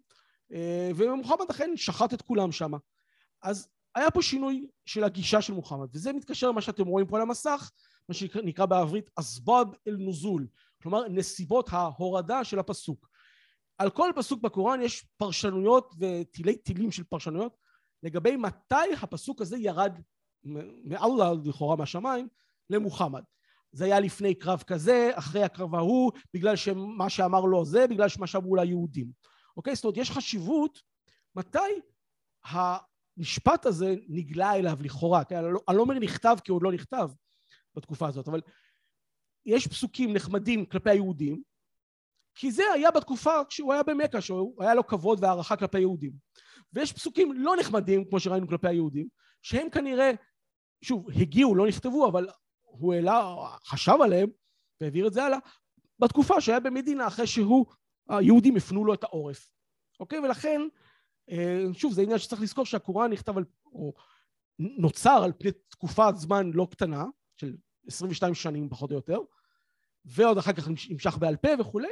אה, 0.53 0.91
ומוחמד 0.95 1.45
אכן 1.49 1.71
שחט 1.75 2.13
את 2.13 2.21
כולם 2.21 2.51
שם. 2.51 2.71
אז 3.41 3.69
היה 3.95 4.11
פה 4.11 4.21
שינוי 4.21 4.67
של 4.85 5.03
הגישה 5.03 5.41
של 5.41 5.53
מוחמד, 5.53 5.87
וזה 5.93 6.13
מתקשר 6.13 6.49
למה 6.49 6.61
שאתם 6.61 6.87
רואים 6.87 7.07
פה 7.07 7.15
על 7.15 7.21
המסך, 7.21 7.71
מה 8.09 8.15
שנקרא 8.15 8.65
בעברית 8.65 9.09
אסבאב 9.15 9.67
אל 9.87 9.95
נוזול, 9.99 10.47
כלומר 10.81 11.07
נסיבות 11.07 11.69
ההורדה 11.71 12.43
של 12.43 12.59
הפסוק. 12.59 13.09
על 13.77 13.89
כל 13.89 14.11
פסוק 14.15 14.41
בקוראן 14.41 14.81
יש 14.81 15.05
פרשנויות 15.17 15.93
ותילי 15.99 16.57
תילים 16.57 16.91
של 16.91 17.03
פרשנויות 17.03 17.57
לגבי 18.03 18.35
מתי 18.35 18.93
הפסוק 19.01 19.41
הזה 19.41 19.57
ירד 19.57 19.99
מאללה 20.83 21.31
לכאורה 21.43 21.75
מהשמיים 21.75 22.27
למוחמד. 22.69 23.23
זה 23.71 23.85
היה 23.85 23.99
לפני 23.99 24.35
קרב 24.35 24.63
כזה, 24.67 25.11
אחרי 25.13 25.43
הקרב 25.43 25.75
ההוא, 25.75 26.11
בגלל 26.33 26.55
שמה 26.55 27.09
שאמר 27.09 27.41
לו 27.41 27.65
זה, 27.65 27.87
בגלל 27.87 28.07
מה 28.19 28.27
שאמרו 28.27 28.55
ליהודים. 28.55 29.11
אוקיי? 29.57 29.75
זאת 29.75 29.83
אומרת, 29.83 29.97
יש 29.97 30.11
חשיבות 30.11 30.79
מתי 31.35 31.59
המשפט 32.43 33.65
הזה 33.65 33.95
נגלה 34.07 34.55
אליו 34.55 34.77
לכאורה. 34.81 35.23
כן? 35.23 35.43
לא, 35.43 35.59
אני 35.67 35.77
לא 35.77 35.81
אומר 35.81 35.99
נכתב 35.99 36.37
כי 36.43 36.51
עוד 36.51 36.63
לא 36.63 36.71
נכתב 36.71 37.09
בתקופה 37.75 38.07
הזאת, 38.07 38.27
אבל 38.27 38.41
יש 39.45 39.67
פסוקים 39.67 40.13
נחמדים 40.13 40.65
כלפי 40.65 40.89
היהודים, 40.89 41.41
כי 42.35 42.51
זה 42.51 42.63
היה 42.73 42.91
בתקופה 42.91 43.31
כשהוא 43.49 43.73
היה 43.73 43.83
במכה, 43.83 44.21
שהוא 44.21 44.63
היה 44.63 44.73
לו 44.73 44.87
כבוד 44.87 45.23
והערכה 45.23 45.55
כלפי 45.55 45.77
היהודים. 45.77 46.11
ויש 46.73 46.93
פסוקים 46.93 47.33
לא 47.33 47.55
נחמדים, 47.59 48.09
כמו 48.09 48.19
שראינו 48.19 48.47
כלפי 48.47 48.67
היהודים, 48.67 49.07
שהם 49.41 49.69
כנראה, 49.69 50.11
שוב, 50.81 51.11
הגיעו, 51.11 51.55
לא 51.55 51.67
נכתבו, 51.67 52.07
אבל 52.07 52.27
הוא 52.79 52.93
העלה, 52.93 53.35
חשב 53.65 53.95
עליהם 54.03 54.29
והעביר 54.81 55.07
את 55.07 55.13
זה 55.13 55.23
הלאה, 55.23 55.37
בתקופה 55.99 56.41
שהיה 56.41 56.59
במדינה 56.59 57.07
אחרי 57.07 57.27
שהוא, 57.27 57.65
היהודים 58.09 58.55
הפנו 58.55 58.85
לו 58.85 58.93
את 58.93 59.03
העורף. 59.03 59.51
אוקיי? 59.99 60.19
ולכן, 60.19 60.61
אה, 61.29 61.65
שוב, 61.73 61.93
זה 61.93 62.01
עניין 62.01 62.17
שצריך 62.17 62.41
לזכור 62.41 62.65
שהקוראן 62.65 63.11
נכתב 63.11 63.37
על, 63.37 63.45
או 63.65 63.93
נוצר 64.59 65.21
על 65.23 65.33
פני 65.37 65.51
תקופת 65.51 66.13
זמן 66.15 66.51
לא 66.53 66.67
קטנה, 66.71 67.05
של 67.37 67.55
22 67.87 68.33
שנים 68.33 68.69
פחות 68.69 68.91
או 68.91 68.95
יותר, 68.95 69.19
ועוד 70.05 70.37
אחר 70.37 70.53
כך 70.53 70.67
נמשך 70.89 71.17
בעל 71.17 71.35
פה 71.35 71.49
וכולי, 71.59 71.87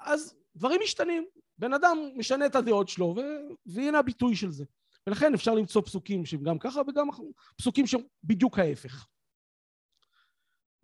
אז 0.00 0.34
דברים 0.56 0.80
משתנים. 0.84 1.26
בן 1.58 1.72
אדם 1.72 1.98
משנה 2.16 2.46
את 2.46 2.54
הדעות 2.54 2.88
שלו, 2.88 3.14
ו... 3.16 3.20
והנה 3.66 3.98
הביטוי 3.98 4.36
של 4.36 4.50
זה. 4.50 4.64
ולכן 5.06 5.34
אפשר 5.34 5.54
למצוא 5.54 5.82
פסוקים 5.82 6.26
שהם 6.26 6.42
גם 6.42 6.58
ככה, 6.58 6.80
וגם 6.88 7.08
פסוקים 7.56 7.86
שהם 7.86 8.00
בדיוק 8.24 8.58
ההפך. 8.58 9.06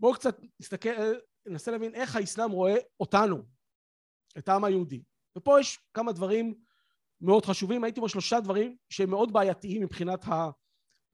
בואו 0.01 0.15
קצת 0.15 0.41
נסתכל, 0.61 1.15
ננסה 1.47 1.71
להבין 1.71 1.95
איך 1.95 2.17
האסלאם 2.17 2.51
רואה 2.51 2.75
אותנו, 3.01 3.43
את 4.39 4.49
העם 4.49 4.65
היהודי. 4.65 5.03
ופה 5.39 5.61
יש 5.61 5.79
כמה 5.95 6.13
דברים 6.13 6.55
מאוד 7.21 7.45
חשובים, 7.45 7.85
הייתי 7.85 8.01
בו 8.01 8.09
שלושה 8.09 8.41
דברים 8.41 8.77
שהם 8.89 9.11
מאוד 9.11 9.33
בעייתיים 9.33 9.83
מבחינת 9.83 10.25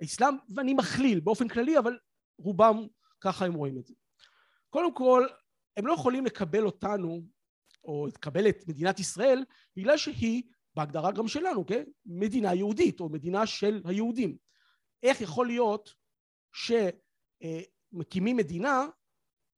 האסלאם, 0.00 0.34
ואני 0.56 0.74
מכליל 0.74 1.20
באופן 1.20 1.48
כללי, 1.48 1.78
אבל 1.78 1.98
רובם 2.38 2.86
ככה 3.20 3.46
הם 3.46 3.54
רואים 3.54 3.78
את 3.78 3.86
זה. 3.86 3.94
קודם 4.70 4.94
כל, 4.94 5.26
הם 5.76 5.86
לא 5.86 5.92
יכולים 5.92 6.26
לקבל 6.26 6.66
אותנו, 6.66 7.22
או 7.84 8.06
לקבל 8.06 8.48
את 8.48 8.68
מדינת 8.68 9.00
ישראל, 9.00 9.44
בגלל 9.76 9.96
שהיא, 9.96 10.42
בהגדרה 10.74 11.12
גם 11.12 11.28
שלנו, 11.28 11.66
כן? 11.66 11.84
מדינה 12.06 12.54
יהודית, 12.54 13.00
או 13.00 13.08
מדינה 13.08 13.46
של 13.46 13.82
היהודים. 13.84 14.36
איך 15.02 15.20
יכול 15.20 15.46
להיות 15.46 15.94
שמקימים 17.92 18.36
מדינה 18.36 18.86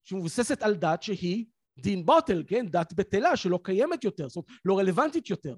שמבוססת 0.05 0.63
על 0.63 0.75
דת 0.75 1.03
שהיא 1.03 1.47
דין 1.79 2.07
בוטל, 2.07 2.45
כן? 2.49 2.67
דת 2.69 2.93
בטלה 2.93 3.37
שלא 3.37 3.59
קיימת 3.65 4.05
יותר, 4.05 4.29
זאת 4.29 4.37
אומרת, 4.37 4.61
לא 4.65 4.79
רלוונטית 4.79 5.31
יותר. 5.31 5.57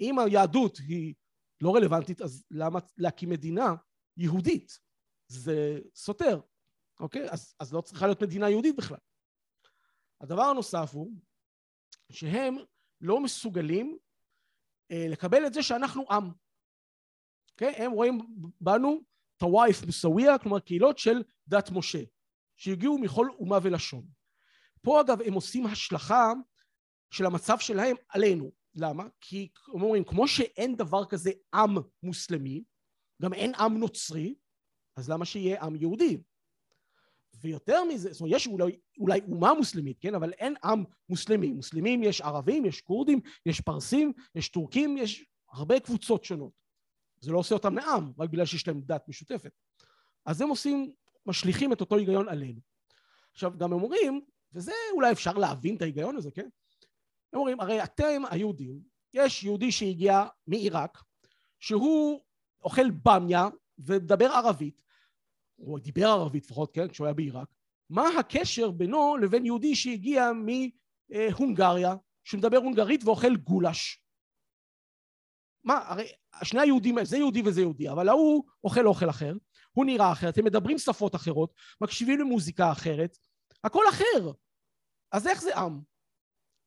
אם 0.00 0.18
היהדות 0.18 0.78
היא 0.78 1.14
לא 1.60 1.74
רלוונטית, 1.74 2.22
אז 2.22 2.44
למה 2.50 2.78
להקים 2.98 3.30
מדינה 3.30 3.74
יהודית? 4.16 4.78
זה 5.28 5.78
סותר, 5.94 6.40
אוקיי? 7.00 7.30
אז, 7.30 7.54
אז 7.60 7.72
לא 7.72 7.80
צריכה 7.80 8.06
להיות 8.06 8.22
מדינה 8.22 8.50
יהודית 8.50 8.76
בכלל. 8.76 8.98
הדבר 10.20 10.42
הנוסף 10.42 10.90
הוא 10.92 11.12
שהם 12.12 12.56
לא 13.00 13.20
מסוגלים 13.20 13.98
אה, 14.90 15.06
לקבל 15.08 15.46
את 15.46 15.54
זה 15.54 15.62
שאנחנו 15.62 16.04
עם. 16.10 16.30
אוקיי? 17.50 17.74
הם 17.76 17.92
רואים 17.92 18.20
בנו 18.60 19.00
טוואיף 19.36 19.84
מוסאוויה, 19.86 20.38
כלומר 20.38 20.60
קהילות 20.60 20.98
של 20.98 21.22
דת 21.48 21.70
משה, 21.70 22.02
שהגיעו 22.56 22.98
מכל 22.98 23.28
אומה 23.38 23.58
ולשון. 23.62 24.06
פה 24.82 25.00
אגב 25.00 25.22
הם 25.22 25.32
עושים 25.32 25.66
השלכה 25.66 26.32
של 27.10 27.26
המצב 27.26 27.58
שלהם 27.58 27.96
עלינו. 28.08 28.52
למה? 28.74 29.04
כי 29.20 29.48
הם 29.74 29.82
אומרים, 29.82 30.04
כמו 30.04 30.28
שאין 30.28 30.76
דבר 30.76 31.04
כזה 31.04 31.30
עם 31.54 31.76
מוסלמי, 32.02 32.64
גם 33.22 33.32
אין 33.32 33.54
עם 33.54 33.78
נוצרי, 33.78 34.34
אז 34.96 35.10
למה 35.10 35.24
שיהיה 35.24 35.62
עם 35.62 35.76
יהודי? 35.76 36.18
ויותר 37.40 37.84
מזה, 37.84 38.12
זאת 38.12 38.20
אומרת, 38.20 38.36
יש 38.36 38.46
אולי, 38.46 38.78
אולי 38.98 39.20
אומה 39.32 39.54
מוסלמית, 39.54 39.98
כן? 40.00 40.14
אבל 40.14 40.32
אין 40.32 40.54
עם 40.64 40.84
מוסלמי. 41.08 41.52
מוסלמים 41.52 42.02
יש 42.02 42.20
ערבים, 42.20 42.64
יש 42.64 42.80
כורדים, 42.80 43.20
יש 43.46 43.60
פרסים, 43.60 44.12
יש 44.34 44.48
טורקים, 44.48 44.96
יש 44.96 45.24
הרבה 45.50 45.80
קבוצות 45.80 46.24
שונות. 46.24 46.52
זה 47.20 47.32
לא 47.32 47.38
עושה 47.38 47.54
אותם 47.54 47.74
לעם, 47.74 48.12
רק 48.18 48.30
בגלל 48.30 48.46
שיש 48.46 48.68
להם 48.68 48.80
דת 48.80 49.08
משותפת. 49.08 49.52
אז 50.26 50.40
הם 50.40 50.48
עושים, 50.48 50.92
משליכים 51.26 51.72
את 51.72 51.80
אותו 51.80 51.96
היגיון 51.96 52.28
עלינו. 52.28 52.60
עכשיו, 53.32 53.52
גם 53.58 53.72
הם 53.72 53.82
אומרים, 53.82 54.20
וזה 54.52 54.72
אולי 54.92 55.12
אפשר 55.12 55.32
להבין 55.32 55.76
את 55.76 55.82
ההיגיון 55.82 56.16
הזה, 56.16 56.30
כן? 56.30 56.48
הם 57.32 57.38
אומרים, 57.38 57.60
הרי 57.60 57.84
אתם 57.84 58.22
היהודים, 58.30 58.80
יש 59.14 59.44
יהודי 59.44 59.72
שהגיע 59.72 60.24
מעיראק, 60.46 61.02
שהוא 61.60 62.20
אוכל 62.64 62.90
במיה 62.90 63.48
ומדבר 63.78 64.26
ערבית, 64.26 64.82
הוא 65.56 65.78
דיבר 65.78 66.06
ערבית 66.06 66.44
לפחות, 66.44 66.74
כן, 66.74 66.88
כשהוא 66.88 67.06
היה 67.06 67.14
בעיראק, 67.14 67.48
מה 67.90 68.08
הקשר 68.18 68.70
בינו 68.70 69.16
לבין 69.16 69.46
יהודי 69.46 69.74
שהגיע 69.74 70.30
מהונגריה, 71.08 71.94
שמדבר 72.24 72.56
הונגרית 72.56 73.04
ואוכל 73.04 73.36
גולש? 73.36 74.00
מה, 75.66 75.80
הרי 75.86 76.08
שני 76.44 76.60
היהודים, 76.60 77.04
זה 77.04 77.16
יהודי 77.16 77.42
וזה 77.44 77.60
יהודי, 77.60 77.88
אבל 77.90 78.08
ההוא 78.08 78.44
אוכל 78.64 78.86
אוכל 78.86 79.10
אחר, 79.10 79.34
הוא 79.72 79.84
נראה 79.84 80.12
אחרת, 80.12 80.38
הם 80.38 80.44
מדברים 80.44 80.78
שפות 80.78 81.14
אחרות, 81.14 81.54
מקשיבים 81.80 82.20
למוזיקה 82.20 82.72
אחרת, 82.72 83.16
הכל 83.64 83.82
אחר. 83.90 84.32
אז 85.12 85.26
איך 85.26 85.42
זה 85.42 85.56
עם? 85.56 85.80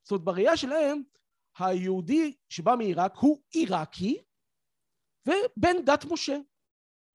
זאת 0.04 0.12
אומרת, 0.12 0.24
בראייה 0.24 0.58
שלהם, 0.58 1.02
היהודי 1.60 2.36
שבא 2.50 2.76
מעיראק 2.76 3.16
הוא 3.16 3.42
עיראקי 3.52 4.18
ובן 5.26 5.86
דת 5.86 6.06
משה. 6.06 6.38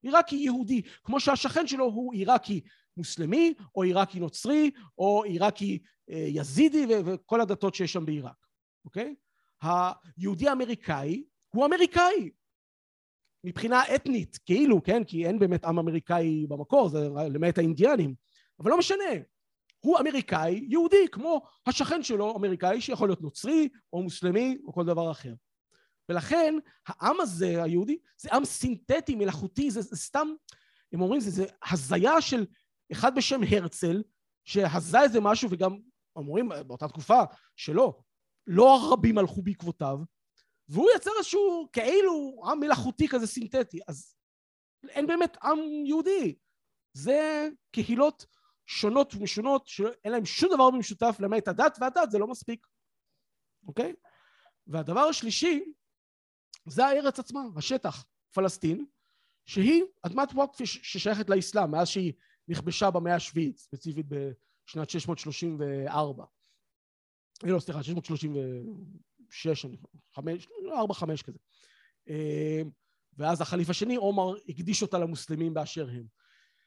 עיראקי 0.03 0.37
יהודי, 0.37 0.83
כמו 1.05 1.21
שהשכן 1.21 1.67
שלו 1.67 1.85
הוא 1.85 2.15
עיראקי 2.15 2.61
מוסלמי, 2.97 3.55
או 3.75 3.83
עיראקי 3.83 4.21
נוצרי, 4.21 4.71
או 4.99 5.25
עיראקי 5.25 5.83
אה, 6.11 6.27
יזידי, 6.29 6.87
וכל 7.07 7.41
הדתות 7.41 7.75
שיש 7.75 7.93
שם 7.93 8.07
בעיראק, 8.07 8.47
אוקיי? 8.85 9.15
היהודי 9.63 10.49
האמריקאי 10.49 11.25
הוא 11.55 11.67
אמריקאי. 11.67 12.31
מבחינה 13.45 13.83
אתנית, 13.95 14.39
כאילו, 14.47 14.83
כן? 14.83 15.05
כי 15.05 15.27
אין 15.27 15.39
באמת 15.39 15.65
עם 15.65 15.79
אמריקאי 15.79 16.47
במקור, 16.49 16.89
זה 16.89 17.09
למעט 17.09 17.59
האינדיאנים. 17.59 18.15
אבל 18.61 18.71
לא 18.71 18.79
משנה. 18.79 19.05
הוא 19.81 19.99
אמריקאי 19.99 20.67
יהודי, 20.69 21.09
כמו 21.13 21.43
השכן 21.67 22.03
שלו 22.03 22.37
אמריקאי 22.37 22.81
שיכול 22.81 23.09
להיות 23.09 23.23
נוצרי 23.23 23.69
או 23.93 24.03
מוסלמי 24.03 24.59
או 24.65 24.73
כל 24.73 24.85
דבר 24.85 25.11
אחר. 25.11 25.35
ולכן 26.09 26.55
העם 26.87 27.21
הזה, 27.21 27.63
היהודי, 27.63 27.99
זה 28.19 28.29
עם 28.33 28.45
סינתטי, 28.45 29.15
מלאכותי, 29.15 29.71
זה, 29.71 29.81
זה 29.81 29.97
סתם, 29.97 30.29
הם 30.93 31.01
אומרים, 31.01 31.21
זה, 31.21 31.31
זה 31.31 31.47
הזיה 31.71 32.21
של 32.21 32.47
אחד 32.93 33.15
בשם 33.15 33.41
הרצל, 33.51 34.03
שהזה 34.45 35.01
איזה 35.01 35.21
משהו, 35.21 35.49
וגם 35.51 35.79
אומרים 36.17 36.49
באותה 36.67 36.89
תקופה 36.89 37.23
שלא, 37.57 38.01
לא 38.47 38.93
רבים 38.93 39.19
הלכו 39.19 39.43
בעקבותיו, 39.43 39.99
והוא 40.69 40.89
יצר 40.97 41.11
איזשהו 41.19 41.69
כאילו 41.73 42.43
עם 42.45 42.61
מלאכותי 42.61 43.09
כזה 43.09 43.27
סינתטי, 43.27 43.81
אז 43.89 44.15
אין 44.89 45.07
באמת 45.07 45.37
עם 45.43 45.59
יהודי, 45.87 46.35
זה 46.93 47.49
קהילות 47.71 48.27
שונות 48.67 49.15
ומשונות 49.15 49.67
שאין 49.67 50.13
להם 50.13 50.25
שום 50.25 50.55
דבר 50.55 50.71
במשותף 50.71 51.17
למעט 51.21 51.49
הדת, 51.49 51.79
והדת 51.81 52.11
זה 52.11 52.19
לא 52.19 52.27
מספיק, 52.27 52.67
אוקיי? 53.67 53.95
והדבר 54.67 55.01
השלישי 55.01 55.65
זה 56.69 56.87
הארץ 56.87 57.19
עצמה, 57.19 57.41
השטח, 57.57 58.05
פלסטין, 58.35 58.87
שהיא 59.47 59.83
אדמת 60.03 60.29
ווקף 60.33 60.65
ששייכת 60.65 61.31
לאסלאם 61.31 61.71
מאז 61.71 61.89
שהיא 61.89 62.13
נכבשה 62.49 62.91
במאה 62.91 63.15
השביעית, 63.15 63.59
ספציפית 63.59 64.07
בשנת 64.09 64.91
634. 64.91 66.25
לא, 67.43 67.61
סליחה, 67.61 67.83
636, 69.31 69.79
חמש, 70.15 70.49
ארבע, 70.73 70.95
חמש 70.95 71.23
כזה. 71.23 71.39
אה, 72.09 72.63
ואז 73.17 73.41
החליף 73.41 73.71
השני, 73.71 73.97
עומר, 73.97 74.35
הקדיש 74.49 74.83
אותה 74.83 74.99
למוסלמים 74.99 75.55
באשר 75.55 75.89
הם. 75.89 76.07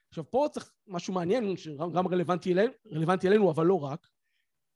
עכשיו 0.09 0.31
פה 0.31 0.47
צריך 0.51 0.73
משהו 0.87 1.13
מעניין 1.13 1.57
שגם 1.57 2.07
רלוונטי 2.07 2.53
אלינו, 2.53 2.73
רלוונטי 2.91 3.27
אלינו 3.27 3.51
אבל 3.51 3.65
לא 3.65 3.83
רק. 3.83 4.07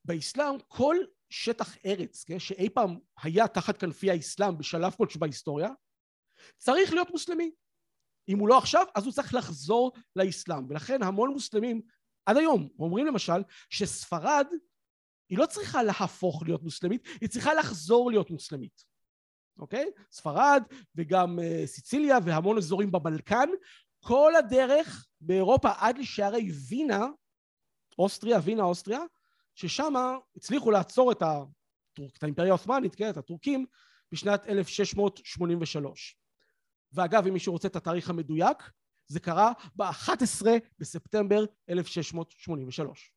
באסלאם 0.06 0.60
כל 0.68 0.96
שטח 1.30 1.78
ארץ 1.86 2.24
כן, 2.24 2.40
שאי 2.40 2.70
פעם 2.70 3.00
היה 3.22 3.48
תחת 3.48 3.78
כנפי 3.78 4.12
האסלאם 4.12 4.58
בשלב 4.58 4.94
כלשהו 4.98 5.20
בהיסטוריה 5.20 5.70
צריך 6.58 6.94
להיות 6.94 7.10
מוסלמי. 7.12 7.52
אם 8.30 8.40
הוא 8.40 8.50
לא 8.50 8.58
עכשיו 8.58 8.86
אז 8.96 9.06
הוא 9.06 9.14
צריך 9.14 9.34
לחזור 9.34 9.92
לאסלאם 10.16 10.66
ולכן 10.70 11.04
המון 11.04 11.30
מוסלמים 11.30 11.82
עד 12.26 12.38
היום 12.38 12.70
אומרים 12.80 13.06
למשל 13.06 13.44
שספרד 13.70 14.48
היא 15.32 15.40
לא 15.40 15.46
צריכה 15.46 15.84
להפוך 15.84 16.44
להיות 16.46 16.64
מוסלמית 16.64 17.08
היא 17.22 17.30
צריכה 17.30 17.54
לחזור 17.54 18.12
להיות 18.12 18.32
מוסלמית 18.32 18.92
אוקיי? 19.60 19.86
ספרד 20.12 20.64
וגם 20.96 21.40
uh, 21.40 21.68
סיציליה 21.68 22.18
והמון 22.26 22.58
אזורים 22.58 22.92
בבלקן 22.92 23.50
כל 24.00 24.36
הדרך 24.36 25.08
באירופה 25.22 25.70
עד 25.78 25.98
לשערי 25.98 26.52
וינה, 26.70 27.06
אוסטריה, 28.00 28.40
וינה, 28.44 28.64
אוסטריה, 28.64 29.02
ששם 29.56 29.94
הצליחו 30.36 30.72
לעצור 30.72 31.12
את, 31.12 31.22
הטורק, 31.22 32.18
את 32.18 32.24
האימפריה 32.24 32.50
העות'מאנית, 32.50 32.96
כן, 32.96 33.10
את 33.10 33.18
הטורקים, 33.18 33.66
בשנת 34.12 34.48
1683. 34.48 36.18
ואגב, 36.94 37.28
אם 37.28 37.34
מישהו 37.34 37.54
רוצה 37.54 37.68
את 37.68 37.76
התאריך 37.76 38.10
המדויק, 38.10 38.58
זה 39.08 39.20
קרה 39.20 39.52
ב-11 39.76 40.46
בספטמבר 40.80 41.46
1683. 41.70 43.14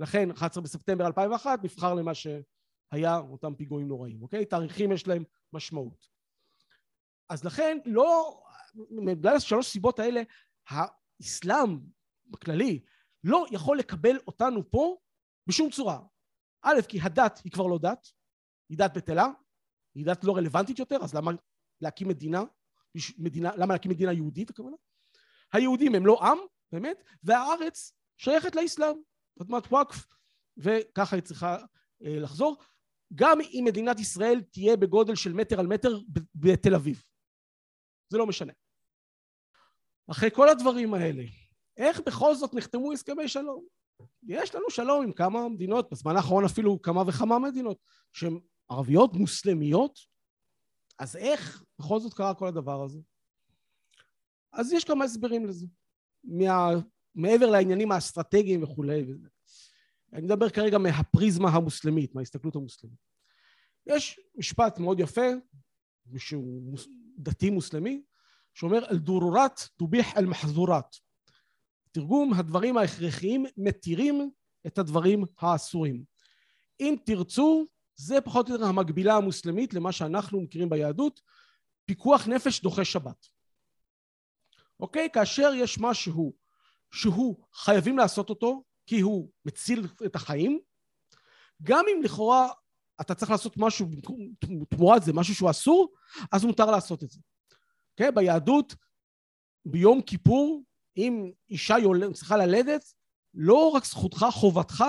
לכן 0.00 0.30
11 0.30 0.62
בספטמבר 0.62 1.06
2001 1.06 1.64
נבחר 1.64 1.94
למה 1.94 2.12
שהיה 2.14 3.18
אותם 3.18 3.54
פיגועים 3.54 3.88
נוראים, 3.88 4.22
אוקיי? 4.22 4.46
תאריכים 4.46 4.92
יש 4.92 5.06
להם 5.06 5.24
משמעות. 5.52 6.08
אז 7.28 7.44
לכן 7.44 7.78
לא, 7.84 8.42
בגלל 9.06 9.38
שלוש 9.38 9.66
סיבות 9.66 9.98
האלה, 9.98 10.22
האסלאם 10.68 11.78
בכללי 12.26 12.80
לא 13.24 13.46
יכול 13.50 13.78
לקבל 13.78 14.18
אותנו 14.26 14.70
פה 14.70 14.96
בשום 15.46 15.70
צורה. 15.70 16.00
א', 16.62 16.80
כי 16.88 17.00
הדת 17.00 17.40
היא 17.44 17.52
כבר 17.52 17.66
לא 17.66 17.78
דת, 17.78 18.08
היא 18.68 18.78
דת 18.78 18.96
בטלה, 18.96 19.26
היא 19.94 20.06
דת 20.06 20.24
לא 20.24 20.36
רלוונטית 20.36 20.78
יותר, 20.78 20.96
אז 21.02 21.14
למה 21.14 21.32
להקים 21.80 22.08
מדינה, 22.08 22.42
מדינה 23.18 23.56
למה 23.56 23.74
להקים 23.74 23.90
מדינה 23.90 24.12
יהודית 24.12 24.50
הכוונה? 24.50 24.76
היהודים 25.52 25.94
הם 25.94 26.06
לא 26.06 26.22
עם, 26.22 26.38
באמת, 26.72 27.04
והארץ 27.22 27.96
שייכת 28.16 28.56
לאסלאם, 28.56 28.96
אדמת 29.40 29.66
וואקף, 29.66 30.06
וככה 30.56 31.16
היא 31.16 31.22
צריכה 31.22 31.56
אה, 32.04 32.18
לחזור. 32.18 32.56
גם 33.14 33.40
אם 33.40 33.64
מדינת 33.66 34.00
ישראל 34.00 34.42
תהיה 34.50 34.76
בגודל 34.76 35.14
של 35.14 35.32
מטר 35.32 35.60
על 35.60 35.66
מטר 35.66 35.98
בתל 36.34 36.74
אביב. 36.74 37.02
זה 38.08 38.18
לא 38.18 38.26
משנה. 38.26 38.52
אחרי 40.10 40.30
כל 40.30 40.48
הדברים 40.48 40.94
האלה, 40.94 41.22
איך 41.76 42.00
בכל 42.06 42.34
זאת 42.34 42.54
נחתמו 42.54 42.92
הסכמי 42.92 43.28
שלום? 43.28 43.64
יש 44.22 44.54
לנו 44.54 44.70
שלום 44.70 45.02
עם 45.02 45.12
כמה 45.12 45.48
מדינות, 45.48 45.90
בזמן 45.90 46.16
האחרון 46.16 46.44
אפילו 46.44 46.82
כמה 46.82 47.02
וכמה 47.06 47.38
מדינות 47.38 47.78
שהן 48.12 48.40
ערביות 48.68 49.14
מוסלמיות, 49.14 49.98
אז 50.98 51.16
איך 51.16 51.64
בכל 51.78 52.00
זאת 52.00 52.14
קרה 52.14 52.34
כל 52.34 52.48
הדבר 52.48 52.82
הזה? 52.82 52.98
אז 54.52 54.72
יש 54.72 54.84
כמה 54.84 55.04
הסברים 55.04 55.46
לזה, 55.46 55.66
מה... 56.24 56.70
מעבר 57.14 57.50
לעניינים 57.50 57.92
האסטרטגיים 57.92 58.62
וכולי. 58.62 59.04
אני 60.12 60.22
מדבר 60.22 60.50
כרגע 60.50 60.78
מהפריזמה 60.78 61.50
המוסלמית, 61.50 62.14
מההסתכלות 62.14 62.56
המוסלמית. 62.56 62.98
יש 63.86 64.20
משפט 64.34 64.78
מאוד 64.78 65.00
יפה, 65.00 65.26
שהוא 66.18 66.78
דתי 67.18 67.50
מוסלמי, 67.50 68.02
שאומר 68.54 68.90
אל 68.90 68.98
דורורת 68.98 69.60
תוביח 69.76 70.16
אל 70.16 70.26
מחזורת. 70.26 70.96
תרגום 71.92 72.34
הדברים 72.34 72.76
ההכרחיים 72.76 73.44
מתירים 73.56 74.30
את 74.66 74.78
הדברים 74.78 75.24
האסורים. 75.38 76.04
אם 76.80 76.96
תרצו 77.04 77.66
זה 77.96 78.20
פחות 78.20 78.48
או 78.48 78.54
יותר 78.54 78.66
המקבילה 78.66 79.16
המוסלמית 79.16 79.74
למה 79.74 79.92
שאנחנו 79.92 80.40
מכירים 80.40 80.68
ביהדות 80.68 81.20
פיקוח 81.84 82.28
נפש 82.28 82.62
דוחה 82.62 82.84
שבת. 82.84 83.26
אוקיי? 84.80 85.08
כאשר 85.12 85.52
יש 85.54 85.78
משהו 85.80 86.32
שהוא 86.94 87.36
חייבים 87.54 87.98
לעשות 87.98 88.30
אותו 88.30 88.62
כי 88.86 89.00
הוא 89.00 89.30
מציל 89.44 89.86
את 90.04 90.16
החיים 90.16 90.60
גם 91.62 91.84
אם 91.92 92.02
לכאורה 92.02 92.48
אתה 93.00 93.14
צריך 93.14 93.30
לעשות 93.30 93.56
משהו 93.56 93.88
תמורת 94.68 95.02
זה, 95.02 95.12
משהו 95.12 95.34
שהוא 95.34 95.50
אסור, 95.50 95.92
אז 96.32 96.44
מותר 96.44 96.70
לעשות 96.70 97.02
את 97.02 97.10
זה. 97.10 97.20
כן? 97.96 98.08
Okay? 98.08 98.10
ביהדות, 98.10 98.74
ביום 99.66 100.02
כיפור, 100.02 100.62
אם 100.96 101.30
אישה 101.50 101.78
יולד, 101.78 102.12
צריכה 102.12 102.36
ללדת, 102.36 102.84
לא 103.34 103.68
רק 103.68 103.84
זכותך, 103.84 104.26
חובתך, 104.30 104.84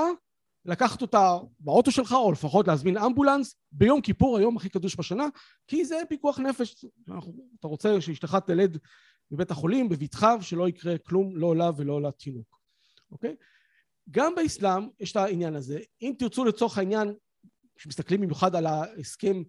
לקחת 0.66 1.02
אותה 1.02 1.38
באוטו 1.60 1.92
שלך, 1.92 2.12
או 2.12 2.32
לפחות 2.32 2.68
להזמין 2.68 2.98
אמבולנס, 2.98 3.56
ביום 3.72 4.02
כיפור, 4.02 4.38
היום 4.38 4.58
הכי 4.58 4.70
קדוש 4.70 4.96
בשנה, 4.96 5.26
כי 5.68 5.86
זה 5.86 6.02
פיקוח 6.10 6.40
נפש. 6.40 6.86
אתה 7.60 7.68
רוצה 7.68 8.02
שאשתך 8.02 8.38
תלד 8.48 8.78
בבית 9.32 9.52
החולים, 9.52 9.90
בבטחה, 9.90 10.36
ושלא 10.40 10.68
יקרה 10.68 10.98
כלום, 10.98 11.38
לא 11.38 11.56
לה 11.56 11.72
ולא 11.78 12.02
לתינוק, 12.02 12.60
אוקיי? 13.12 13.36
גם 14.10 14.36
באסלאם 14.36 14.90
יש 15.00 15.12
את 15.12 15.16
העניין 15.16 15.56
הזה. 15.56 15.80
אם 16.02 16.14
תרצו 16.20 16.46
לצורך 16.46 16.78
העניין 16.78 17.14
כשמסתכלים 17.76 18.22
במיוחד 18.22 18.56
על 18.56 18.66
ההסכם 18.66 19.44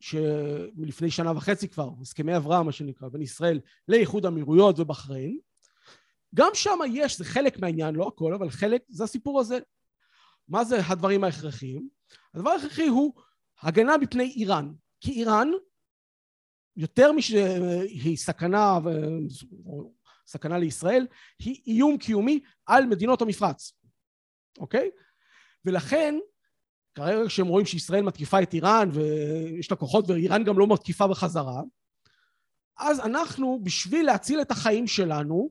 שמלפני 0.00 1.10
שנה 1.10 1.32
וחצי 1.36 1.68
כבר, 1.68 1.90
הסכמי 2.00 2.36
אברהם 2.36 2.66
מה 2.66 2.72
שנקרא, 2.72 3.08
בין 3.08 3.22
ישראל 3.22 3.60
לאיחוד 3.88 4.26
אמירויות 4.26 4.78
ובחריין, 4.78 5.38
גם 6.34 6.50
שם 6.54 6.78
יש, 6.92 7.18
זה 7.18 7.24
חלק 7.24 7.58
מהעניין, 7.58 7.94
לא 7.94 8.08
הכל, 8.08 8.34
אבל 8.34 8.50
חלק, 8.50 8.82
זה 8.88 9.04
הסיפור 9.04 9.40
הזה. 9.40 9.58
מה 10.48 10.64
זה 10.64 10.86
הדברים 10.86 11.24
ההכרחיים? 11.24 11.88
הדבר 12.34 12.50
ההכרחי 12.50 12.86
הוא 12.86 13.12
הגנה 13.62 13.96
מפני 13.96 14.24
איראן, 14.36 14.72
כי 15.00 15.12
איראן, 15.12 15.50
יותר 16.76 17.12
משהיא 17.12 18.16
סכנה, 18.16 18.78
סכנה 20.26 20.58
לישראל, 20.58 21.06
היא 21.38 21.62
איום 21.66 21.98
קיומי 21.98 22.40
על 22.66 22.86
מדינות 22.86 23.22
המפרץ, 23.22 23.72
אוקיי? 24.58 24.90
ולכן 25.64 26.14
כרגע 26.94 27.28
כשהם 27.28 27.46
רואים 27.46 27.66
שישראל 27.66 28.02
מתקיפה 28.02 28.42
את 28.42 28.54
איראן 28.54 28.88
ויש 28.92 29.70
לה 29.70 29.76
כוחות 29.76 30.04
ואיראן 30.08 30.44
גם 30.44 30.58
לא 30.58 30.66
מתקיפה 30.66 31.06
בחזרה, 31.06 31.62
אז 32.78 33.00
אנחנו, 33.00 33.60
בשביל 33.62 34.06
להציל 34.06 34.40
את 34.40 34.50
החיים 34.50 34.86
שלנו, 34.86 35.50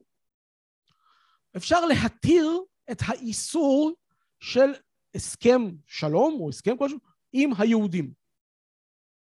אפשר 1.56 1.86
להתיר 1.86 2.60
את 2.90 3.02
האיסור 3.06 3.92
של 4.40 4.70
הסכם 5.14 5.70
שלום 5.86 6.40
או 6.40 6.48
הסכם 6.48 6.76
כלשהו 6.76 6.98
עם 7.32 7.50
היהודים. 7.58 8.12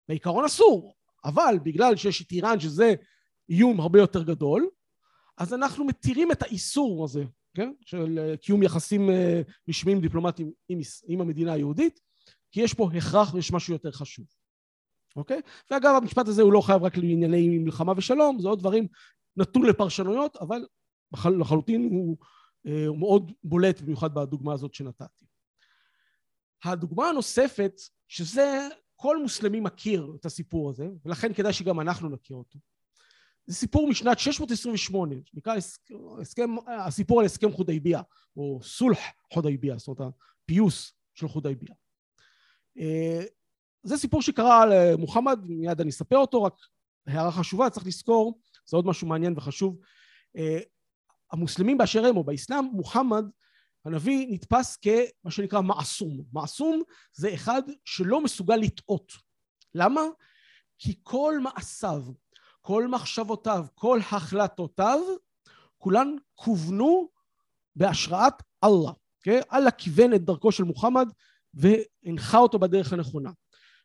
בעיקרון 0.07 0.45
אסור, 0.45 0.95
אבל 1.25 1.55
בגלל 1.63 1.95
שיש 1.95 2.21
את 2.21 2.31
איראן 2.31 2.59
שזה 2.59 2.93
איום 3.49 3.79
הרבה 3.79 3.99
יותר 3.99 4.23
גדול, 4.23 4.69
אז 5.37 5.53
אנחנו 5.53 5.85
מתירים 5.85 6.31
את 6.31 6.41
האיסור 6.41 7.03
הזה 7.03 7.23
כן? 7.53 7.73
של 7.81 8.19
אה, 8.19 8.37
קיום 8.37 8.63
יחסים 8.63 9.09
אה, 9.09 9.41
רשמיים 9.69 10.01
דיפלומטיים 10.01 10.51
עם, 10.69 10.79
עם 11.07 11.21
המדינה 11.21 11.53
היהודית, 11.53 11.99
כי 12.51 12.61
יש 12.61 12.73
פה 12.73 12.89
הכרח 12.95 13.33
ויש 13.33 13.51
משהו 13.51 13.73
יותר 13.73 13.91
חשוב, 13.91 14.25
אוקיי? 15.15 15.41
ואגב, 15.71 15.95
המשפט 15.95 16.27
הזה 16.27 16.41
הוא 16.41 16.53
לא 16.53 16.61
חייב 16.61 16.83
רק 16.83 16.97
לענייני 16.97 17.59
מלחמה 17.59 17.93
ושלום, 17.97 18.39
זה 18.39 18.47
עוד 18.47 18.59
דברים 18.59 18.87
נתון 19.37 19.65
לפרשנויות, 19.65 20.35
אבל 20.35 20.65
לחלוטין 21.39 21.89
הוא, 21.91 22.17
אה, 22.67 22.87
הוא 22.87 22.97
מאוד 22.97 23.31
בולט, 23.43 23.81
במיוחד 23.81 24.13
בדוגמה 24.13 24.53
הזאת 24.53 24.73
שנתתי. 24.73 25.25
הדוגמה 26.63 27.09
הנוספת, 27.09 27.73
שזה 28.07 28.67
כל 29.03 29.21
מוסלמי 29.21 29.59
מכיר 29.59 30.13
את 30.19 30.25
הסיפור 30.25 30.69
הזה, 30.69 30.87
ולכן 31.05 31.33
כדאי 31.33 31.53
שגם 31.53 31.79
אנחנו 31.79 32.09
נכיר 32.09 32.37
אותו. 32.37 32.59
זה 33.45 33.55
סיפור 33.55 33.89
משנת 33.89 34.19
628, 34.19 35.15
שנקרא 35.25 35.55
הסכם, 36.21 36.55
הסיפור 36.67 37.19
על 37.19 37.25
הסכם 37.25 37.51
חודייביה, 37.51 38.01
או 38.37 38.59
סולח 38.63 38.99
חודייביה, 39.33 39.77
זאת 39.77 39.87
אומרת 39.87 40.13
הפיוס 40.43 40.93
של 41.13 41.27
חודייביה. 41.27 41.75
אה, 42.79 43.23
זה 43.83 43.97
סיפור 43.97 44.21
שקרה 44.21 44.65
למוחמד, 44.65 45.39
מיד 45.43 45.81
אני 45.81 45.89
אספר 45.89 46.17
אותו, 46.17 46.43
רק 46.43 46.53
הערה 47.07 47.31
חשובה, 47.31 47.69
צריך 47.69 47.87
לזכור, 47.87 48.39
זה 48.65 48.77
עוד 48.77 48.85
משהו 48.85 49.07
מעניין 49.07 49.33
וחשוב. 49.37 49.79
אה, 50.37 50.59
המוסלמים 51.31 51.77
באשר 51.77 52.05
הם, 52.05 52.17
או 52.17 52.23
באסלאם, 52.23 52.65
מוחמד, 52.65 53.25
הנביא 53.85 54.27
נתפס 54.29 54.77
כמה 54.77 55.31
שנקרא 55.31 55.61
מעסום. 55.61 56.23
מעסום 56.33 56.81
זה 57.13 57.33
אחד 57.33 57.61
שלא 57.85 58.21
מסוגל 58.21 58.55
לטעות. 58.55 59.13
למה? 59.75 60.01
כי 60.79 60.99
כל 61.03 61.39
מעשיו, 61.41 62.03
כל 62.61 62.87
מחשבותיו, 62.87 63.65
כל 63.75 63.99
החלטותיו, 64.11 64.99
כולן 65.77 66.15
כוונו 66.35 67.09
בהשראת 67.75 68.43
אללה. 68.63 68.91
כן? 69.23 69.39
אללה 69.53 69.71
כיוון 69.71 70.13
את 70.13 70.25
דרכו 70.25 70.51
של 70.51 70.63
מוחמד 70.63 71.07
והנחה 71.53 72.37
אותו 72.37 72.59
בדרך 72.59 72.93
הנכונה. 72.93 73.31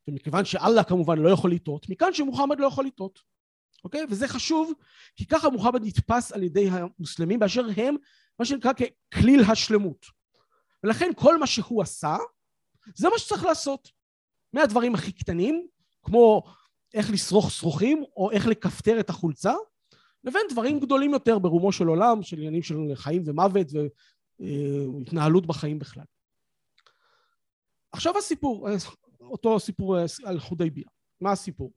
ומכיוון 0.08 0.44
שאללה 0.44 0.84
כמובן 0.84 1.18
לא 1.18 1.28
יכול 1.28 1.52
לטעות, 1.52 1.88
מכאן 1.88 2.12
שמוחמד 2.12 2.60
לא 2.60 2.66
יכול 2.66 2.86
לטעות. 2.86 3.18
אוקיי? 3.84 4.04
וזה 4.10 4.28
חשוב, 4.28 4.72
כי 5.16 5.26
ככה 5.26 5.48
מוחמד 5.48 5.84
נתפס 5.84 6.32
על 6.32 6.42
ידי 6.42 6.68
המוסלמים 6.70 7.38
באשר 7.38 7.66
הם 7.76 7.96
מה 8.38 8.44
שנקרא 8.44 8.72
ככליל 8.72 9.40
השלמות. 9.40 10.06
ולכן 10.84 11.10
כל 11.16 11.38
מה 11.38 11.46
שהוא 11.46 11.82
עשה, 11.82 12.16
זה 12.94 13.08
מה 13.08 13.18
שצריך 13.18 13.44
לעשות. 13.44 13.90
מהדברים 14.52 14.94
הכי 14.94 15.12
קטנים, 15.12 15.66
כמו 16.02 16.42
איך 16.94 17.10
לשרוך 17.10 17.50
שרוכים, 17.50 18.04
או 18.16 18.30
איך 18.30 18.46
לכפתר 18.46 19.00
את 19.00 19.10
החולצה, 19.10 19.54
לבין 20.24 20.42
דברים 20.50 20.80
גדולים 20.80 21.12
יותר 21.12 21.38
ברומו 21.38 21.72
של 21.72 21.86
עולם, 21.86 22.22
של 22.22 22.36
עניינים 22.36 22.62
של 22.62 22.74
חיים 22.94 23.22
ומוות 23.26 23.66
והתנהלות 24.40 25.46
בחיים 25.46 25.78
בכלל. 25.78 26.04
עכשיו 27.92 28.18
הסיפור, 28.18 28.68
אותו 29.20 29.60
סיפור 29.60 29.96
על 30.24 30.40
חודייביה. 30.40 30.86
מה 31.20 31.32
הסיפור? 31.32 31.72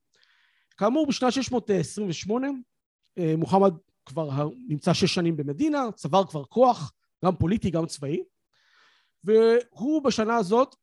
כאמור 0.78 1.08
בשנת 1.08 1.34
628 1.34 2.48
מוחמד 3.38 3.74
כבר 4.06 4.50
נמצא 4.68 4.94
שש 4.94 5.14
שנים 5.14 5.38
במדינה, 5.38 5.92
צבר 5.96 6.26
כבר 6.26 6.44
כוח, 6.44 6.94
גם 7.26 7.36
פוליטי 7.36 7.70
גם 7.70 7.86
צבאי, 7.86 8.24
והוא 9.24 10.04
בשנה 10.04 10.36
הזאת 10.36 10.76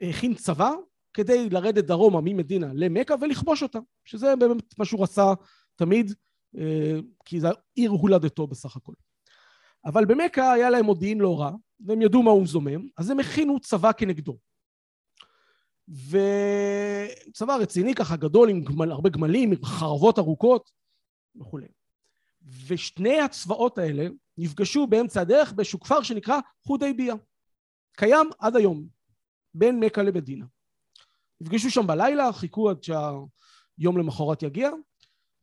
הכין 0.00 0.34
צבא 0.34 0.70
כדי 1.14 1.50
לרדת 1.50 1.84
דרומה 1.84 2.20
ממדינה 2.20 2.70
למכה 2.74 3.14
ולכבוש 3.20 3.62
אותה, 3.62 3.78
שזה 4.04 4.36
באמת 4.36 4.78
מה 4.78 4.84
שהוא 4.84 5.02
רצה 5.02 5.32
תמיד, 5.76 6.14
אה, 6.58 6.98
כי 7.24 7.40
זה 7.40 7.48
עיר 7.74 7.90
הולדתו 7.90 8.46
בסך 8.46 8.76
הכל. 8.76 8.92
אבל 9.84 10.04
במכה 10.04 10.52
היה 10.52 10.70
להם 10.70 10.84
מודיעין 10.84 11.18
לא 11.18 11.40
רע, 11.40 11.50
והם 11.80 12.02
ידעו 12.02 12.22
מה 12.22 12.30
הוא 12.30 12.46
זומם, 12.46 12.88
אז 12.96 13.10
הם 13.10 13.20
הכינו 13.20 13.60
צבא 13.60 13.92
כנגדו. 13.92 14.38
וצבא 15.88 17.56
רציני 17.56 17.94
ככה 17.94 18.16
גדול 18.16 18.48
עם 18.48 18.64
גמל, 18.64 18.90
הרבה 18.90 19.10
גמלים, 19.10 19.52
עם 19.52 19.64
חרבות 19.64 20.18
ארוכות 20.18 20.70
וכולי. 21.40 21.66
ושני 22.66 23.20
הצבאות 23.20 23.78
האלה 23.78 24.06
נפגשו 24.38 24.86
באמצע 24.86 25.20
הדרך 25.20 25.52
באיזשהו 25.52 25.80
כפר 25.80 26.02
שנקרא 26.02 26.38
חודייביה. 26.62 27.14
קיים 27.96 28.30
עד 28.38 28.56
היום, 28.56 28.86
בין 29.54 29.80
מכה 29.80 30.02
למדינה. 30.02 30.44
נפגשו 31.40 31.70
שם 31.70 31.86
בלילה, 31.86 32.32
חיכו 32.32 32.70
עד 32.70 32.82
שהיום 32.82 33.98
למחרת 33.98 34.42
יגיע, 34.42 34.70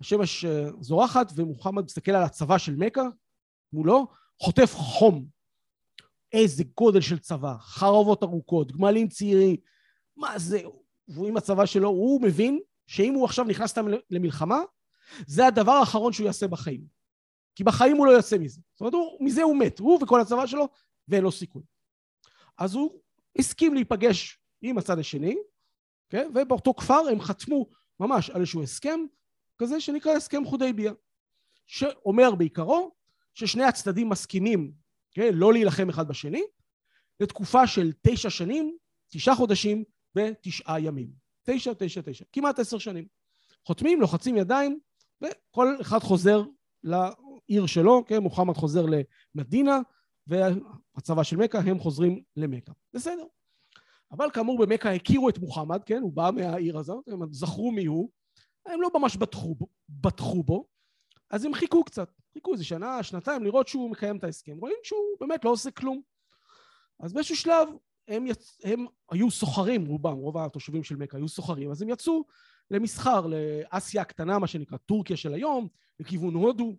השמש 0.01 0.45
אה, 0.45 0.67
זורחת 0.79 1.31
ומוחמד 1.35 1.83
מסתכל 1.83 2.11
על 2.11 2.23
הצבא 2.23 2.57
של 2.57 2.75
מכה 2.75 3.03
מולו, 3.73 4.07
חוטף 4.39 4.73
חום. 4.75 5.25
איזה 6.33 6.63
גודל 6.77 7.01
של 7.01 7.19
צבא, 7.19 7.55
חרבות 7.59 8.23
ארוכות, 8.23 8.71
גמלים 8.71 9.07
צעירים, 9.07 9.55
מה 10.17 10.39
זה, 10.39 10.61
והוא 11.07 11.27
עם 11.27 11.37
הצבא 11.37 11.65
שלו, 11.65 11.89
הוא 11.89 12.21
מבין 12.21 12.59
שאם 12.87 13.13
הוא 13.13 13.25
עכשיו 13.25 13.45
נכנס 13.45 13.77
למלחמה, 14.09 14.59
זה 15.27 15.47
הדבר 15.47 15.71
האחרון 15.71 16.13
שהוא 16.13 16.25
יעשה 16.25 16.47
בחיים. 16.47 16.85
כי 17.55 17.63
בחיים 17.63 17.97
הוא 17.97 18.05
לא 18.05 18.11
יוצא 18.11 18.37
מזה. 18.37 18.61
זאת 18.71 18.81
אומרת, 18.81 18.93
הוא, 18.93 19.25
מזה 19.25 19.43
הוא 19.43 19.57
מת, 19.57 19.79
הוא 19.79 20.03
וכל 20.03 20.21
הצבא 20.21 20.47
שלו, 20.47 20.67
ואין 21.07 21.23
לו 21.23 21.31
סיכוי. 21.31 21.63
אז 22.57 22.73
הוא 22.75 23.01
הסכים 23.39 23.73
להיפגש 23.73 24.39
עם 24.61 24.77
הצד 24.77 24.99
השני, 24.99 25.35
כן? 26.09 26.29
ובאותו 26.35 26.73
כפר 26.73 27.07
הם 27.11 27.21
חתמו 27.21 27.65
ממש 27.99 28.29
על 28.29 28.41
איזשהו 28.41 28.63
הסכם 28.63 28.99
כזה 29.57 29.81
שנקרא 29.81 30.11
הסכם 30.11 30.45
חודייביה, 30.45 30.93
שאומר 31.67 32.35
בעיקרו 32.35 32.91
ששני 33.33 33.63
הצדדים 33.63 34.09
מסכימים, 34.09 34.71
כן? 35.11 35.33
לא 35.33 35.53
להילחם 35.53 35.89
אחד 35.89 36.07
בשני, 36.07 36.41
לתקופה 37.19 37.67
של 37.67 37.91
תשע 38.01 38.29
שנים, 38.29 38.77
תשעה 39.09 39.35
חודשים 39.35 39.83
ותשעה 40.15 40.79
ימים. 40.79 41.09
תשע, 41.43 41.71
תשע, 41.77 42.01
תשע. 42.05 42.25
כמעט 42.31 42.59
עשר 42.59 42.77
שנים. 42.77 43.05
חותמים, 43.65 44.01
לוחצים 44.01 44.37
ידיים, 44.37 44.79
וכל 45.21 45.75
אחד 45.81 45.99
חוזר 45.99 46.43
לעיר 46.83 47.65
שלו, 47.65 48.03
כן? 48.07 48.17
מוחמד 48.17 48.55
חוזר 48.55 48.85
למדינה, 49.35 49.79
והצבא 50.27 51.23
של 51.23 51.37
מכה, 51.37 51.59
הם 51.59 51.79
חוזרים 51.79 52.21
למכה. 52.35 52.71
בסדר. 52.93 53.25
אבל 54.11 54.31
כאמור 54.33 54.65
במכה 54.65 54.93
הכירו 54.93 55.29
את 55.29 55.37
מוחמד, 55.37 55.83
כן? 55.83 56.01
הוא 56.01 56.13
בא 56.13 56.29
מהעיר 56.35 56.77
הזאת, 56.77 57.07
הם 57.07 57.33
זכרו 57.33 57.71
מי 57.71 57.85
הוא, 57.85 58.09
הם 58.65 58.81
לא 58.81 58.89
ממש 58.95 59.15
בטחו 59.15 59.55
בו, 59.55 59.67
בטחו 59.89 60.43
בו, 60.43 60.67
אז 61.29 61.45
הם 61.45 61.53
חיכו 61.53 61.83
קצת, 61.83 62.11
חיכו 62.33 62.53
איזה 62.53 62.63
שנה, 62.63 63.03
שנתיים, 63.03 63.43
לראות 63.43 63.67
שהוא 63.67 63.91
מקיים 63.91 64.17
את 64.17 64.23
ההסכם. 64.23 64.57
רואים 64.57 64.77
שהוא 64.83 64.99
באמת 65.19 65.45
לא 65.45 65.49
עושה 65.49 65.71
כלום. 65.71 66.01
אז 66.99 67.13
באיזשהו 67.13 67.35
שלב 67.35 67.67
הם, 68.07 68.27
יצ... 68.27 68.57
הם 68.63 68.85
היו 69.11 69.31
סוחרים, 69.31 69.85
רובם, 69.85 70.17
רוב 70.17 70.37
התושבים 70.37 70.83
של 70.83 70.95
מכה 70.95 71.17
היו 71.17 71.27
סוחרים, 71.27 71.71
אז 71.71 71.81
הם 71.81 71.89
יצאו 71.89 72.23
למסחר 72.71 73.27
לאסיה 73.27 74.01
הקטנה, 74.01 74.39
מה 74.39 74.47
שנקרא 74.47 74.77
טורקיה 74.77 75.17
של 75.17 75.33
היום, 75.33 75.67
לכיוון 75.99 76.33
הודו, 76.33 76.75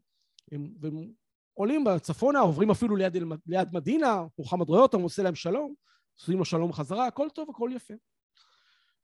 הם, 0.53 0.75
והם 0.81 1.13
עולים 1.55 1.85
בצפונה, 1.85 2.41
עוברים 2.41 2.71
אפילו 2.71 2.97
ליד, 2.97 3.17
ליד 3.47 3.69
מדינה, 3.73 4.25
מוחמד 4.39 4.69
רואה 4.69 4.81
אותם, 4.81 5.01
עושה 5.01 5.23
להם 5.23 5.35
שלום, 5.35 5.75
עושים 6.19 6.39
לו 6.39 6.45
שלום 6.45 6.73
חזרה, 6.73 7.07
הכל 7.07 7.29
טוב, 7.35 7.51
הכל 7.51 7.71
יפה. 7.75 7.95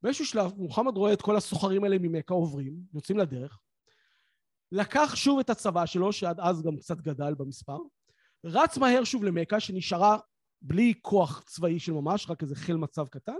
באיזשהו 0.03 0.27
שלב 0.27 0.53
מוחמד 0.57 0.97
רואה 0.97 1.13
את 1.13 1.23
כל 1.23 1.37
הסוחרים 1.37 1.85
האלה 1.85 1.97
ממכה 2.01 2.35
עוברים, 2.35 2.75
יוצאים 2.95 3.19
לדרך, 3.19 3.59
לקח 4.73 5.13
שוב 5.15 5.39
את 5.39 5.51
הצבא 5.51 5.87
שלו, 5.87 6.13
שעד 6.13 6.41
אז 6.41 6.63
גם 6.63 6.77
קצת 6.77 7.01
גדל 7.01 7.35
במספר, 7.35 7.79
רץ 8.45 8.79
מהר 8.79 9.05
שוב 9.05 9.25
למכה, 9.25 9.61
שנשארה 9.61 10.19
בלי 10.63 10.95
כוח 11.03 11.43
צבאי 11.47 11.79
של 11.79 11.93
ממש, 11.93 12.31
רק 12.31 12.43
איזה 12.43 12.57
חיל 12.57 12.77
מצב 12.77 13.09
קטן, 13.09 13.37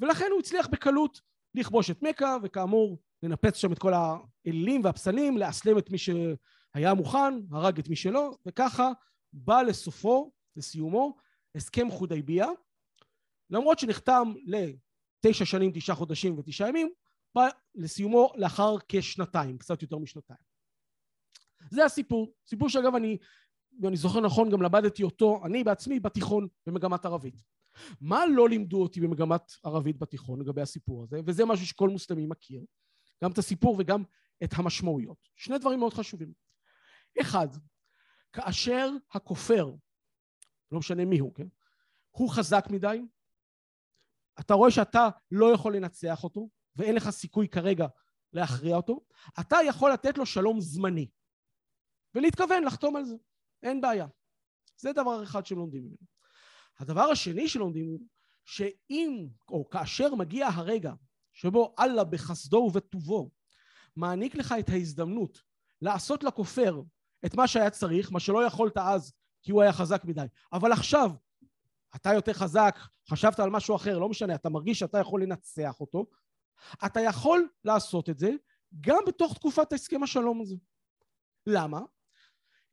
ולכן 0.00 0.26
הוא 0.32 0.40
הצליח 0.40 0.66
בקלות 0.66 1.20
לכבוש 1.58 1.90
את 1.90 2.02
מכה, 2.02 2.36
וכאמור, 2.42 2.98
לנפץ 3.22 3.56
שם 3.56 3.72
את 3.72 3.78
כל 3.78 3.92
האלילים 3.94 4.84
והפסלים, 4.84 5.38
לאסלם 5.38 5.78
את 5.78 5.90
מי 5.90 5.98
שהיה 5.98 6.94
מוכן, 6.94 7.34
הרג 7.50 7.78
את 7.78 7.88
מי 7.88 7.96
שלא, 7.96 8.30
וככה 8.46 8.92
בא 9.32 9.62
לסופו, 9.62 10.32
לסיומו, 10.56 11.16
הסכם 11.54 11.90
חודייביה, 11.90 12.46
למרות 13.50 13.78
שנחתם 13.78 14.32
לתשע 14.44 15.44
שנים, 15.44 15.70
תשעה 15.74 15.96
חודשים 15.96 16.38
ותשעה 16.38 16.68
ימים, 16.68 16.90
בא 17.34 17.48
לסיומו 17.74 18.32
לאחר 18.36 18.76
כשנתיים, 18.88 19.58
קצת 19.58 19.82
יותר 19.82 19.98
משנתיים. 19.98 20.48
זה 21.70 21.84
הסיפור. 21.84 22.32
סיפור 22.48 22.68
שאגב 22.68 22.94
אני, 22.94 23.16
ואני 23.82 23.96
זוכר 23.96 24.20
נכון, 24.20 24.50
גם 24.50 24.62
למדתי 24.62 25.02
אותו, 25.02 25.40
אני 25.44 25.64
בעצמי, 25.64 26.00
בתיכון, 26.00 26.48
במגמת 26.66 27.04
ערבית. 27.04 27.34
מה 28.00 28.26
לא 28.26 28.48
לימדו 28.48 28.82
אותי 28.82 29.00
במגמת 29.00 29.52
ערבית 29.64 29.98
בתיכון 29.98 30.40
לגבי 30.40 30.62
הסיפור 30.62 31.02
הזה, 31.02 31.20
וזה 31.26 31.44
משהו 31.44 31.66
שכל 31.66 31.88
מוסלמי 31.88 32.26
מכיר, 32.26 32.64
גם 33.24 33.32
את 33.32 33.38
הסיפור 33.38 33.76
וגם 33.78 34.02
את 34.44 34.50
המשמעויות. 34.56 35.28
שני 35.36 35.58
דברים 35.58 35.78
מאוד 35.78 35.94
חשובים. 35.94 36.32
אחד, 37.20 37.48
כאשר 38.32 38.90
הכופר, 39.12 39.74
לא 40.72 40.78
משנה 40.78 41.04
מי 41.04 41.18
הוא, 41.18 41.34
כן? 41.34 41.46
הוא 42.10 42.30
חזק 42.30 42.64
מדי, 42.70 43.02
אתה 44.40 44.54
רואה 44.54 44.70
שאתה 44.70 45.08
לא 45.30 45.52
יכול 45.54 45.76
לנצח 45.76 46.24
אותו, 46.24 46.48
ואין 46.76 46.94
לך 46.94 47.10
סיכוי 47.10 47.48
כרגע 47.48 47.86
להכריע 48.32 48.76
אותו, 48.76 49.00
אתה 49.40 49.56
יכול 49.66 49.92
לתת 49.92 50.18
לו 50.18 50.26
שלום 50.26 50.60
זמני, 50.60 51.08
ולהתכוון 52.14 52.64
לחתום 52.64 52.96
על 52.96 53.04
זה, 53.04 53.16
אין 53.62 53.80
בעיה. 53.80 54.06
זה 54.76 54.92
דבר 54.92 55.22
אחד 55.22 55.46
שהם 55.46 55.58
לומדים 55.58 55.82
ממנו. 55.82 56.17
הדבר 56.78 57.02
השני 57.02 57.48
שלומדים 57.48 57.86
הוא 57.86 58.00
שאם 58.44 59.28
או 59.48 59.70
כאשר 59.70 60.14
מגיע 60.14 60.46
הרגע 60.46 60.92
שבו 61.32 61.74
אללה 61.78 62.04
בחסדו 62.04 62.56
ובטובו 62.56 63.30
מעניק 63.96 64.34
לך 64.34 64.54
את 64.58 64.68
ההזדמנות 64.68 65.42
לעשות 65.82 66.24
לכופר 66.24 66.82
את 67.26 67.34
מה 67.34 67.48
שהיה 67.48 67.70
צריך, 67.70 68.12
מה 68.12 68.20
שלא 68.20 68.44
יכולת 68.44 68.76
אז 68.76 69.12
כי 69.42 69.52
הוא 69.52 69.62
היה 69.62 69.72
חזק 69.72 70.04
מדי, 70.04 70.26
אבל 70.52 70.72
עכשיו 70.72 71.10
אתה 71.96 72.14
יותר 72.14 72.32
חזק, 72.32 72.78
חשבת 73.10 73.40
על 73.40 73.50
משהו 73.50 73.76
אחר, 73.76 73.98
לא 73.98 74.08
משנה, 74.08 74.34
אתה 74.34 74.48
מרגיש 74.48 74.78
שאתה 74.78 74.98
יכול 74.98 75.22
לנצח 75.22 75.80
אותו, 75.80 76.06
אתה 76.86 77.00
יכול 77.00 77.48
לעשות 77.64 78.08
את 78.08 78.18
זה 78.18 78.30
גם 78.80 78.98
בתוך 79.06 79.34
תקופת 79.34 79.72
הסכם 79.72 80.02
השלום 80.02 80.40
הזה. 80.40 80.56
למה? 81.46 81.80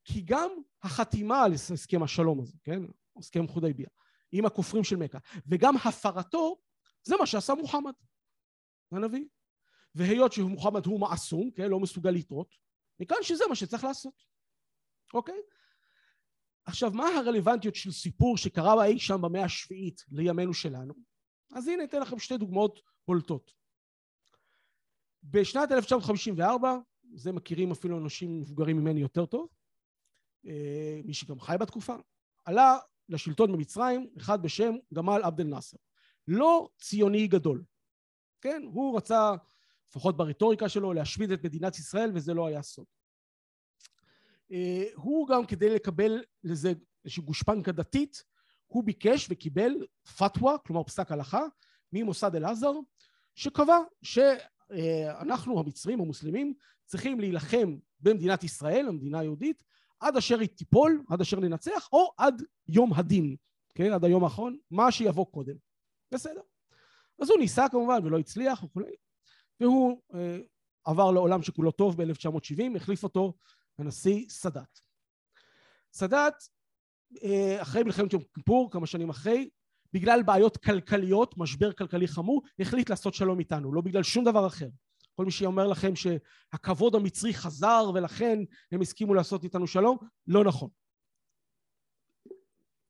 כי 0.04 0.22
גם 0.22 0.50
החתימה 0.84 1.44
על 1.44 1.54
הסכם 1.54 2.04
השלום 2.04 2.42
הזה, 2.42 2.58
כן? 2.64 2.82
הסכם 3.18 3.48
חודייביה, 3.48 3.88
עם 4.32 4.46
הכופרים 4.46 4.84
של 4.84 4.96
מכה, 4.96 5.18
וגם 5.48 5.76
הפרתו, 5.78 6.58
זה 7.04 7.16
מה 7.20 7.26
שעשה 7.26 7.54
מוחמד, 7.54 7.94
הנביא. 8.92 9.26
והיות 9.96 10.34
שמוחמד 10.34 10.86
הוא 10.86 11.00
מעסום, 11.00 11.52
כן? 11.52 11.70
לא 11.70 11.80
מסוגל 11.80 12.10
לטעות, 12.10 12.56
מכאן 13.00 13.18
שזה 13.22 13.44
מה 13.50 13.56
שצריך 13.56 13.84
לעשות, 13.84 14.24
אוקיי? 15.14 15.40
עכשיו, 16.66 16.92
מה 16.92 17.08
הרלוונטיות 17.08 17.76
של 17.76 17.92
סיפור 17.92 18.38
שקרה 18.38 18.86
אי 18.86 19.00
שם 19.00 19.22
במאה 19.22 19.44
השביעית 19.44 20.06
לימינו 20.12 20.54
שלנו? 20.54 20.94
אז 21.56 21.68
הנה 21.68 21.84
אתן 21.84 22.02
לכם 22.02 22.20
שתי 22.20 22.38
דוגמאות 22.38 22.82
בולטות. 23.08 23.52
בשנת 25.24 25.72
1954, 25.72 26.78
זה 27.14 27.32
מכירים 27.32 27.72
אפילו 27.72 27.98
אנשים 27.98 28.40
מבוגרים 28.40 28.78
ממני 28.78 29.02
יותר 29.02 29.26
טוב, 29.26 29.48
אה, 30.48 31.02
מי 31.04 31.14
שגם 31.14 31.40
חי 31.40 31.56
בתקופה, 31.60 31.96
עלה 32.46 32.78
לשלטון 33.10 33.52
במצרים 33.52 34.10
אחד 34.18 34.42
בשם 34.42 34.76
גמל 34.94 35.22
עבד 35.24 35.40
אל 35.40 35.48
נאסר. 35.48 35.78
לא 36.28 36.70
ציוני 36.82 37.28
גדול, 37.28 37.64
כן? 38.42 38.64
הוא 38.66 38.98
רצה 38.98 39.36
לפחות 39.90 40.18
ברטוריקה 40.18 40.70
שלו, 40.70 40.94
להשמיד 40.94 41.32
את 41.32 41.46
מדינת 41.46 41.80
ישראל, 41.80 42.12
וזה 42.14 42.34
לא 42.34 42.48
היה 42.48 42.62
סוד. 42.62 42.86
אה, 44.52 44.84
הוא 44.96 45.28
גם 45.28 45.46
כדי 45.46 45.70
לקבל 45.76 46.24
לזה 46.44 46.74
איזושהי 47.06 47.24
גושפנקה 47.24 47.72
דתית, 47.72 48.24
הוא 48.68 48.84
ביקש 48.84 49.28
וקיבל 49.30 49.72
פתווה, 50.18 50.58
כלומר 50.58 50.84
פסק 50.84 51.12
הלכה, 51.12 51.42
ממוסד 51.94 52.36
אל-עזר, 52.36 52.72
שקבע 53.36 53.78
שאנחנו 54.02 55.60
המצרים 55.60 56.02
המוסלמים 56.02 56.54
צריכים 56.86 57.20
להילחם 57.20 57.78
במדינת 58.00 58.44
ישראל, 58.44 58.88
המדינה 58.88 59.20
היהודית, 59.20 59.64
עד 60.00 60.18
אשר 60.18 60.40
היא 60.40 60.50
תיפול, 60.50 61.04
עד 61.10 61.22
אשר 61.22 61.40
ננצח, 61.40 61.90
או 61.92 62.12
עד 62.18 62.44
יום 62.68 62.94
הדין, 62.94 63.36
כן, 63.76 63.94
עד 63.94 64.06
היום 64.06 64.24
האחרון, 64.24 64.58
מה 64.72 64.92
שיבוא 64.92 65.26
קודם. 65.26 65.56
בסדר. 66.14 66.42
אז 67.22 67.30
הוא 67.30 67.40
ניסה 67.40 67.70
כמובן 67.70 68.06
ולא 68.06 68.20
הצליח 68.20 68.64
וכולי, 68.64 68.96
והוא 69.60 70.02
אה, 70.14 70.38
עבר 70.86 71.12
לעולם 71.12 71.44
שכולו 71.44 71.72
טוב 71.72 72.04
ב-1970, 72.04 72.76
החליף 72.76 73.04
אותו 73.04 73.34
הנשיא 73.78 74.26
סאדאת. 74.30 74.80
סאדאת, 75.94 76.34
אה, 77.24 77.62
אחרי 77.62 77.84
מלחמת 77.84 78.14
יום 78.14 78.22
כיפור, 78.34 78.72
כמה 78.72 78.88
שנים 78.88 79.10
אחרי, 79.10 79.50
בגלל 79.94 80.24
בעיות 80.24 80.58
כלכליות, 80.58 81.38
משבר 81.38 81.74
כלכלי 81.74 82.08
חמור, 82.08 82.42
החליט 82.60 82.90
לעשות 82.90 83.14
שלום 83.14 83.40
איתנו, 83.40 83.74
לא 83.74 83.82
בגלל 83.82 84.04
שום 84.04 84.26
דבר 84.26 84.48
אחר. 84.48 84.68
כל 85.16 85.26
מי 85.26 85.32
שאומר 85.32 85.68
לכם 85.68 85.94
שהכבוד 85.96 86.96
המצרי 86.96 87.34
חזר 87.34 87.92
ולכן 87.94 88.40
הם 88.72 88.82
הסכימו 88.82 89.14
לעשות 89.14 89.44
איתנו 89.44 89.68
שלום, 89.68 89.98
לא 90.28 90.44
נכון. 90.44 90.70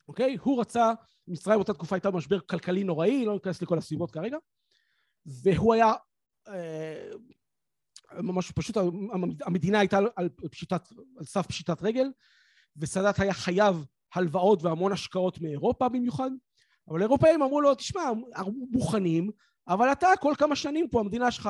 אוקיי? 0.08 0.38
הוא 0.42 0.62
רצה, 0.62 0.94
מצרים 1.28 1.58
באותה 1.58 1.74
תקופה 1.74 1.96
הייתה 1.96 2.12
במשבר 2.12 2.40
כלכלי 2.40 2.84
נוראי, 2.84 3.26
לא 3.26 3.34
ניכנס 3.34 3.62
לכל 3.62 3.78
הסיבות 3.78 4.12
כרגע, 4.12 4.38
והוא 5.26 5.74
היה 5.74 5.94
אה, 6.48 7.10
ממש 8.14 8.52
פשוט, 8.52 8.78
המדינה 9.46 9.80
הייתה 9.80 10.00
על, 10.16 10.30
פשיטת, 10.52 10.82
על 11.18 11.26
סף 11.26 11.48
פשיטת 11.48 11.82
רגל, 11.82 12.12
וסאדאת 12.78 13.20
היה 13.20 13.34
חייב 13.34 13.86
הלוואות 14.14 14.64
והמון 14.64 14.92
השקעות 14.92 15.42
מאירופה 15.42 15.90
במיוחד, 15.90 16.32
אבל 16.90 17.00
האירופאים 17.00 17.42
אמרו 17.42 17.62
לו, 17.62 17.76
תשמע, 17.76 18.04
מוכנים, 18.72 19.30
אבל 19.68 19.92
אתה 19.92 20.08
כל 20.20 20.34
כמה 20.38 20.56
שנים 20.56 20.90
פה, 20.90 21.00
המדינה 21.00 21.32
שלך 21.32 21.50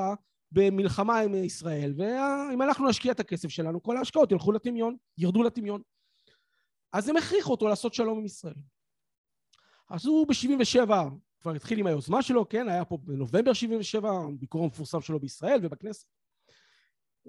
במלחמה 0.55 1.19
עם 1.19 1.35
ישראל, 1.35 1.93
ואם 1.97 2.61
אנחנו 2.61 2.89
נשקיע 2.89 3.11
את 3.11 3.19
הכסף 3.19 3.49
שלנו, 3.49 3.83
כל 3.83 3.97
ההשקעות 3.97 4.31
ילכו 4.31 4.51
לטמיון, 4.51 4.95
ירדו 5.17 5.43
לטמיון. 5.43 5.81
אז 6.93 7.09
הם 7.09 7.17
הכריחו 7.17 7.51
אותו 7.51 7.67
לעשות 7.67 7.93
שלום 7.93 8.17
עם 8.17 8.25
ישראל. 8.25 8.55
אז 9.89 10.05
הוא 10.05 10.27
ב-77 10.27 10.89
כבר 11.39 11.51
התחיל 11.55 11.79
עם 11.79 11.87
היוזמה 11.87 12.21
שלו, 12.21 12.49
כן, 12.49 12.69
היה 12.69 12.85
פה 12.85 12.97
בנובמבר 13.01 13.53
77, 13.53 14.11
הביקור 14.11 14.63
המפורסם 14.63 15.01
שלו 15.01 15.19
בישראל 15.19 15.59
ובכנסת. 15.63 16.07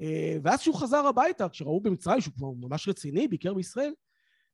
אה, 0.00 0.36
ואז 0.42 0.60
כשהוא 0.60 0.74
חזר 0.74 1.06
הביתה, 1.06 1.48
כשראו 1.48 1.80
במצרים 1.80 2.20
שהוא 2.20 2.34
כבר 2.34 2.48
ממש 2.60 2.88
רציני, 2.88 3.28
ביקר 3.28 3.54
בישראל, 3.54 3.92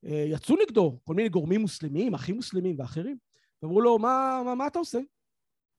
אה, 0.05 0.25
יצאו 0.29 0.57
נגדו 0.63 0.99
כל 1.05 1.15
מיני 1.15 1.29
גורמים 1.29 1.61
מוסלמים, 1.61 2.15
אחים 2.15 2.35
מוסלמים 2.35 2.77
ואחרים, 2.79 3.17
ואמרו 3.63 3.81
לו, 3.81 3.99
מה, 3.99 4.43
מה, 4.45 4.55
מה 4.55 4.67
אתה 4.67 4.79
עושה? 4.79 4.99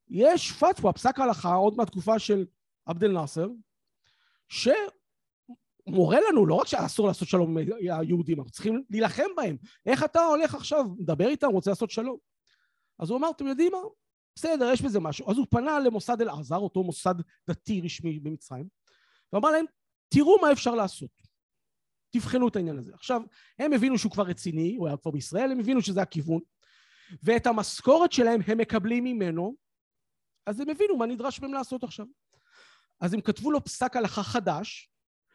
יש 0.09 0.51
פתווה, 0.51 0.93
פסק 0.93 1.19
הלכה, 1.19 1.53
עוד 1.53 1.77
מהתקופה 1.77 2.19
של 2.19 2.45
עבד 2.85 3.03
אל-נאסר, 3.03 3.47
שמורה 4.49 6.17
לנו 6.29 6.45
לא 6.45 6.55
רק 6.55 6.67
שאסור 6.67 7.07
לעשות 7.07 7.27
שלום 7.27 7.57
עם 7.57 7.67
היהודים, 7.99 8.39
אנחנו 8.39 8.51
צריכים 8.51 8.83
להילחם 8.89 9.29
בהם. 9.37 9.57
איך 9.85 10.03
אתה 10.03 10.25
הולך 10.25 10.55
עכשיו, 10.55 10.85
מדבר 10.97 11.27
איתם, 11.27 11.47
רוצה 11.47 11.71
לעשות 11.71 11.91
שלום? 11.91 12.17
אז 12.99 13.09
הוא 13.09 13.17
אמר, 13.17 13.29
אתם 13.29 13.47
יודעים 13.47 13.71
מה? 13.71 13.77
בסדר, 14.35 14.71
יש 14.73 14.81
בזה 14.81 14.99
משהו. 14.99 15.31
אז 15.31 15.37
הוא 15.37 15.45
פנה 15.49 15.79
למוסד 15.79 16.21
אל-עזר, 16.21 16.57
אותו 16.57 16.83
מוסד 16.83 17.15
דתי 17.49 17.81
רשמי 17.81 18.19
במצרים, 18.19 18.67
ואמר 19.33 19.51
להם, 19.51 19.65
תראו 20.09 20.41
מה 20.41 20.51
אפשר 20.51 20.75
לעשות. 20.75 21.09
תבחנו 22.09 22.47
את 22.47 22.55
העניין 22.55 22.77
הזה. 22.77 22.91
עכשיו, 22.93 23.21
הם 23.59 23.73
הבינו 23.73 23.97
שהוא 23.97 24.11
כבר 24.11 24.23
רציני, 24.23 24.75
הוא 24.75 24.87
היה 24.87 24.97
כבר 24.97 25.11
בישראל, 25.11 25.51
הם 25.51 25.59
הבינו 25.59 25.81
שזה 25.81 26.01
הכיוון, 26.01 26.39
ואת 27.23 27.47
המשכורת 27.47 28.11
שלהם 28.11 28.41
הם 28.47 28.57
מקבלים 28.57 29.03
ממנו, 29.03 29.55
אז 30.45 30.59
הם 30.59 30.69
הבינו 30.69 30.97
מה 30.97 31.05
נדרש 31.05 31.41
מהם 31.41 31.53
לעשות 31.53 31.83
עכשיו. 31.83 32.05
אז 32.99 33.13
הם 33.13 33.21
כתבו 33.21 33.51
לו 33.51 33.63
פסק 33.63 33.95
הלכה 33.95 34.23
חדש, 34.23 34.89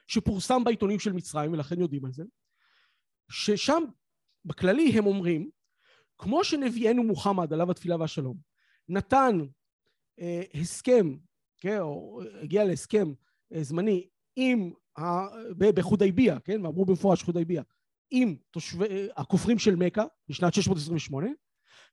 שפורסם 0.07 0.65
בעיתונים 0.65 0.99
של 0.99 1.13
מצרים, 1.13 1.53
ולכן 1.53 1.81
יודעים 1.81 2.05
על 2.05 2.13
זה, 2.13 2.23
ששם 3.31 3.83
בכללי 4.45 4.99
הם 4.99 5.07
אומרים, 5.07 5.51
כמו 6.19 6.45
שנביאנו 6.45 7.03
מוחמד, 7.03 7.53
עליו 7.53 7.71
התפילה 7.71 7.97
והשלום, 7.97 8.37
נתן 8.89 9.39
אה, 10.21 10.43
הסכם, 10.55 11.17
כן, 11.59 11.81
או 11.81 12.21
הגיע 12.43 12.65
להסכם 12.65 13.13
אה, 13.53 13.63
זמני 13.63 14.09
עם, 14.37 14.73
בחודייביה, 15.59 16.41
כן, 16.41 16.67
ואמרו 16.67 16.85
במפורש 16.85 17.23
חודייביה, 17.23 17.63
עם 18.11 18.37
תושבי, 18.51 18.85
אה, 18.85 19.07
הכופרים 19.17 19.59
של 19.59 19.77
מכה 19.77 20.05
בשנת 20.29 20.55
628, 20.55 21.27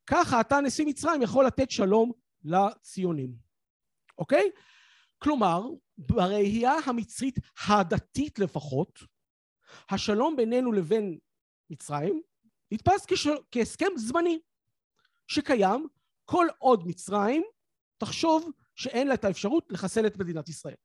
ככה 0.08 0.42
אתה 0.42 0.62
נשיא 0.62 0.86
מצרים 0.86 1.22
יכול 1.22 1.46
לתת 1.46 1.72
שלום 1.72 2.12
לציונים, 2.44 3.34
אוקיי? 4.18 4.50
כלומר, 5.26 5.62
בראייה 5.98 6.74
המצרית 6.86 7.40
הדתית 7.68 8.40
לפחות, 8.40 9.00
השלום 9.90 10.36
בינינו 10.36 10.72
לבין 10.72 11.18
מצרים 11.70 12.22
נתפס 12.72 13.06
כשל... 13.08 13.30
כהסכם 13.52 13.92
זמני 13.96 14.40
שקיים 15.28 15.88
כל 16.26 16.48
עוד 16.58 16.88
מצרים 16.88 17.44
תחשוב 17.98 18.52
שאין 18.76 19.08
לה 19.08 19.14
את 19.14 19.26
האפשרות 19.26 19.72
לחסל 19.72 20.08
את 20.08 20.18
מדינת 20.18 20.50
ישראל. 20.50 20.76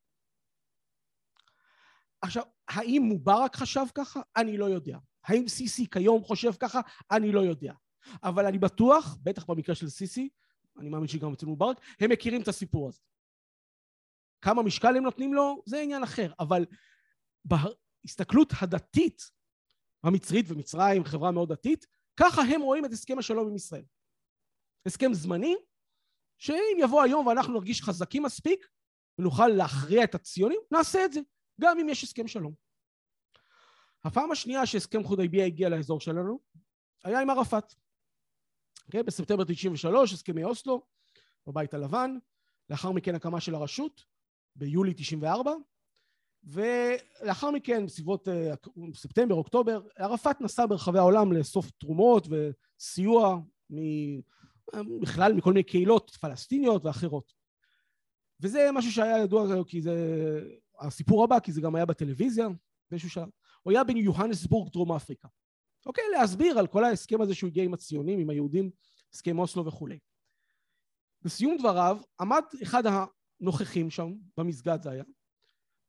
עכשיו, 2.22 2.42
האם 2.68 3.02
מובארק 3.02 3.56
חשב 3.56 3.84
ככה? 3.94 4.20
אני 4.36 4.58
לא 4.58 4.64
יודע. 4.64 4.98
האם 5.24 5.48
סיסי 5.48 5.86
כיום 5.90 6.24
חושב 6.24 6.52
ככה? 6.52 6.80
אני 7.10 7.32
לא 7.32 7.40
יודע. 7.40 7.74
אבל 8.22 8.46
אני 8.46 8.58
בטוח, 8.58 9.16
בטח 9.22 9.44
במקרה 9.44 9.74
של 9.74 9.88
סיסי, 9.88 10.28
אני 10.78 10.88
מאמין 10.88 11.08
שגם 11.08 11.32
אצל 11.32 11.46
מובארק, 11.46 11.80
הם 12.00 12.10
מכירים 12.10 12.42
את 12.42 12.48
הסיפור 12.48 12.88
הזה. 12.88 13.00
כמה 14.42 14.62
משקל 14.62 14.96
הם 14.96 15.02
נותנים 15.02 15.34
לו, 15.34 15.62
זה 15.66 15.80
עניין 15.80 16.02
אחר, 16.02 16.32
אבל 16.40 16.66
בהסתכלות 17.44 18.52
הדתית 18.60 19.22
המצרית, 20.04 20.46
ומצרים 20.48 21.04
חברה 21.04 21.30
מאוד 21.30 21.52
דתית, 21.52 21.86
ככה 22.16 22.42
הם 22.42 22.60
רואים 22.60 22.84
את 22.84 22.92
הסכם 22.92 23.18
השלום 23.18 23.48
עם 23.48 23.56
ישראל. 23.56 23.84
הסכם 24.86 25.14
זמני, 25.14 25.56
שאם 26.38 26.76
יבוא 26.78 27.02
היום 27.02 27.26
ואנחנו 27.26 27.52
נרגיש 27.52 27.82
חזקים 27.82 28.22
מספיק, 28.22 28.66
ונוכל 29.18 29.48
להכריע 29.48 30.04
את 30.04 30.14
הציונים, 30.14 30.60
נעשה 30.70 31.04
את 31.04 31.12
זה, 31.12 31.20
גם 31.60 31.78
אם 31.78 31.88
יש 31.88 32.04
הסכם 32.04 32.28
שלום. 32.28 32.54
הפעם 34.04 34.30
השנייה 34.30 34.66
שהסכם 34.66 35.04
חודייביה 35.04 35.46
הגיע 35.46 35.68
לאזור 35.68 36.00
שלנו, 36.00 36.40
היה 37.04 37.20
עם 37.20 37.30
ערפאת. 37.30 37.72
Okay, 37.72 37.76
אוקיי? 38.86 39.02
בספטמבר 39.02 39.44
93, 39.44 40.12
הסכמי 40.12 40.44
אוסלו, 40.44 40.86
בבית 41.46 41.74
הלבן, 41.74 42.10
לאחר 42.70 42.92
מכן 42.92 43.14
הקמה 43.14 43.40
של 43.40 43.54
הרשות, 43.54 44.04
ביולי 44.56 44.94
94, 44.94 45.52
ולאחר 46.44 47.50
מכן, 47.50 47.86
בסביבות 47.86 48.28
אה, 48.28 48.54
ספטמבר, 48.94 49.34
אוקטובר, 49.34 49.80
ערפאת 49.96 50.40
נסע 50.40 50.66
ברחבי 50.66 50.98
העולם 50.98 51.32
לאסוף 51.32 51.70
תרומות 51.70 52.26
וסיוע 52.30 53.38
בכלל 55.00 55.32
מכל 55.32 55.52
מיני 55.52 55.62
קהילות 55.62 56.10
פלסטיניות 56.10 56.84
ואחרות. 56.84 57.32
וזה 58.40 58.68
משהו 58.72 58.92
שהיה 58.92 59.18
ידוע 59.18 59.64
כי 59.64 59.82
זה 59.82 59.94
הסיפור 60.80 61.24
הבא, 61.24 61.40
כי 61.40 61.52
זה 61.52 61.60
גם 61.60 61.74
היה 61.74 61.86
בטלוויזיה 61.86 62.48
באיזשהו 62.90 63.10
שלב. 63.10 63.28
הוא 63.62 63.70
היה 63.70 63.84
ביוהנסבורג, 63.84 64.72
דרום 64.72 64.92
אפריקה. 64.92 65.28
אוקיי, 65.86 66.04
להסביר 66.12 66.58
על 66.58 66.66
כל 66.66 66.84
ההסכם 66.84 67.20
הזה 67.20 67.34
שהוא 67.34 67.48
הגיע 67.48 67.64
עם 67.64 67.74
הציונים, 67.74 68.18
עם 68.18 68.30
היהודים, 68.30 68.70
הסכם 69.14 69.38
אוסלו 69.38 69.66
וכולי. 69.66 69.98
בסיום 71.22 71.56
דבריו 71.58 71.98
עמד 72.20 72.42
אחד 72.62 72.82
הנוכחים 73.40 73.90
שם, 73.90 74.12
במסגד 74.36 74.82
זה 74.82 74.90
היה, 74.90 75.04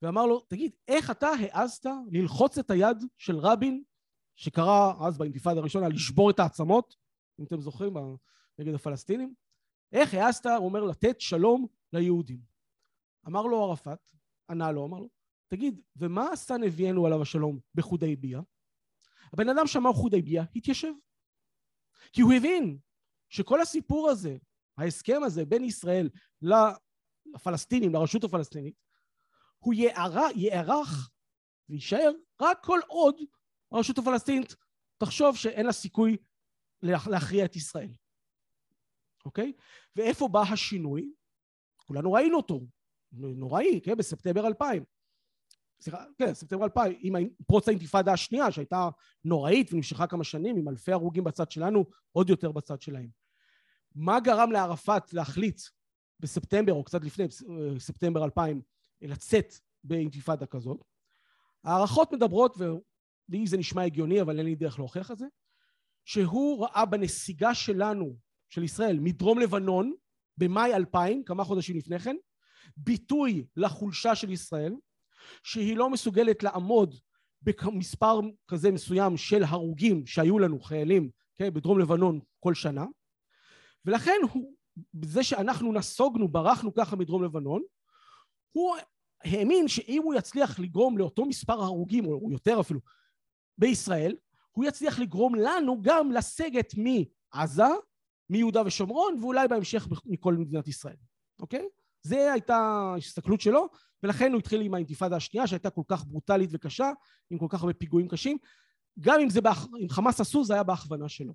ואמר 0.02 0.26
לו, 0.26 0.40
תגיד, 0.40 0.72
איך 0.88 1.12
אתה 1.12 1.28
העזת 1.28 1.86
ללחוץ 2.12 2.58
את 2.58 2.72
היד 2.72 2.98
של 3.18 3.38
רבין, 3.38 3.84
שקרא 4.36 4.94
אז 5.08 5.18
באינתיפאדה 5.18 5.60
הראשונה 5.60 5.90
לשבור 5.90 6.30
את 6.30 6.40
העצמות, 6.40 6.96
אם 7.40 7.46
אתם 7.46 7.62
זוכרים, 7.62 7.94
נגד 8.60 8.74
הפלסטינים? 8.74 9.34
איך 9.92 10.14
העזת, 10.14 10.46
הוא 10.46 10.66
אומר, 10.66 10.84
לתת 10.84 11.22
שלום 11.22 11.68
ליהודים? 11.94 12.40
אמר 13.28 13.42
לו 13.42 13.64
ערפאת, 13.64 14.12
ענה 14.50 14.72
לו, 14.72 14.86
אמר 14.86 15.00
לו, 15.00 15.10
תגיד, 15.48 15.82
ומה 15.96 16.32
עשה 16.32 16.58
נביאנו 16.58 17.06
עליו 17.06 17.22
השלום 17.22 17.60
בחודייביה? 17.76 18.42
הבן 19.34 19.50
אדם 19.50 19.68
שמע 19.68 19.94
חודייביה, 19.94 20.44
התיישב. 20.56 20.92
כי 22.14 22.22
הוא 22.22 22.34
הבין 22.34 22.78
שכל 23.30 23.62
הסיפור 23.62 24.10
הזה, 24.10 24.38
ההסכם 24.78 25.24
הזה 25.24 25.46
בין 25.46 25.64
ישראל 25.64 26.10
לפלסטינים, 27.34 27.94
לרשות 27.94 28.24
הפלסטינית, 28.24 28.76
הוא 29.60 29.74
יארך 30.36 31.10
ויישאר 31.70 32.12
רק 32.42 32.64
כל 32.64 32.80
עוד 32.88 33.16
הרשות 33.72 33.98
הפלסטינית 33.98 34.56
תחשוב 34.98 35.36
שאין 35.36 35.66
לה 35.66 35.72
סיכוי 35.72 36.18
להכריע 36.84 37.46
את 37.46 37.56
ישראל. 37.56 37.94
אוקיי? 39.26 39.54
ואיפה 39.96 40.28
בא 40.28 40.42
השינוי? 40.42 41.14
כולנו 41.76 42.12
ראינו 42.14 42.38
אותו. 42.38 42.62
נוראי, 43.12 43.82
כן, 43.84 43.98
בספטמבר 43.98 44.48
2000. 44.48 44.84
סליחה, 45.82 46.06
כן, 46.18 46.34
ספטמבר 46.34 46.64
2000, 46.64 46.96
עם 47.02 47.30
פרוץ 47.48 47.68
האינתיפאדה 47.68 48.14
השנייה 48.14 48.52
שהייתה 48.52 48.90
נוראית 49.26 49.74
ונמשכה 49.74 50.08
כמה 50.08 50.24
שנים 50.24 50.58
עם 50.58 50.70
אלפי 50.70 50.92
הרוגים 50.92 51.24
בצד 51.24 51.52
שלנו, 51.52 51.86
עוד 52.12 52.30
יותר 52.30 52.52
בצד 52.52 52.82
שלהם. 52.82 53.10
מה 53.96 54.20
גרם 54.20 54.52
לערפאת 54.52 55.14
להחליט 55.14 55.62
בספטמבר 56.22 56.74
או 56.74 56.84
קצת 56.84 57.04
לפני 57.04 57.26
ספטמבר 57.78 58.24
2000 58.24 58.62
לצאת 59.02 59.54
באינתיפאדה 59.84 60.46
כזאת? 60.46 60.84
הערכות 61.64 62.12
מדברות, 62.12 62.58
ולי 62.58 63.48
זה 63.48 63.58
נשמע 63.58 63.84
הגיוני 63.84 64.22
אבל 64.22 64.38
אין 64.38 64.46
לי 64.46 64.56
דרך 64.56 64.80
להוכיח 64.80 65.12
את 65.12 65.18
זה, 65.18 65.26
שהוא 66.06 66.64
ראה 66.66 66.86
בנסיגה 66.86 67.56
שלנו, 67.56 68.16
של 68.50 68.64
ישראל, 68.64 69.00
מדרום 69.00 69.40
לבנון 69.40 69.94
במאי 70.38 70.74
2000, 70.74 71.24
כמה 71.24 71.44
חודשים 71.44 71.78
לפני 71.78 72.00
כן, 72.00 72.16
ביטוי 72.78 73.46
לחולשה 73.56 74.16
של 74.16 74.32
ישראל, 74.32 74.74
שהיא 75.44 75.78
לא 75.78 75.90
מסוגלת 75.90 76.44
לעמוד 76.44 76.96
במספר 77.42 78.20
כזה 78.48 78.72
מסוים 78.72 79.18
של 79.18 79.44
הרוגים 79.44 80.06
שהיו 80.06 80.40
לנו 80.40 80.60
חיילים 80.60 81.10
כן, 81.38 81.54
בדרום 81.54 81.80
לבנון 81.80 82.20
כל 82.40 82.54
שנה 82.54 82.86
ולכן 83.86 84.20
הוא, 84.32 84.56
בזה 84.94 85.24
שאנחנו 85.24 85.74
נסוגנו, 85.74 86.28
ברחנו 86.28 86.74
ככה 86.74 86.96
מדרום 86.96 87.24
לבנון, 87.24 87.62
הוא 88.52 88.76
האמין 89.24 89.68
שאם 89.68 90.02
הוא 90.04 90.14
יצליח 90.14 90.60
לגרום 90.60 90.98
לאותו 90.98 91.26
מספר 91.26 91.62
הרוגים, 91.62 92.06
או 92.06 92.32
יותר 92.32 92.60
אפילו, 92.60 92.80
בישראל, 93.58 94.16
הוא 94.52 94.66
יצליח 94.66 95.00
לגרום 95.00 95.36
לנו 95.36 95.82
גם 95.82 96.12
לסגת 96.12 96.74
מעזה, 96.78 97.64
מיהודה 98.30 98.62
ושומרון, 98.66 99.18
ואולי 99.22 99.48
בהמשך 99.48 99.88
מכל 100.06 100.34
מדינת 100.34 100.68
ישראל, 100.68 100.96
אוקיי? 101.40 101.68
זה 102.02 102.34
הייתה 102.34 102.56
ההסתכלות 102.56 103.42
שלו, 103.42 103.70
ולכן 104.04 104.32
הוא 104.32 104.40
התחיל 104.40 104.62
עם 104.62 104.74
האינתיפאדה 104.74 105.16
השנייה 105.16 105.48
שהייתה 105.48 105.70
כל 105.70 105.82
כך 105.88 106.06
ברוטלית 106.06 106.50
וקשה, 106.54 106.92
עם 107.30 107.38
כל 107.38 107.48
כך 107.50 107.62
הרבה 107.62 107.74
פיגועים 107.74 108.08
קשים. 108.08 108.38
גם 109.00 109.20
אם 109.20 109.30
זה, 109.30 109.42
באח... 109.42 109.68
אם 109.84 109.90
חמאס 109.90 110.22
עשו, 110.22 110.44
זה 110.44 110.54
היה 110.54 110.64
בהכוונה 110.64 111.10
שלו. 111.10 111.34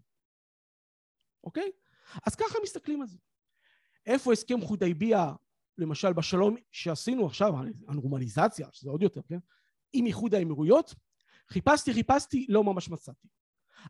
אוקיי? 1.45 1.71
אז 2.27 2.35
ככה 2.35 2.59
מסתכלים 2.63 3.01
על 3.01 3.09
זה. 3.09 3.19
איפה 4.07 4.33
הסכם 4.33 4.61
חודייביה, 4.61 5.33
למשל 5.79 6.13
בשלום 6.13 6.57
שעשינו 6.73 7.27
עכשיו, 7.27 7.55
הנורמליזציה, 7.89 8.69
שזה 8.73 8.91
עוד 8.91 9.03
יותר, 9.03 9.21
כן? 9.29 9.39
עם 9.93 10.07
איחוד 10.07 10.35
האמירויות, 10.35 10.95
חיפשתי, 11.49 11.95
חיפשתי, 11.95 12.47
לא 12.49 12.65
ממש 12.65 12.91
מצאתי. 12.91 13.29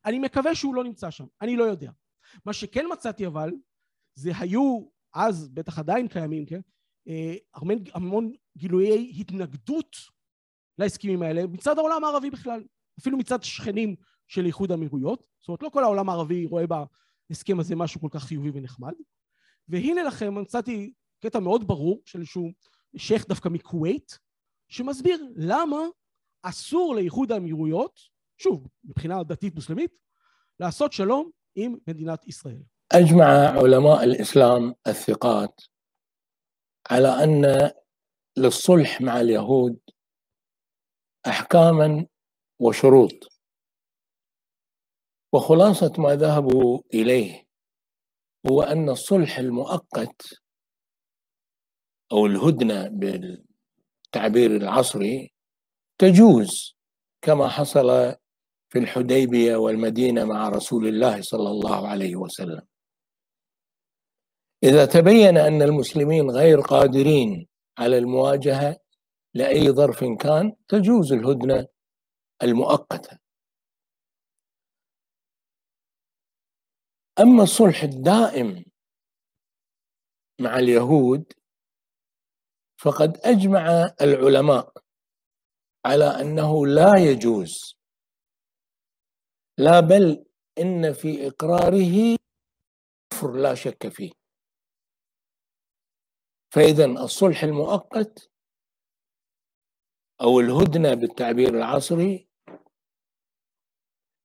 אני 0.04 0.18
מקווה 0.18 0.54
שהוא 0.54 0.74
לא 0.74 0.84
נמצא 0.84 1.10
שם, 1.10 1.26
אני 1.42 1.56
לא 1.56 1.64
יודע. 1.64 1.90
מה 2.44 2.52
שכן 2.52 2.84
מצאתי 2.92 3.26
אבל, 3.26 3.50
זה 4.14 4.30
היו 4.38 4.86
אז 5.14 5.48
בטח 5.48 5.78
עדיין 5.78 6.08
קיימים, 6.08 6.46
כן? 6.46 6.60
אה, 7.08 7.34
המון, 7.54 7.78
המון 7.94 8.32
גילויי 8.56 9.12
התנגדות 9.18 9.96
להסכמים 10.78 11.22
האלה 11.22 11.46
מצד 11.46 11.78
העולם 11.78 12.04
הערבי 12.04 12.30
בכלל, 12.30 12.64
אפילו 13.00 13.18
מצד 13.18 13.42
שכנים 13.42 13.96
של 14.26 14.46
איחוד 14.46 14.70
האמירויות, 14.70 15.26
זאת 15.40 15.48
אומרת 15.48 15.62
לא 15.62 15.68
כל 15.68 15.84
העולם 15.84 16.08
הערבי 16.08 16.46
רואה 16.46 16.66
בהסכם 17.29 17.59
הזה 17.59 17.75
משהו 17.75 18.01
כל 18.01 18.07
כך 18.11 18.23
חיובי 18.23 18.49
ונחמד, 18.53 18.93
והנה 19.67 20.03
לכם 20.03 20.35
מצאתי 20.41 20.93
קטע 21.19 21.39
מאוד 21.39 21.67
ברור 21.67 22.01
של 22.05 22.19
איזשהו 22.19 22.51
שייח' 22.97 23.27
דווקא 23.27 23.49
מכווית, 23.49 24.19
שמסביר 24.69 25.25
למה 25.35 25.77
אסור 26.43 26.95
לאיחוד 26.95 27.31
האמירויות, 27.31 27.99
שוב, 28.37 28.67
מבחינה 28.83 29.23
דתית 29.23 29.55
מוסלמית, 29.55 29.91
לעשות 30.59 30.93
שלום 30.93 31.29
עם 31.55 31.75
מדינת 31.87 32.27
ישראל. 32.27 32.61
أجمع 32.93 33.25
علماء 33.63 34.03
الإسلام 34.03 34.73
الثقات 34.87 35.61
على 36.89 37.07
أن 37.23 37.45
للصلح 38.37 39.01
مع 39.01 39.21
اليهود 39.21 39.79
أحكاما 41.27 42.05
وشروط 42.59 43.13
وخلاصة 45.36 45.92
ما 45.98 46.16
ذهبوا 46.16 46.80
إليه 46.94 47.46
هو 48.50 48.62
أن 48.62 48.88
الصلح 48.88 49.38
المؤقت 49.38 50.22
أو 52.12 52.26
الهدنة 52.26 52.88
بالتعبير 52.88 54.56
العصري 54.56 55.32
تجوز 55.98 56.76
كما 57.22 57.48
حصل 57.48 58.14
في 58.68 58.78
الحديبية 58.78 59.56
والمدينة 59.56 60.24
مع 60.24 60.48
رسول 60.48 60.88
الله 60.88 61.22
صلى 61.22 61.50
الله 61.50 61.88
عليه 61.88 62.16
وسلم. 62.16 62.62
إذا 64.62 64.86
تبين 64.86 65.38
أن 65.38 65.62
المسلمين 65.62 66.30
غير 66.30 66.60
قادرين 66.60 67.48
على 67.78 67.98
المواجهة 67.98 68.76
لأي 69.34 69.70
ظرف 69.70 70.04
كان 70.04 70.52
تجوز 70.68 71.12
الهدنة 71.12 71.66
المؤقتة. 72.42 73.25
أما 77.20 77.42
الصلح 77.42 77.82
الدائم 77.82 78.64
مع 80.40 80.58
اليهود 80.58 81.32
فقد 82.80 83.16
أجمع 83.24 83.94
العلماء 84.00 84.72
على 85.86 86.04
أنه 86.04 86.66
لا 86.66 86.92
يجوز. 86.96 87.76
لا 89.58 89.80
بل 89.80 90.26
إن 90.58 90.92
في 90.92 91.26
إقراره 91.28 92.16
كفر 93.10 93.32
لا 93.32 93.54
شك 93.54 93.88
فيه. 93.88 94.12
فإذا 96.54 96.84
الصلح 96.84 97.42
المؤقت 97.42 98.30
أو 100.20 100.40
الهدنة 100.40 100.94
بالتعبير 100.94 101.48
العصري 101.48 102.28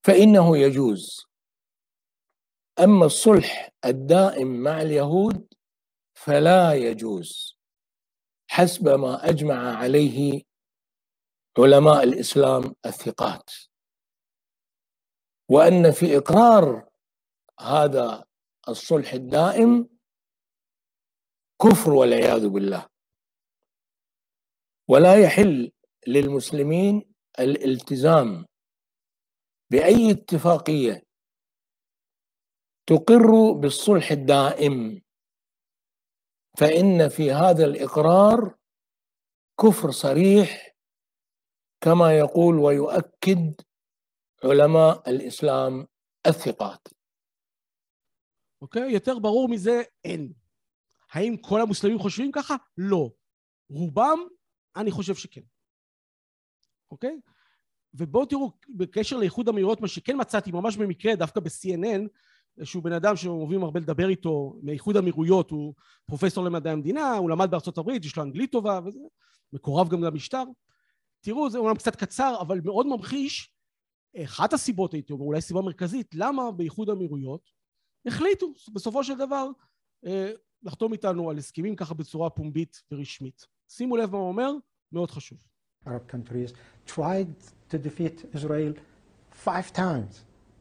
فإنه 0.07 0.57
يجوز. 0.57 1.30
أما 2.83 3.05
الصلح 3.05 3.69
الدائم 3.85 4.47
مع 4.63 4.81
اليهود 4.81 5.53
فلا 6.13 6.73
يجوز 6.73 7.57
حسب 8.49 8.87
ما 8.87 9.29
أجمع 9.29 9.77
عليه 9.77 10.41
علماء 11.57 12.03
الإسلام 12.03 12.75
الثقات. 12.85 13.49
وأن 15.49 15.91
في 15.91 16.17
إقرار 16.17 16.89
هذا 17.59 18.25
الصلح 18.69 19.13
الدائم 19.13 19.89
كفر 21.61 21.91
والعياذ 21.91 22.47
بالله. 22.47 22.87
ولا 24.87 25.23
يحل 25.23 25.71
للمسلمين 26.07 27.13
الالتزام 27.39 28.45
بأي 29.71 30.11
اتفاقية 30.11 31.10
تقر 32.86 33.52
بالصلح 33.60 34.10
الدائم 34.10 35.00
فان 36.58 37.08
في 37.08 37.32
هذا 37.32 37.64
الاقرار 37.64 38.54
كفر 39.60 39.90
صريح 39.90 40.76
كما 41.80 42.18
يقول 42.18 42.58
ويؤكد 42.58 43.54
علماء 44.44 45.10
الاسلام 45.10 45.86
الثقات. 46.26 46.88
אוקיי? 48.62 48.88
okay, 48.88 48.92
יותר 48.92 49.18
ברור 49.18 49.48
מזה 49.48 49.82
אין. 50.04 50.32
האם 51.12 51.36
כל 51.36 51.60
המוסלמים 51.60 51.98
חושבים 51.98 52.32
ככה? 52.32 52.54
לא. 52.78 53.10
רובם, 53.70 54.18
אני 54.76 54.90
חושב 54.90 55.14
שכן. 55.14 55.40
אוקיי? 56.90 57.20
ובואו 57.94 58.26
תראו, 58.26 58.52
בקשר 58.68 59.16
לאיחוד 59.16 59.48
המהירות, 59.48 59.80
מה 59.80 59.88
שכן 59.88 60.16
מצאתי 60.20 60.52
ממש 60.52 60.76
במקרה, 60.76 61.16
דווקא 61.16 61.40
ב-CNN, 61.40 62.08
שהוא 62.63 62.83
בן 62.83 62.91
אדם 62.91 63.15
שאוהבים 63.15 63.63
הרבה 63.63 63.79
לדבר 63.79 64.09
איתו 64.09 64.59
מאיחוד 64.63 64.97
אמירויות, 64.97 65.51
הוא 65.51 65.73
פרופסור 66.05 66.45
למדעי 66.45 66.73
המדינה, 66.73 67.13
הוא 67.13 67.29
למד 67.29 67.51
בארצות 67.51 67.77
הברית, 67.77 68.05
יש 68.05 68.17
לו 68.17 68.23
אנגלית 68.23 68.51
טובה, 68.51 68.79
וזה 68.85 68.99
מקורב 69.53 69.89
גם 69.89 70.03
למשטר. 70.03 70.43
תראו, 71.21 71.49
זה 71.49 71.57
אומנם 71.57 71.75
קצת 71.75 71.95
קצר, 71.95 72.35
אבל 72.41 72.61
מאוד 72.63 72.87
ממחיש, 72.87 73.53
אחת 74.23 74.53
הסיבות, 74.53 74.93
הייתי 74.93 75.13
אומר, 75.13 75.25
אולי 75.25 75.41
סיבה 75.41 75.61
מרכזית, 75.61 76.15
למה 76.15 76.51
באיחוד 76.51 76.89
האמירויות 76.89 77.49
החליטו 78.05 78.53
בסופו 78.73 79.03
של 79.03 79.17
דבר 79.17 79.49
אה, 80.05 80.31
לחתום 80.63 80.93
איתנו 80.93 81.29
על 81.29 81.37
הסכמים 81.37 81.75
ככה 81.75 81.93
בצורה 81.93 82.29
פומבית 82.29 82.81
ורשמית. 82.91 83.47
שימו 83.69 83.97
לב 83.97 84.11
מה 84.11 84.17
הוא 84.17 84.27
אומר, 84.27 84.51
מאוד 84.91 85.11
חשוב. 85.11 85.37
Arab 85.85 86.11
countries 86.11 86.51
tried 86.87 87.33
to 87.69 87.77
defeat 87.77 88.35
Israel 88.35 88.73
five 89.45 89.73
times 89.73 90.13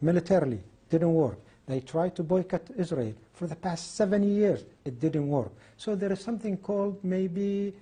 militarily, 0.02 0.60
didn't 0.90 1.14
work. 1.14 1.49
They 1.69 1.79
tried 1.79 2.15
to 2.17 2.23
boycott 2.23 2.65
Israel 2.77 3.13
for 3.33 3.47
the 3.47 3.55
past 3.55 3.95
seven 3.95 4.23
years, 4.23 4.63
it 4.85 4.99
didn't 4.99 5.27
work. 5.27 5.51
So 5.77 5.95
there 5.95 6.11
is 6.11 6.21
something 6.21 6.55
called 6.57 7.03
maybe 7.03 7.73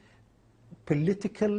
political 0.85 1.53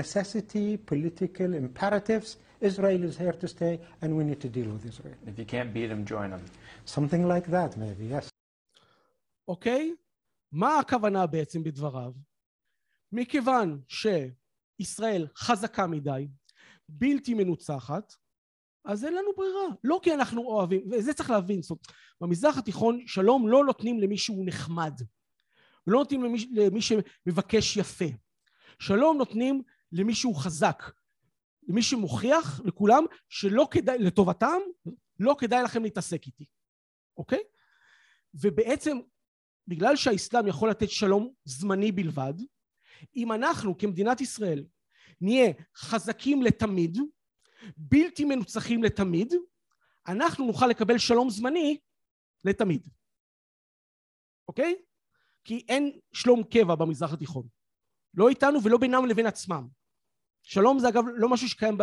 necessity, 0.00 0.76
political 0.78 1.54
imperatives. 1.54 2.36
Israel 2.60 3.04
is 3.04 3.18
here 3.18 3.32
to 3.32 3.46
stay 3.46 3.74
and 4.00 4.16
we 4.16 4.24
need 4.24 4.40
to 4.40 4.48
deal 4.48 4.70
with 4.70 4.84
Israel. 4.86 5.14
If 5.26 5.38
you 5.38 5.44
can't 5.44 5.72
beat 5.74 5.88
them, 5.88 6.04
join 6.04 6.30
them. 6.30 6.44
Something 6.84 7.28
like 7.28 7.46
that 7.48 7.76
maybe, 7.76 8.06
yes. 8.06 8.28
אוקיי? 9.48 9.94
מה 10.52 10.78
הכוונה 10.78 11.26
בעצם 11.26 11.62
בדבריו? 11.62 12.12
מכיוון 13.12 13.80
שישראל 13.88 15.26
חזקה 15.36 15.86
מדי, 15.86 16.28
בלתי 16.88 17.34
מנוצחת, 17.34 18.14
אז 18.85 19.05
אין 19.05 19.13
לנו 19.13 19.29
ברירה. 19.37 19.67
לא 19.83 19.99
כי 20.03 20.13
אנחנו 20.13 20.41
אוהבים, 20.41 20.81
וזה 20.91 21.13
צריך 21.13 21.29
להבין, 21.29 21.61
זאת 21.61 21.69
אומרת, 21.69 21.85
במזרח 22.21 22.57
התיכון 22.57 23.07
שלום 23.07 23.47
לא 23.47 23.65
נותנים 23.65 23.99
למי 23.99 24.17
שהוא 24.17 24.45
נחמד. 24.45 24.93
לא 25.87 25.99
נותנים 25.99 26.23
למי, 26.23 26.49
למי 26.51 26.81
שמבקש 26.81 27.77
יפה. 27.77 28.05
שלום 28.79 29.17
נותנים 29.17 29.61
למי 29.91 30.15
שהוא 30.15 30.35
חזק. 30.35 30.83
למי 31.67 31.81
שמוכיח 31.81 32.61
לכולם 32.65 33.03
שלא 33.29 33.67
כדאי, 33.71 33.97
לטובתם, 33.97 34.59
לא 35.19 35.35
כדאי 35.39 35.63
לכם 35.63 35.83
להתעסק 35.83 36.25
איתי. 36.25 36.45
אוקיי? 37.17 37.39
ובעצם, 38.33 38.97
בגלל 39.67 39.95
שהאסלאם 39.95 40.47
יכול 40.47 40.69
לתת 40.69 40.89
שלום 40.89 41.31
זמני 41.45 41.91
בלבד, 41.91 42.33
אם 43.15 43.31
אנחנו 43.31 43.77
כמדינת 43.77 44.21
ישראל 44.21 44.65
נהיה 45.21 45.51
חזקים 45.77 46.41
לתמיד, 46.41 46.97
בלתי 47.77 48.25
מנוצחים 48.25 48.83
לתמיד, 48.83 49.33
אנחנו 50.07 50.47
נוכל 50.47 50.67
לקבל 50.67 50.97
שלום 50.97 51.29
זמני 51.29 51.77
לתמיד. 52.43 52.87
אוקיי? 54.47 54.75
כי 55.43 55.65
אין 55.69 55.99
שלום 56.13 56.43
קבע 56.43 56.75
במזרח 56.75 57.13
התיכון. 57.13 57.47
לא 58.13 58.29
איתנו 58.29 58.63
ולא 58.63 58.77
בינם 58.77 59.05
לבין 59.05 59.25
עצמם. 59.25 59.67
שלום 60.43 60.79
זה 60.79 60.89
אגב 60.89 61.03
לא 61.15 61.29
משהו 61.29 61.49
שקיים 61.49 61.77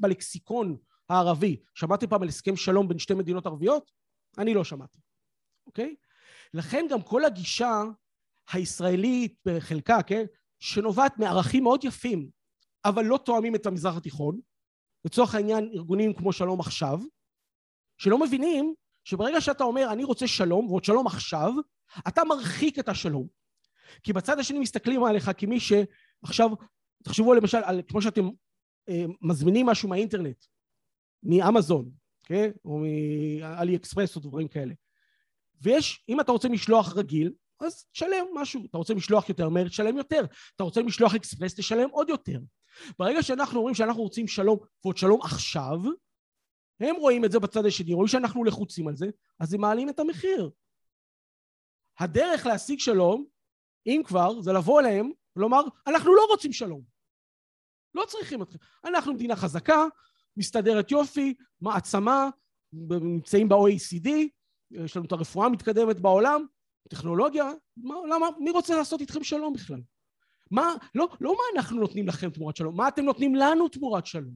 בלקסיקון 0.00 0.76
הערבי. 1.08 1.62
שמעתם 1.74 2.06
פעם 2.06 2.22
על 2.22 2.28
הסכם 2.28 2.56
שלום 2.56 2.88
בין 2.88 2.98
שתי 2.98 3.14
מדינות 3.14 3.46
ערביות? 3.46 3.90
אני 4.38 4.54
לא 4.54 4.64
שמעתי, 4.64 4.98
אוקיי? 5.66 5.94
לכן 6.54 6.86
גם 6.90 7.02
כל 7.02 7.24
הגישה 7.24 7.82
הישראלית 8.52 9.34
בחלקה, 9.44 10.02
כן? 10.02 10.24
שנובעת 10.60 11.18
מערכים 11.18 11.62
מאוד 11.62 11.84
יפים, 11.84 12.30
אבל 12.84 13.04
לא 13.04 13.18
תואמים 13.24 13.54
את 13.54 13.66
המזרח 13.66 13.96
התיכון, 13.96 14.40
לצורך 15.04 15.34
העניין 15.34 15.70
ארגונים 15.74 16.14
כמו 16.14 16.32
שלום 16.32 16.60
עכשיו, 16.60 17.00
שלא 17.98 18.18
מבינים 18.18 18.74
שברגע 19.04 19.40
שאתה 19.40 19.64
אומר 19.64 19.92
אני 19.92 20.04
רוצה 20.04 20.26
שלום 20.26 20.66
ועוד 20.66 20.84
שלום 20.84 21.06
עכשיו, 21.06 21.52
אתה 22.08 22.24
מרחיק 22.24 22.78
את 22.78 22.88
השלום. 22.88 23.26
כי 24.02 24.12
בצד 24.12 24.38
השני 24.38 24.58
מסתכלים 24.58 25.04
עליך 25.04 25.30
כמי 25.38 25.58
שעכשיו, 25.60 26.50
תחשבו 27.04 27.34
למשל 27.34 27.58
על 27.64 27.82
כמו 27.88 28.02
שאתם 28.02 28.28
אה, 28.88 29.04
מזמינים 29.20 29.66
משהו 29.66 29.88
מהאינטרנט, 29.88 30.44
מאמזון, 31.22 31.90
כן? 32.24 32.50
או 32.64 32.78
מאלי 32.78 33.76
אקספרס 33.76 34.16
או 34.16 34.20
דברים 34.20 34.48
כאלה. 34.48 34.74
ויש, 35.62 36.04
אם 36.08 36.20
אתה 36.20 36.32
רוצה 36.32 36.48
משלוח 36.48 36.96
רגיל, 36.96 37.32
אז 37.64 37.84
תשלם 37.92 38.24
משהו. 38.34 38.66
אתה 38.70 38.78
רוצה 38.78 38.94
משלוח 38.94 39.28
יותר 39.28 39.48
מהר, 39.48 39.68
תשלם 39.68 39.96
יותר. 39.96 40.24
אתה 40.56 40.64
רוצה 40.64 40.82
משלוח 40.82 41.14
אקספרס, 41.14 41.54
תשלם 41.54 41.90
עוד 41.90 42.08
יותר. 42.08 42.38
ברגע 42.98 43.22
שאנחנו 43.22 43.58
אומרים 43.58 43.74
שאנחנו 43.74 44.02
רוצים 44.02 44.28
שלום, 44.28 44.58
ועוד 44.84 44.96
שלום 44.96 45.22
עכשיו, 45.22 45.78
הם 46.80 46.96
רואים 46.96 47.24
את 47.24 47.32
זה 47.32 47.38
בצד 47.38 47.66
השני, 47.66 47.94
רואים 47.94 48.08
שאנחנו 48.08 48.44
לחוצים 48.44 48.88
על 48.88 48.96
זה, 48.96 49.06
אז 49.40 49.54
הם 49.54 49.60
מעלים 49.60 49.88
את 49.88 49.98
המחיר. 49.98 50.50
הדרך 51.98 52.46
להשיג 52.46 52.78
שלום, 52.78 53.24
אם 53.86 54.02
כבר, 54.04 54.40
זה 54.40 54.52
לבוא 54.52 54.80
אליהם 54.80 55.10
ולומר, 55.36 55.62
אנחנו 55.86 56.14
לא 56.14 56.22
רוצים 56.30 56.52
שלום. 56.52 56.82
לא 57.94 58.04
צריכים 58.08 58.42
אתכם. 58.42 58.58
אנחנו 58.84 59.14
מדינה 59.14 59.36
חזקה, 59.36 59.84
מסתדרת 60.36 60.90
יופי, 60.90 61.34
מעצמה, 61.60 62.28
נמצאים 62.72 63.48
ב-OECD, 63.48 64.08
יש 64.70 64.96
לנו 64.96 65.06
את 65.06 65.12
הרפואה 65.12 65.46
המתקדמת 65.46 66.00
בעולם, 66.00 66.46
טכנולוגיה, 66.88 67.44
מה, 67.76 67.94
למה, 68.10 68.26
מי 68.38 68.50
רוצה 68.50 68.76
לעשות 68.76 69.00
איתכם 69.00 69.24
שלום 69.24 69.52
בכלל? 69.52 69.80
מה, 70.50 70.74
לא, 70.94 71.08
לא 71.20 71.32
מה 71.32 71.60
אנחנו 71.60 71.80
נותנים 71.80 72.08
לכם 72.08 72.30
תמורת 72.30 72.56
שלום, 72.56 72.76
מה 72.76 72.88
אתם 72.88 73.04
נותנים 73.04 73.34
לנו 73.34 73.68
תמורת 73.68 74.06
שלום. 74.06 74.34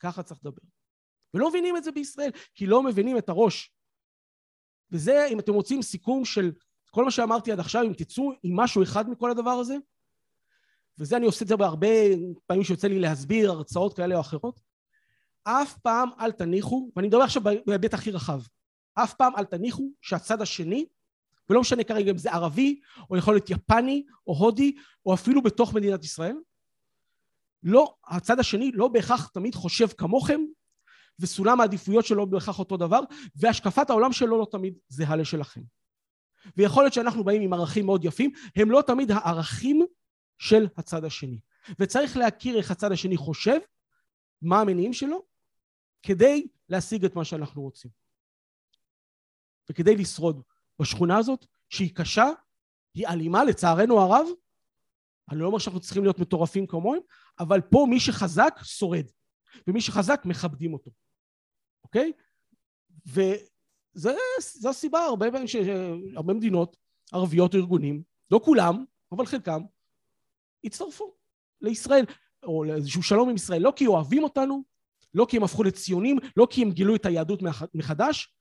ככה 0.00 0.22
צריך 0.22 0.40
לדבר. 0.44 0.62
ולא 1.34 1.48
מבינים 1.48 1.76
את 1.76 1.84
זה 1.84 1.92
בישראל, 1.92 2.30
כי 2.54 2.66
לא 2.66 2.82
מבינים 2.82 3.18
את 3.18 3.28
הראש. 3.28 3.74
וזה, 4.90 5.26
אם 5.30 5.40
אתם 5.40 5.52
רוצים 5.52 5.82
סיכום 5.82 6.24
של 6.24 6.52
כל 6.90 7.04
מה 7.04 7.10
שאמרתי 7.10 7.52
עד 7.52 7.60
עכשיו, 7.60 7.82
אם 7.82 7.92
תצאו 7.92 8.32
עם 8.42 8.56
משהו 8.56 8.82
אחד 8.82 9.10
מכל 9.10 9.30
הדבר 9.30 9.50
הזה, 9.50 9.76
וזה 10.98 11.16
אני 11.16 11.26
עושה 11.26 11.42
את 11.42 11.48
זה 11.48 11.56
בהרבה 11.56 11.88
פעמים 12.46 12.64
שיוצא 12.64 12.88
לי 12.88 12.98
להסביר 12.98 13.50
הרצאות 13.50 13.96
כאלה 13.96 14.14
או 14.14 14.20
אחרות, 14.20 14.60
אף 15.44 15.78
פעם 15.78 16.08
אל 16.20 16.32
תניחו, 16.32 16.90
ואני 16.96 17.08
מדבר 17.08 17.22
עכשיו 17.22 17.42
בהיבט 17.42 17.94
הכי 17.94 18.10
רחב, 18.10 18.40
אף 18.94 19.14
פעם 19.14 19.36
אל 19.36 19.44
תניחו 19.44 19.90
שהצד 20.00 20.42
השני, 20.42 20.86
ולא 21.50 21.60
משנה 21.60 21.84
כרגע 21.84 22.10
אם 22.10 22.18
זה 22.18 22.32
ערבי, 22.32 22.80
או 23.10 23.16
יכול 23.16 23.34
להיות 23.34 23.50
יפני, 23.50 24.06
או 24.26 24.34
הודי, 24.34 24.76
או 25.06 25.14
אפילו 25.14 25.42
בתוך 25.42 25.74
מדינת 25.74 26.04
ישראל, 26.04 26.36
לא, 27.62 27.94
הצד 28.06 28.38
השני 28.38 28.72
לא 28.74 28.88
בהכרח 28.88 29.28
תמיד 29.28 29.54
חושב 29.54 29.86
כמוכם, 29.86 30.40
וסולם 31.18 31.60
העדיפויות 31.60 32.06
שלו 32.06 32.30
בהכרח 32.30 32.58
אותו 32.58 32.76
דבר, 32.76 33.00
והשקפת 33.36 33.90
העולם 33.90 34.12
שלו 34.12 34.38
לא 34.38 34.46
תמיד 34.50 34.78
זהה 34.88 35.16
לשלכם. 35.16 35.62
ויכול 36.56 36.82
להיות 36.82 36.94
שאנחנו 36.94 37.24
באים 37.24 37.42
עם 37.42 37.52
ערכים 37.52 37.86
מאוד 37.86 38.04
יפים, 38.04 38.30
הם 38.56 38.70
לא 38.70 38.82
תמיד 38.86 39.10
הערכים 39.10 39.86
של 40.38 40.66
הצד 40.76 41.04
השני. 41.04 41.40
וצריך 41.78 42.16
להכיר 42.16 42.58
איך 42.58 42.70
הצד 42.70 42.92
השני 42.92 43.16
חושב, 43.16 43.58
מה 44.42 44.60
המניעים 44.60 44.92
שלו, 44.92 45.22
כדי 46.02 46.46
להשיג 46.68 47.04
את 47.04 47.14
מה 47.14 47.24
שאנחנו 47.24 47.62
רוצים. 47.62 47.90
וכדי 49.70 49.96
לשרוד 49.96 50.42
בשכונה 50.80 51.18
הזאת, 51.18 51.46
שהיא 51.68 51.94
קשה, 51.94 52.26
היא 52.94 53.06
אלימה 53.06 53.44
לצערנו 53.44 54.00
הרב, 54.00 54.26
אני 55.30 55.40
לא 55.40 55.46
אומר 55.46 55.58
שאנחנו 55.58 55.80
צריכים 55.80 56.02
להיות 56.02 56.18
מטורפים 56.18 56.66
כמוהם, 56.66 57.00
אבל 57.40 57.60
פה 57.60 57.86
מי 57.90 58.00
שחזק 58.00 58.54
שורד, 58.62 59.06
ומי 59.66 59.80
שחזק 59.80 60.22
מכבדים 60.24 60.72
אותו, 60.72 60.90
אוקיי? 61.84 62.12
וזו 63.06 64.10
הסיבה, 64.70 65.00
הרבה 65.00 65.30
פעמים 65.30 65.48
שהרבה 65.48 66.34
מדינות 66.34 66.76
ערביות 67.12 67.54
או 67.54 67.58
ארגונים, 67.58 68.02
לא 68.30 68.40
כולם, 68.44 68.84
אבל 69.12 69.26
חלקם, 69.26 69.62
הצטרפו 70.64 71.14
לישראל, 71.60 72.04
או 72.42 72.64
לאיזשהו 72.64 73.02
שלום 73.02 73.28
עם 73.28 73.36
ישראל, 73.36 73.62
לא 73.62 73.72
כי 73.76 73.86
אוהבים 73.86 74.24
אותנו, 74.24 74.64
לא 75.14 75.26
כי 75.28 75.36
הם 75.36 75.44
הפכו 75.44 75.62
לציונים, 75.62 76.18
לא 76.36 76.46
כי 76.50 76.62
הם 76.62 76.70
גילו 76.70 76.94
את 76.94 77.06
היהדות 77.06 77.40
מחדש, 77.74 78.34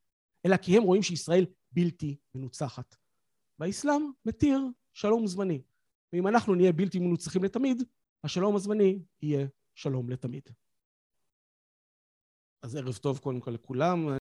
אלא 0.45 0.57
כי 0.57 0.77
הם 0.77 0.83
רואים 0.83 1.03
שישראל 1.03 1.45
בלתי 1.77 2.17
מנוצחת. 2.35 2.95
והאסלאם 3.59 4.11
מתיר 4.25 4.59
שלום 4.93 5.27
זמני. 5.27 5.61
ואם 6.13 6.27
אנחנו 6.27 6.55
נהיה 6.55 6.71
בלתי 6.71 6.99
מנוצחים 6.99 7.43
לתמיד, 7.43 7.83
השלום 8.23 8.55
הזמני 8.55 8.99
יהיה 9.21 9.47
שלום 9.75 10.09
לתמיד. 10.09 10.49
אז 12.61 12.75
ערב 12.75 12.95
טוב 12.95 13.19
קודם 13.19 13.39
כל 13.39 13.51
לכולם. 13.51 14.17